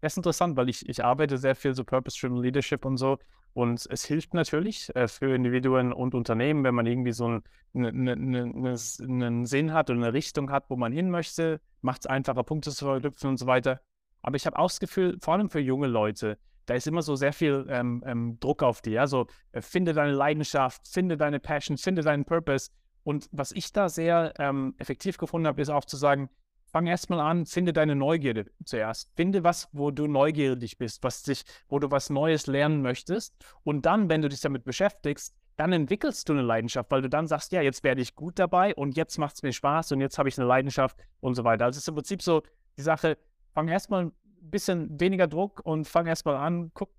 Das 0.01 0.15
ist 0.15 0.17
interessant, 0.17 0.57
weil 0.57 0.71
ich, 0.71 0.89
ich 0.89 1.05
arbeite 1.05 1.37
sehr 1.37 1.55
viel 1.55 1.75
so 1.75 1.85
Purpose-Driven 1.85 2.39
Leadership 2.39 2.87
und 2.87 2.97
so. 2.97 3.19
Und 3.53 3.87
es 3.91 4.05
hilft 4.05 4.33
natürlich 4.33 4.95
äh, 4.97 5.07
für 5.07 5.35
Individuen 5.35 5.93
und 5.93 6.15
Unternehmen, 6.15 6.65
wenn 6.65 6.75
man 6.75 6.87
irgendwie 6.87 7.13
so 7.13 7.27
einen, 7.27 7.43
ne, 7.75 7.93
ne, 7.93 8.17
ne, 8.17 8.77
einen 9.03 9.45
Sinn 9.45 9.75
hat 9.75 9.91
und 9.91 9.97
eine 9.99 10.15
Richtung 10.15 10.51
hat, 10.51 10.71
wo 10.71 10.77
man 10.77 10.93
hin 10.93 11.11
möchte, 11.11 11.61
macht 11.83 12.03
es 12.03 12.07
einfacher, 12.07 12.43
Punkte 12.43 12.71
zu 12.71 12.87
verknüpfen 12.87 13.29
und 13.29 13.37
so 13.37 13.47
weiter. 13.47 13.81
Aber 14.23 14.37
ich 14.37 14.47
habe 14.47 14.59
auch 14.59 14.69
das 14.69 14.81
Gefühl, 14.81 15.19
vor 15.21 15.35
allem 15.35 15.51
für 15.51 15.61
junge 15.61 15.89
Leute, 15.89 16.39
da 16.67 16.75
ist 16.75 16.87
immer 16.87 17.03
so 17.03 17.17
sehr 17.17 17.33
viel 17.33 17.67
ähm, 17.69 18.03
ähm, 18.07 18.39
Druck 18.41 18.63
auf 18.63 18.83
die. 18.83 18.99
Also 18.99 19.27
äh, 19.53 19.61
finde 19.61 19.93
deine 19.93 20.13
Leidenschaft, 20.13 20.87
finde 20.89 21.17
deine 21.17 21.41
Passion, 21.41 21.77
finde 21.77 22.03
deinen 22.03 22.25
Purpose. 22.25 22.71
Und 23.03 23.29
was 23.33 23.53
ich 23.53 23.73
da 23.73 23.89
sehr 23.89 24.35
ähm, 24.39 24.75
effektiv 24.79 25.19
gefunden 25.19 25.47
habe, 25.47 25.61
ist 25.63 25.71
auch 25.71 25.85
zu 25.85 25.97
sagen, 25.97 26.29
fang 26.71 26.87
erstmal 26.87 27.21
an, 27.21 27.47
finde 27.47 27.73
deine 27.73 27.97
Neugierde 27.97 28.47
zuerst. 28.65 29.11
Finde 29.17 29.43
was, 29.45 29.69
wo 29.73 29.91
du 29.91 30.07
neugierig 30.07 30.79
bist, 30.79 31.03
was 31.03 31.23
dich, 31.23 31.45
wo 31.69 31.79
du 31.79 31.91
was 31.91 32.11
Neues 32.11 32.47
lernen 32.47 32.83
möchtest. 32.83 33.35
Und 33.65 33.87
dann, 33.87 34.09
wenn 34.09 34.23
du 34.23 34.29
dich 34.29 34.41
damit 34.41 34.65
beschäftigst, 34.65 35.35
dann 35.57 35.73
entwickelst 35.73 36.29
du 36.29 36.33
eine 36.33 36.43
Leidenschaft, 36.43 36.91
weil 36.91 37.03
du 37.03 37.11
dann 37.11 37.27
sagst, 37.27 37.53
ja, 37.53 37.61
jetzt 37.61 37.85
werde 37.85 38.01
ich 38.01 38.15
gut 38.15 38.39
dabei 38.39 38.75
und 38.75 38.97
jetzt 38.97 39.19
macht 39.19 39.35
es 39.35 39.43
mir 39.43 39.53
Spaß 39.53 39.93
und 39.93 40.01
jetzt 40.01 40.17
habe 40.19 40.29
ich 40.29 40.39
eine 40.39 40.47
Leidenschaft 40.47 40.97
und 41.21 41.35
so 41.35 41.45
weiter. 41.45 41.67
Also 41.67 41.77
es 41.77 41.85
ist 41.85 41.89
im 41.89 41.97
Prinzip 41.97 42.23
so 42.23 42.43
die 42.79 42.83
Sache, 42.83 43.19
fang 43.53 43.69
erstmal 43.69 44.13
bisschen 44.41 45.01
weniger 45.01 45.27
Druck 45.27 45.61
und 45.65 45.87
fang 45.87 46.07
erstmal 46.07 46.37
an, 46.37 46.71
guck, 46.75 46.91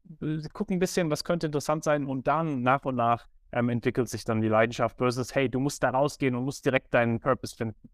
guck 0.53 0.71
ein 0.71 0.79
bisschen, 0.79 1.09
was 1.09 1.23
könnte 1.23 1.47
interessant 1.47 1.83
sein 1.83 2.05
und 2.05 2.27
dann 2.27 2.61
nach 2.61 2.85
und 2.85 2.95
nach 2.95 3.27
ähm, 3.51 3.69
entwickelt 3.69 4.09
sich 4.09 4.23
dann 4.23 4.41
die 4.41 4.47
Leidenschaft 4.47 4.97
versus, 4.97 5.35
hey, 5.35 5.49
du 5.49 5.59
musst 5.59 5.83
da 5.83 5.89
rausgehen 5.89 6.35
und 6.35 6.45
musst 6.45 6.65
direkt 6.65 6.93
deinen 6.93 7.19
Purpose 7.19 7.55
finden. 7.55 7.89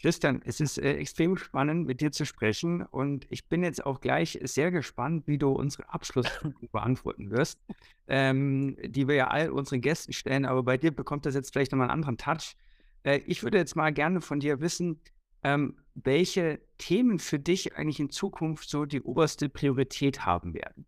Christian, 0.00 0.42
es 0.44 0.60
ist 0.60 0.78
äh, 0.78 0.96
extrem 0.96 1.36
spannend, 1.36 1.86
mit 1.86 2.00
dir 2.00 2.12
zu 2.12 2.26
sprechen 2.26 2.82
und 2.82 3.26
ich 3.30 3.48
bin 3.48 3.62
jetzt 3.62 3.86
auch 3.86 4.00
gleich 4.00 4.38
sehr 4.42 4.70
gespannt, 4.70 5.26
wie 5.26 5.38
du 5.38 5.50
unsere 5.50 5.88
Abschlussfragen 5.88 6.68
beantworten 6.72 7.30
wirst, 7.30 7.58
ähm, 8.06 8.76
die 8.84 9.08
wir 9.08 9.14
ja 9.14 9.28
all 9.28 9.50
unseren 9.50 9.80
Gästen 9.80 10.12
stellen, 10.12 10.44
aber 10.44 10.62
bei 10.62 10.76
dir 10.76 10.90
bekommt 10.90 11.24
das 11.24 11.34
jetzt 11.34 11.52
vielleicht 11.52 11.72
nochmal 11.72 11.88
einen 11.88 12.04
anderen 12.04 12.18
Touch. 12.18 12.54
Äh, 13.04 13.20
ich 13.24 13.42
würde 13.42 13.56
jetzt 13.56 13.76
mal 13.76 13.92
gerne 13.92 14.20
von 14.20 14.40
dir 14.40 14.60
wissen, 14.60 15.00
ähm, 15.42 15.78
welche 15.94 16.60
Themen 16.78 17.18
für 17.18 17.38
dich 17.38 17.76
eigentlich 17.76 18.00
in 18.00 18.10
Zukunft 18.10 18.68
so 18.68 18.84
die 18.84 19.02
oberste 19.02 19.48
Priorität 19.48 20.26
haben 20.26 20.54
werden. 20.54 20.86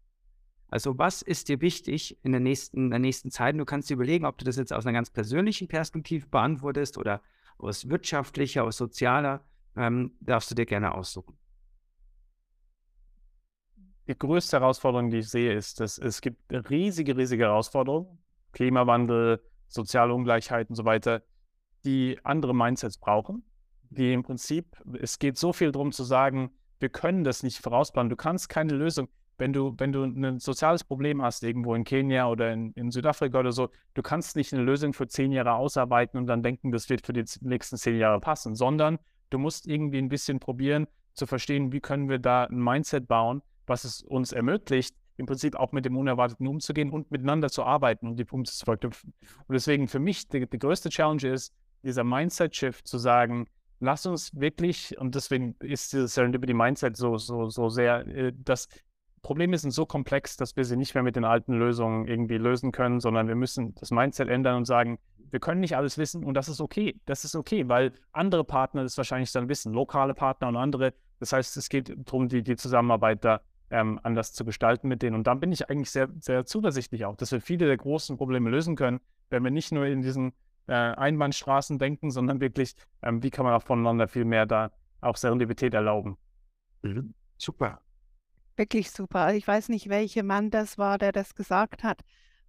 Also 0.69 0.99
was 0.99 1.23
ist 1.23 1.49
dir 1.49 1.61
wichtig 1.61 2.19
in 2.25 2.33
der 2.33 2.41
nächsten, 2.41 2.91
der 2.91 2.99
nächsten 2.99 3.31
Zeit? 3.31 3.57
Du 3.57 3.65
kannst 3.65 3.89
dir 3.89 3.95
überlegen, 3.95 4.27
ob 4.27 4.37
du 4.37 4.45
das 4.45 4.57
jetzt 4.57 4.73
aus 4.73 4.85
einer 4.85 4.93
ganz 4.93 5.11
persönlichen 5.11 5.69
Perspektive 5.69 6.27
beantwortest 6.27 6.99
oder 6.99 7.23
aus 7.57 7.89
wirtschaftlicher, 7.89 8.65
aus 8.65 8.77
sozialer, 8.77 9.45
ähm, 9.77 10.17
darfst 10.21 10.51
du 10.51 10.55
dir 10.57 10.67
gerne 10.67 10.93
aussuchen. 10.93 11.39
Die 14.09 14.19
größte 14.19 14.59
Herausforderung, 14.59 15.11
die 15.11 15.19
ich 15.19 15.29
sehe, 15.29 15.53
ist, 15.53 15.81
dass 15.81 15.99
es 15.99 16.21
gibt 16.21 16.53
riesige, 16.71 17.17
riesige 17.17 17.45
Herausforderungen, 17.45 18.19
Klimawandel, 18.53 19.43
soziale 19.69 20.15
Ungleichheit 20.15 20.69
und 20.69 20.77
so 20.77 20.85
weiter, 20.85 21.23
die 21.85 22.19
andere 22.25 22.55
Mindsets 22.55 22.99
brauchen 22.99 23.45
die 23.91 24.13
im 24.13 24.23
Prinzip, 24.23 24.77
es 25.01 25.19
geht 25.19 25.39
so 25.39 25.53
viel 25.53 25.73
darum 25.73 25.93
zu 25.93 26.05
sagen, 26.05 26.51
wir 26.79 26.89
können 26.89 27.25
das 27.25 27.43
nicht 27.43 27.59
vorausplanen. 27.59 28.11
Du 28.11 28.17
kannst 28.17 28.49
keine 28.49 28.75
Lösung, 28.75 29.09
wenn 29.39 29.53
du, 29.53 29.75
wenn 29.79 29.93
du 29.93 30.03
ein 30.05 30.39
soziales 30.39 30.85
Problem 30.85 31.23
hast, 31.23 31.43
irgendwo 31.43 31.75
in 31.75 31.85
Kenia 31.85 32.29
oder 32.29 32.53
in, 32.53 32.73
in 32.73 32.91
Südafrika 32.91 33.39
oder 33.39 33.53
so, 33.53 33.71
du 33.95 34.03
kannst 34.03 34.37
nicht 34.37 34.53
eine 34.53 34.63
Lösung 34.63 34.93
für 34.93 35.09
zehn 35.09 35.33
Jahre 35.33 35.55
ausarbeiten 35.55 36.19
und 36.19 36.27
dann 36.27 36.43
denken, 36.43 36.73
das 36.73 36.89
wird 36.89 37.05
für 37.05 37.13
die 37.13 37.25
nächsten 37.41 37.77
zehn 37.77 37.97
Jahre 37.97 38.21
passen, 38.21 38.55
sondern 38.55 38.99
du 39.31 39.39
musst 39.39 39.67
irgendwie 39.67 39.99
ein 39.99 40.09
bisschen 40.09 40.41
probieren 40.41 40.87
zu 41.13 41.27
verstehen, 41.27 41.73
wie 41.73 41.81
können 41.81 42.09
wir 42.09 42.19
da 42.19 42.45
ein 42.45 42.63
Mindset 42.63 43.09
bauen, 43.09 43.43
was 43.67 43.85
es 43.85 44.03
uns 44.03 44.33
ermöglicht, 44.33 44.95
im 45.17 45.27
Prinzip 45.27 45.57
auch 45.57 45.73
mit 45.73 45.85
dem 45.85 45.97
Unerwarteten 45.97 46.47
umzugehen 46.47 46.91
und 46.91 47.11
miteinander 47.11 47.49
zu 47.49 47.65
arbeiten 47.65 48.07
und 48.07 48.19
die 48.19 48.25
Punkte 48.25 48.53
zu 48.53 48.65
verknüpfen. 48.65 49.15
Und 49.47 49.55
deswegen 49.55 49.89
für 49.89 49.99
mich 49.99 50.29
die, 50.29 50.47
die 50.47 50.59
größte 50.59 50.91
Challenge 50.91 51.27
ist, 51.27 51.55
dieser 51.83 52.05
Mindset-Shift 52.05 52.87
zu 52.87 52.99
sagen, 52.99 53.47
lass 53.81 54.07
uns 54.07 54.35
wirklich, 54.35 54.99
und 54.99 55.15
deswegen 55.15 55.57
ist 55.61 55.93
dieses 55.93 56.15
Serendipity 56.15 56.55
Mindset 56.55 56.97
so, 56.97 57.19
so, 57.19 57.49
so 57.49 57.69
sehr, 57.69 58.07
äh, 58.07 58.33
das 58.37 58.69
Probleme 59.23 59.59
sind 59.59 59.73
so 59.73 59.87
komplex, 59.87 60.37
dass 60.37 60.57
wir 60.57 60.65
sie 60.65 60.77
nicht 60.77 60.95
mehr 60.95 61.03
mit 61.03 61.17
den 61.17 61.25
alten 61.25 61.55
Lösungen 61.55 62.07
irgendwie 62.07 62.39
lösen 62.39 62.71
können, 62.71 63.01
sondern 63.01 63.27
wir 63.29 63.35
müssen 63.35 63.75
das 63.75 63.91
Mindset 63.91 64.29
ändern 64.29 64.57
und 64.57 64.67
sagen, 64.67 64.99
wir 65.31 65.41
können 65.41 65.61
nicht 65.61 65.77
alles 65.77 65.99
wissen 65.99 66.25
und 66.25 66.35
das 66.35 66.49
ist 66.49 66.61
okay. 66.61 67.01
Das 67.07 67.25
ist 67.25 67.35
okay, 67.35 67.69
weil 67.69 67.93
andere 68.13 68.45
Partner 68.45 68.85
das 68.85 68.97
wahrscheinlich 68.97 69.33
dann 69.33 69.49
wissen, 69.49 69.73
lokale 69.73 70.15
Partner 70.15 70.49
und 70.49 70.57
andere. 70.57 70.95
Das 71.19 71.33
heißt, 71.33 71.57
es 71.57 71.69
geht 71.69 71.93
darum, 72.07 72.29
die, 72.29 72.43
die 72.43 72.57
Zusammenarbeit 72.57 73.25
da 73.25 73.41
ähm, 73.71 73.99
anders 74.03 74.33
zu 74.33 74.45
gestalten 74.45 74.89
mit 74.89 75.03
denen. 75.03 75.17
Und 75.17 75.27
dann 75.27 75.41
bin 75.41 75.51
ich 75.51 75.69
eigentlich 75.69 75.91
sehr, 75.91 76.09
sehr 76.21 76.47
zuversichtlich 76.47 77.05
auch, 77.05 77.17
dass 77.17 77.33
wir 77.33 77.41
viele 77.41 77.67
der 77.67 77.77
großen 77.77 78.17
Probleme 78.17 78.49
lösen 78.51 78.77
können, 78.77 79.01
wenn 79.31 79.43
wir 79.43 79.51
nicht 79.51 79.73
nur 79.73 79.87
in 79.87 80.03
diesen 80.03 80.33
äh, 80.67 80.73
Einbahnstraßen 80.73 81.79
denken, 81.79 82.11
sondern 82.11 82.41
wirklich, 82.41 82.75
ähm, 83.03 83.23
wie 83.23 83.31
kann 83.31 83.45
man 83.45 83.55
auch 83.55 83.63
voneinander 83.63 84.09
viel 84.09 84.25
mehr 84.25 84.47
da 84.47 84.71
auch 85.01 85.17
Serendipität 85.17 85.75
erlauben. 85.75 86.17
Mhm. 86.83 87.15
Super. 87.39 87.81
Wirklich 88.57 88.91
super. 88.91 89.35
Ich 89.35 89.47
weiß 89.47 89.69
nicht, 89.69 89.89
welcher 89.89 90.23
Mann 90.23 90.51
das 90.51 90.79
war, 90.79 90.99
der 90.99 91.13
das 91.13 91.35
gesagt 91.35 91.83
hat, 91.83 92.01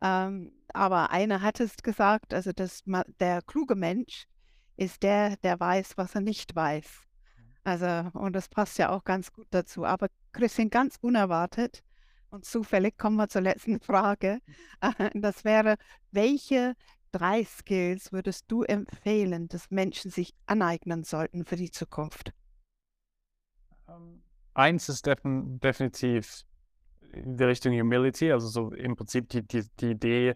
ähm, 0.01 0.51
aber 0.73 1.11
einer 1.11 1.41
hat 1.41 1.59
es 1.59 1.77
gesagt, 1.77 2.33
also 2.33 2.51
das, 2.51 2.83
der 3.19 3.41
kluge 3.41 3.75
Mensch 3.75 4.27
ist 4.75 5.03
der, 5.03 5.37
der 5.37 5.59
weiß, 5.59 5.97
was 5.97 6.15
er 6.15 6.21
nicht 6.21 6.55
weiß. 6.55 7.03
Also, 7.63 8.09
und 8.17 8.33
das 8.33 8.47
passt 8.47 8.77
ja 8.77 8.89
auch 8.89 9.03
ganz 9.03 9.31
gut 9.31 9.47
dazu. 9.49 9.85
Aber 9.85 10.07
Christian, 10.31 10.69
ganz 10.69 10.97
unerwartet 11.01 11.83
und 12.29 12.45
zufällig 12.45 12.97
kommen 12.97 13.17
wir 13.17 13.27
zur 13.27 13.41
letzten 13.41 13.79
Frage. 13.81 14.39
Das 15.13 15.43
wäre, 15.43 15.75
welche 16.11 16.75
drei 17.11 17.43
Skills 17.43 18.11
würdest 18.11 18.45
du 18.49 18.63
empfehlen, 18.63 19.47
dass 19.47 19.71
Menschen 19.71 20.11
sich 20.11 20.33
aneignen 20.45 21.03
sollten 21.03 21.45
für 21.45 21.55
die 21.55 21.71
Zukunft? 21.71 22.33
Ähm, 23.87 24.21
eins 24.53 24.89
ist 24.89 25.05
defin 25.05 25.59
definitiv 25.59 26.43
in 27.13 27.37
der 27.37 27.47
Richtung 27.47 27.73
Humility, 27.73 28.31
also 28.31 28.47
so 28.47 28.71
im 28.71 28.95
Prinzip 28.95 29.29
die, 29.29 29.41
die, 29.41 29.63
die 29.79 29.91
Idee, 29.91 30.35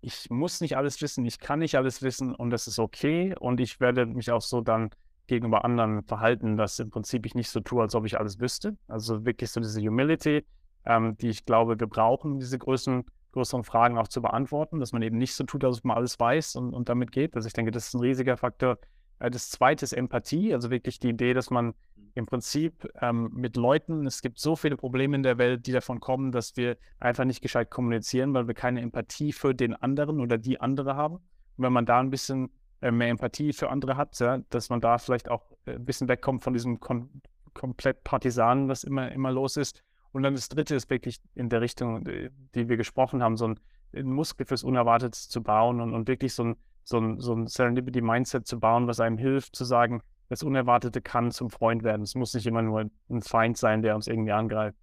ich 0.00 0.28
muss 0.30 0.60
nicht 0.60 0.76
alles 0.76 1.00
wissen, 1.00 1.24
ich 1.24 1.38
kann 1.38 1.60
nicht 1.60 1.76
alles 1.76 2.02
wissen 2.02 2.34
und 2.34 2.50
das 2.50 2.66
ist 2.66 2.78
okay 2.78 3.34
und 3.40 3.60
ich 3.60 3.80
werde 3.80 4.06
mich 4.06 4.30
auch 4.30 4.42
so 4.42 4.60
dann 4.60 4.90
gegenüber 5.26 5.64
anderen 5.64 6.02
verhalten, 6.02 6.56
dass 6.56 6.78
im 6.78 6.90
Prinzip 6.90 7.24
ich 7.24 7.34
nicht 7.34 7.48
so 7.48 7.60
tue, 7.60 7.80
als 7.80 7.94
ob 7.94 8.04
ich 8.04 8.18
alles 8.18 8.38
wüsste. 8.38 8.76
Also 8.86 9.24
wirklich 9.24 9.50
so 9.50 9.60
diese 9.60 9.80
Humility, 9.80 10.44
ähm, 10.84 11.16
die 11.16 11.30
ich 11.30 11.46
glaube, 11.46 11.80
wir 11.80 11.86
brauchen, 11.86 12.38
diese 12.38 12.58
Größen, 12.58 13.04
größeren 13.34 13.64
Fragen 13.64 13.98
auch 13.98 14.08
zu 14.08 14.22
beantworten, 14.22 14.80
dass 14.80 14.92
man 14.92 15.02
eben 15.02 15.18
nicht 15.18 15.34
so 15.34 15.44
tut, 15.44 15.64
als 15.64 15.78
ob 15.78 15.84
man 15.84 15.96
alles 15.96 16.18
weiß 16.18 16.56
und, 16.56 16.72
und 16.72 16.88
damit 16.88 17.12
geht. 17.12 17.36
Also 17.36 17.46
ich 17.46 17.52
denke, 17.52 17.70
das 17.70 17.88
ist 17.88 17.94
ein 17.94 18.00
riesiger 18.00 18.36
Faktor. 18.36 18.78
Äh, 19.18 19.30
das 19.30 19.50
zweite 19.50 19.84
ist 19.84 19.92
Empathie, 19.92 20.54
also 20.54 20.70
wirklich 20.70 20.98
die 20.98 21.10
Idee, 21.10 21.34
dass 21.34 21.50
man 21.50 21.74
im 22.14 22.26
Prinzip 22.26 22.88
ähm, 23.00 23.30
mit 23.34 23.56
Leuten, 23.56 24.06
es 24.06 24.22
gibt 24.22 24.38
so 24.38 24.54
viele 24.54 24.76
Probleme 24.76 25.16
in 25.16 25.22
der 25.22 25.36
Welt, 25.36 25.66
die 25.66 25.72
davon 25.72 25.98
kommen, 26.00 26.30
dass 26.30 26.56
wir 26.56 26.76
einfach 27.00 27.24
nicht 27.24 27.42
gescheit 27.42 27.70
kommunizieren, 27.70 28.32
weil 28.34 28.46
wir 28.46 28.54
keine 28.54 28.80
Empathie 28.80 29.32
für 29.32 29.54
den 29.54 29.74
anderen 29.74 30.20
oder 30.20 30.38
die 30.38 30.60
andere 30.60 30.94
haben. 30.94 31.16
Und 31.16 31.64
wenn 31.64 31.72
man 31.72 31.86
da 31.86 31.98
ein 31.98 32.10
bisschen 32.10 32.50
äh, 32.80 32.92
mehr 32.92 33.08
Empathie 33.08 33.52
für 33.52 33.68
andere 33.68 33.96
hat, 33.96 34.18
ja, 34.20 34.38
dass 34.50 34.70
man 34.70 34.80
da 34.80 34.98
vielleicht 34.98 35.28
auch 35.28 35.50
äh, 35.66 35.72
ein 35.72 35.84
bisschen 35.84 36.08
wegkommt 36.08 36.44
von 36.44 36.52
diesem 36.52 36.80
kom 36.80 37.10
komplett 37.52 38.02
Partisanen, 38.02 38.68
was 38.68 38.82
immer, 38.82 39.12
immer 39.12 39.30
los 39.30 39.56
ist 39.56 39.84
und 40.14 40.22
dann 40.22 40.34
das 40.34 40.48
dritte 40.48 40.76
ist 40.76 40.88
wirklich 40.90 41.20
in 41.34 41.48
der 41.48 41.60
Richtung, 41.60 42.04
die 42.04 42.68
wir 42.68 42.76
gesprochen 42.76 43.20
haben, 43.20 43.36
so 43.36 43.48
ein, 43.48 43.60
ein 43.92 44.12
Muskel 44.12 44.46
fürs 44.46 44.62
Unerwartete 44.62 45.18
zu 45.18 45.42
bauen 45.42 45.80
und, 45.80 45.92
und 45.92 46.06
wirklich 46.06 46.32
so 46.34 46.44
ein, 46.44 46.56
so 46.84 47.00
ein, 47.00 47.20
so 47.20 47.34
ein 47.34 47.48
Serendipity-Mindset 47.48 48.46
zu 48.46 48.60
bauen, 48.60 48.86
was 48.86 49.00
einem 49.00 49.18
hilft, 49.18 49.56
zu 49.56 49.64
sagen, 49.64 50.02
das 50.28 50.44
Unerwartete 50.44 51.02
kann 51.02 51.32
zum 51.32 51.50
Freund 51.50 51.82
werden. 51.82 52.02
Es 52.02 52.14
muss 52.14 52.32
nicht 52.32 52.46
immer 52.46 52.62
nur 52.62 52.88
ein 53.10 53.22
Feind 53.22 53.58
sein, 53.58 53.82
der 53.82 53.96
uns 53.96 54.06
irgendwie 54.06 54.30
angreift. 54.30 54.78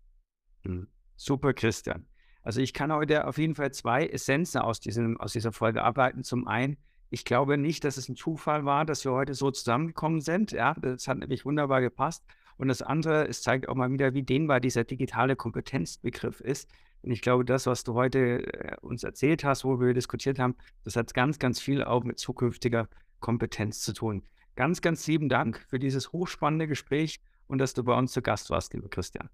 Mhm. 0.63 0.89
Super, 1.15 1.53
Christian. 1.53 2.05
Also 2.43 2.59
ich 2.59 2.73
kann 2.73 2.91
heute 2.91 3.25
auf 3.25 3.37
jeden 3.37 3.55
Fall 3.55 3.71
zwei 3.71 4.07
Essenzen 4.07 4.59
aus, 4.59 4.81
diesem, 4.81 5.17
aus 5.17 5.31
dieser 5.31 5.53
Folge 5.53 5.81
arbeiten. 5.81 6.25
Zum 6.25 6.45
einen, 6.45 6.75
ich 7.09 7.23
glaube 7.23 7.57
nicht, 7.57 7.85
dass 7.85 7.95
es 7.95 8.09
ein 8.09 8.17
Zufall 8.17 8.65
war, 8.65 8.83
dass 8.83 9.05
wir 9.05 9.13
heute 9.13 9.33
so 9.33 9.49
zusammengekommen 9.49 10.19
sind. 10.19 10.51
Ja, 10.51 10.73
das 10.73 11.07
hat 11.07 11.19
nämlich 11.19 11.45
wunderbar 11.45 11.79
gepasst. 11.79 12.25
Und 12.61 12.67
das 12.67 12.83
andere, 12.83 13.27
es 13.27 13.41
zeigt 13.41 13.67
auch 13.67 13.73
mal 13.73 13.91
wieder, 13.91 14.13
wie 14.13 14.21
dehnbar 14.21 14.59
dieser 14.59 14.83
digitale 14.83 15.35
Kompetenzbegriff 15.35 16.41
ist. 16.41 16.69
Und 17.01 17.09
ich 17.09 17.23
glaube, 17.23 17.43
das, 17.43 17.65
was 17.65 17.83
du 17.83 17.95
heute 17.95 18.53
äh, 18.53 18.75
uns 18.81 19.03
erzählt 19.03 19.43
hast, 19.43 19.65
wo 19.65 19.79
wir 19.79 19.95
diskutiert 19.95 20.37
haben, 20.37 20.55
das 20.83 20.95
hat 20.95 21.11
ganz, 21.15 21.39
ganz 21.39 21.59
viel 21.59 21.83
auch 21.83 22.03
mit 22.03 22.19
zukünftiger 22.19 22.87
Kompetenz 23.19 23.81
zu 23.81 23.93
tun. 23.93 24.21
Ganz, 24.55 24.81
ganz 24.81 25.07
lieben 25.07 25.27
Dank 25.27 25.65
für 25.69 25.79
dieses 25.79 26.11
hochspannende 26.11 26.67
Gespräch 26.67 27.19
und 27.47 27.57
dass 27.57 27.73
du 27.73 27.83
bei 27.83 27.97
uns 27.97 28.11
zu 28.11 28.21
Gast 28.21 28.51
warst, 28.51 28.75
lieber 28.75 28.89
Christian. 28.89 29.31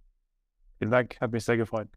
Vielen 0.78 0.92
Dank, 0.92 1.20
hat 1.20 1.34
mich 1.34 1.44
sehr 1.44 1.58
gefreut. 1.58 1.90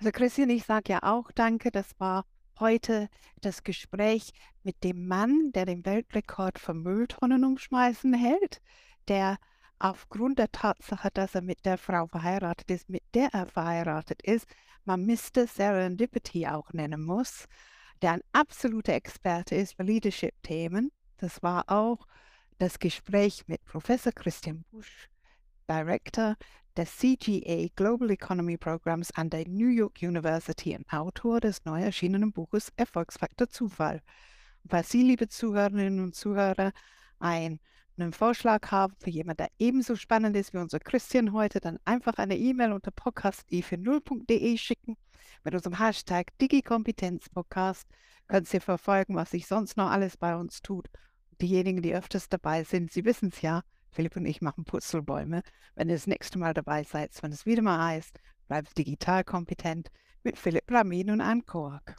Also 0.00 0.12
Christian, 0.12 0.50
ich 0.50 0.64
sage 0.64 0.92
ja 0.92 0.98
auch 1.04 1.32
danke. 1.32 1.70
Das 1.70 1.98
war 1.98 2.26
heute 2.60 3.08
das 3.40 3.62
Gespräch 3.62 4.34
mit 4.62 4.84
dem 4.84 5.08
Mann, 5.08 5.52
der 5.54 5.64
den 5.64 5.86
Weltrekord 5.86 6.58
für 6.58 6.74
Mülltonnen 6.74 7.46
umschmeißen 7.46 8.12
hält, 8.12 8.60
der 9.08 9.38
aufgrund 9.78 10.38
der 10.38 10.50
Tatsache, 10.52 11.10
dass 11.12 11.34
er 11.34 11.42
mit 11.42 11.64
der 11.64 11.78
Frau 11.78 12.06
verheiratet 12.06 12.70
ist, 12.70 12.88
mit 12.88 13.02
der 13.14 13.28
er 13.32 13.46
verheiratet 13.46 14.22
ist, 14.22 14.46
man 14.84 15.04
Mr. 15.04 15.46
Serendipity 15.46 16.46
auch 16.46 16.72
nennen 16.72 17.02
muss, 17.02 17.46
der 18.02 18.12
ein 18.12 18.22
absoluter 18.32 18.94
Experte 18.94 19.54
ist 19.54 19.76
für 19.76 19.82
Leadership-Themen. 19.82 20.92
Das 21.18 21.42
war 21.42 21.64
auch 21.70 22.06
das 22.58 22.78
Gespräch 22.78 23.44
mit 23.48 23.64
Professor 23.64 24.12
Christian 24.12 24.64
Busch, 24.70 25.08
Director 25.68 26.36
des 26.76 26.96
CGA 26.96 27.68
Global 27.74 28.10
Economy 28.10 28.56
Programs 28.58 29.10
an 29.12 29.30
der 29.30 29.48
New 29.48 29.68
York 29.68 29.98
University 30.02 30.76
und 30.76 30.90
Autor 30.92 31.40
des 31.40 31.64
neu 31.64 31.82
erschienenen 31.82 32.32
Buches 32.32 32.72
Erfolgsfaktor 32.76 33.48
Zufall. 33.48 34.02
Falls 34.68 34.90
Sie, 34.90 35.02
liebe 35.02 35.28
Zuhörerinnen 35.28 36.00
und 36.00 36.14
Zuhörer, 36.14 36.72
ein 37.18 37.60
einen 37.98 38.12
Vorschlag 38.12 38.70
haben 38.70 38.94
für 38.98 39.10
jemanden, 39.10 39.38
der 39.38 39.50
ebenso 39.58 39.96
spannend 39.96 40.36
ist 40.36 40.52
wie 40.52 40.58
unser 40.58 40.78
Christian 40.78 41.32
heute, 41.32 41.60
dann 41.60 41.78
einfach 41.84 42.14
eine 42.18 42.36
E-Mail 42.36 42.72
unter 42.72 42.90
podcast.i40.de 42.90 44.58
schicken 44.58 44.96
mit 45.44 45.54
unserem 45.54 45.78
Hashtag 45.78 46.36
DigiKompetenzPodcast. 46.38 47.86
Können 48.28 48.46
Sie 48.46 48.60
verfolgen, 48.60 49.14
was 49.14 49.30
sich 49.30 49.46
sonst 49.46 49.76
noch 49.76 49.90
alles 49.90 50.16
bei 50.16 50.36
uns 50.36 50.62
tut. 50.62 50.88
Diejenigen, 51.40 51.82
die 51.82 51.94
öfters 51.94 52.28
dabei 52.28 52.64
sind, 52.64 52.92
Sie 52.92 53.04
wissen 53.04 53.28
es 53.28 53.40
ja, 53.42 53.62
Philipp 53.90 54.16
und 54.16 54.26
ich 54.26 54.42
machen 54.42 54.64
Putzelbäume. 54.64 55.42
Wenn 55.74 55.88
ihr 55.88 55.94
das 55.94 56.06
nächste 56.06 56.38
Mal 56.38 56.54
dabei 56.54 56.82
seid, 56.82 57.12
wenn 57.22 57.32
es 57.32 57.46
wieder 57.46 57.62
mal 57.62 57.82
heißt, 57.82 58.18
bleibt 58.48 58.76
digital 58.76 59.24
kompetent 59.24 59.90
mit 60.22 60.38
Philipp 60.38 60.70
Ramin 60.70 61.10
und 61.10 61.20
Anne 61.20 61.42
Kork. 61.42 61.96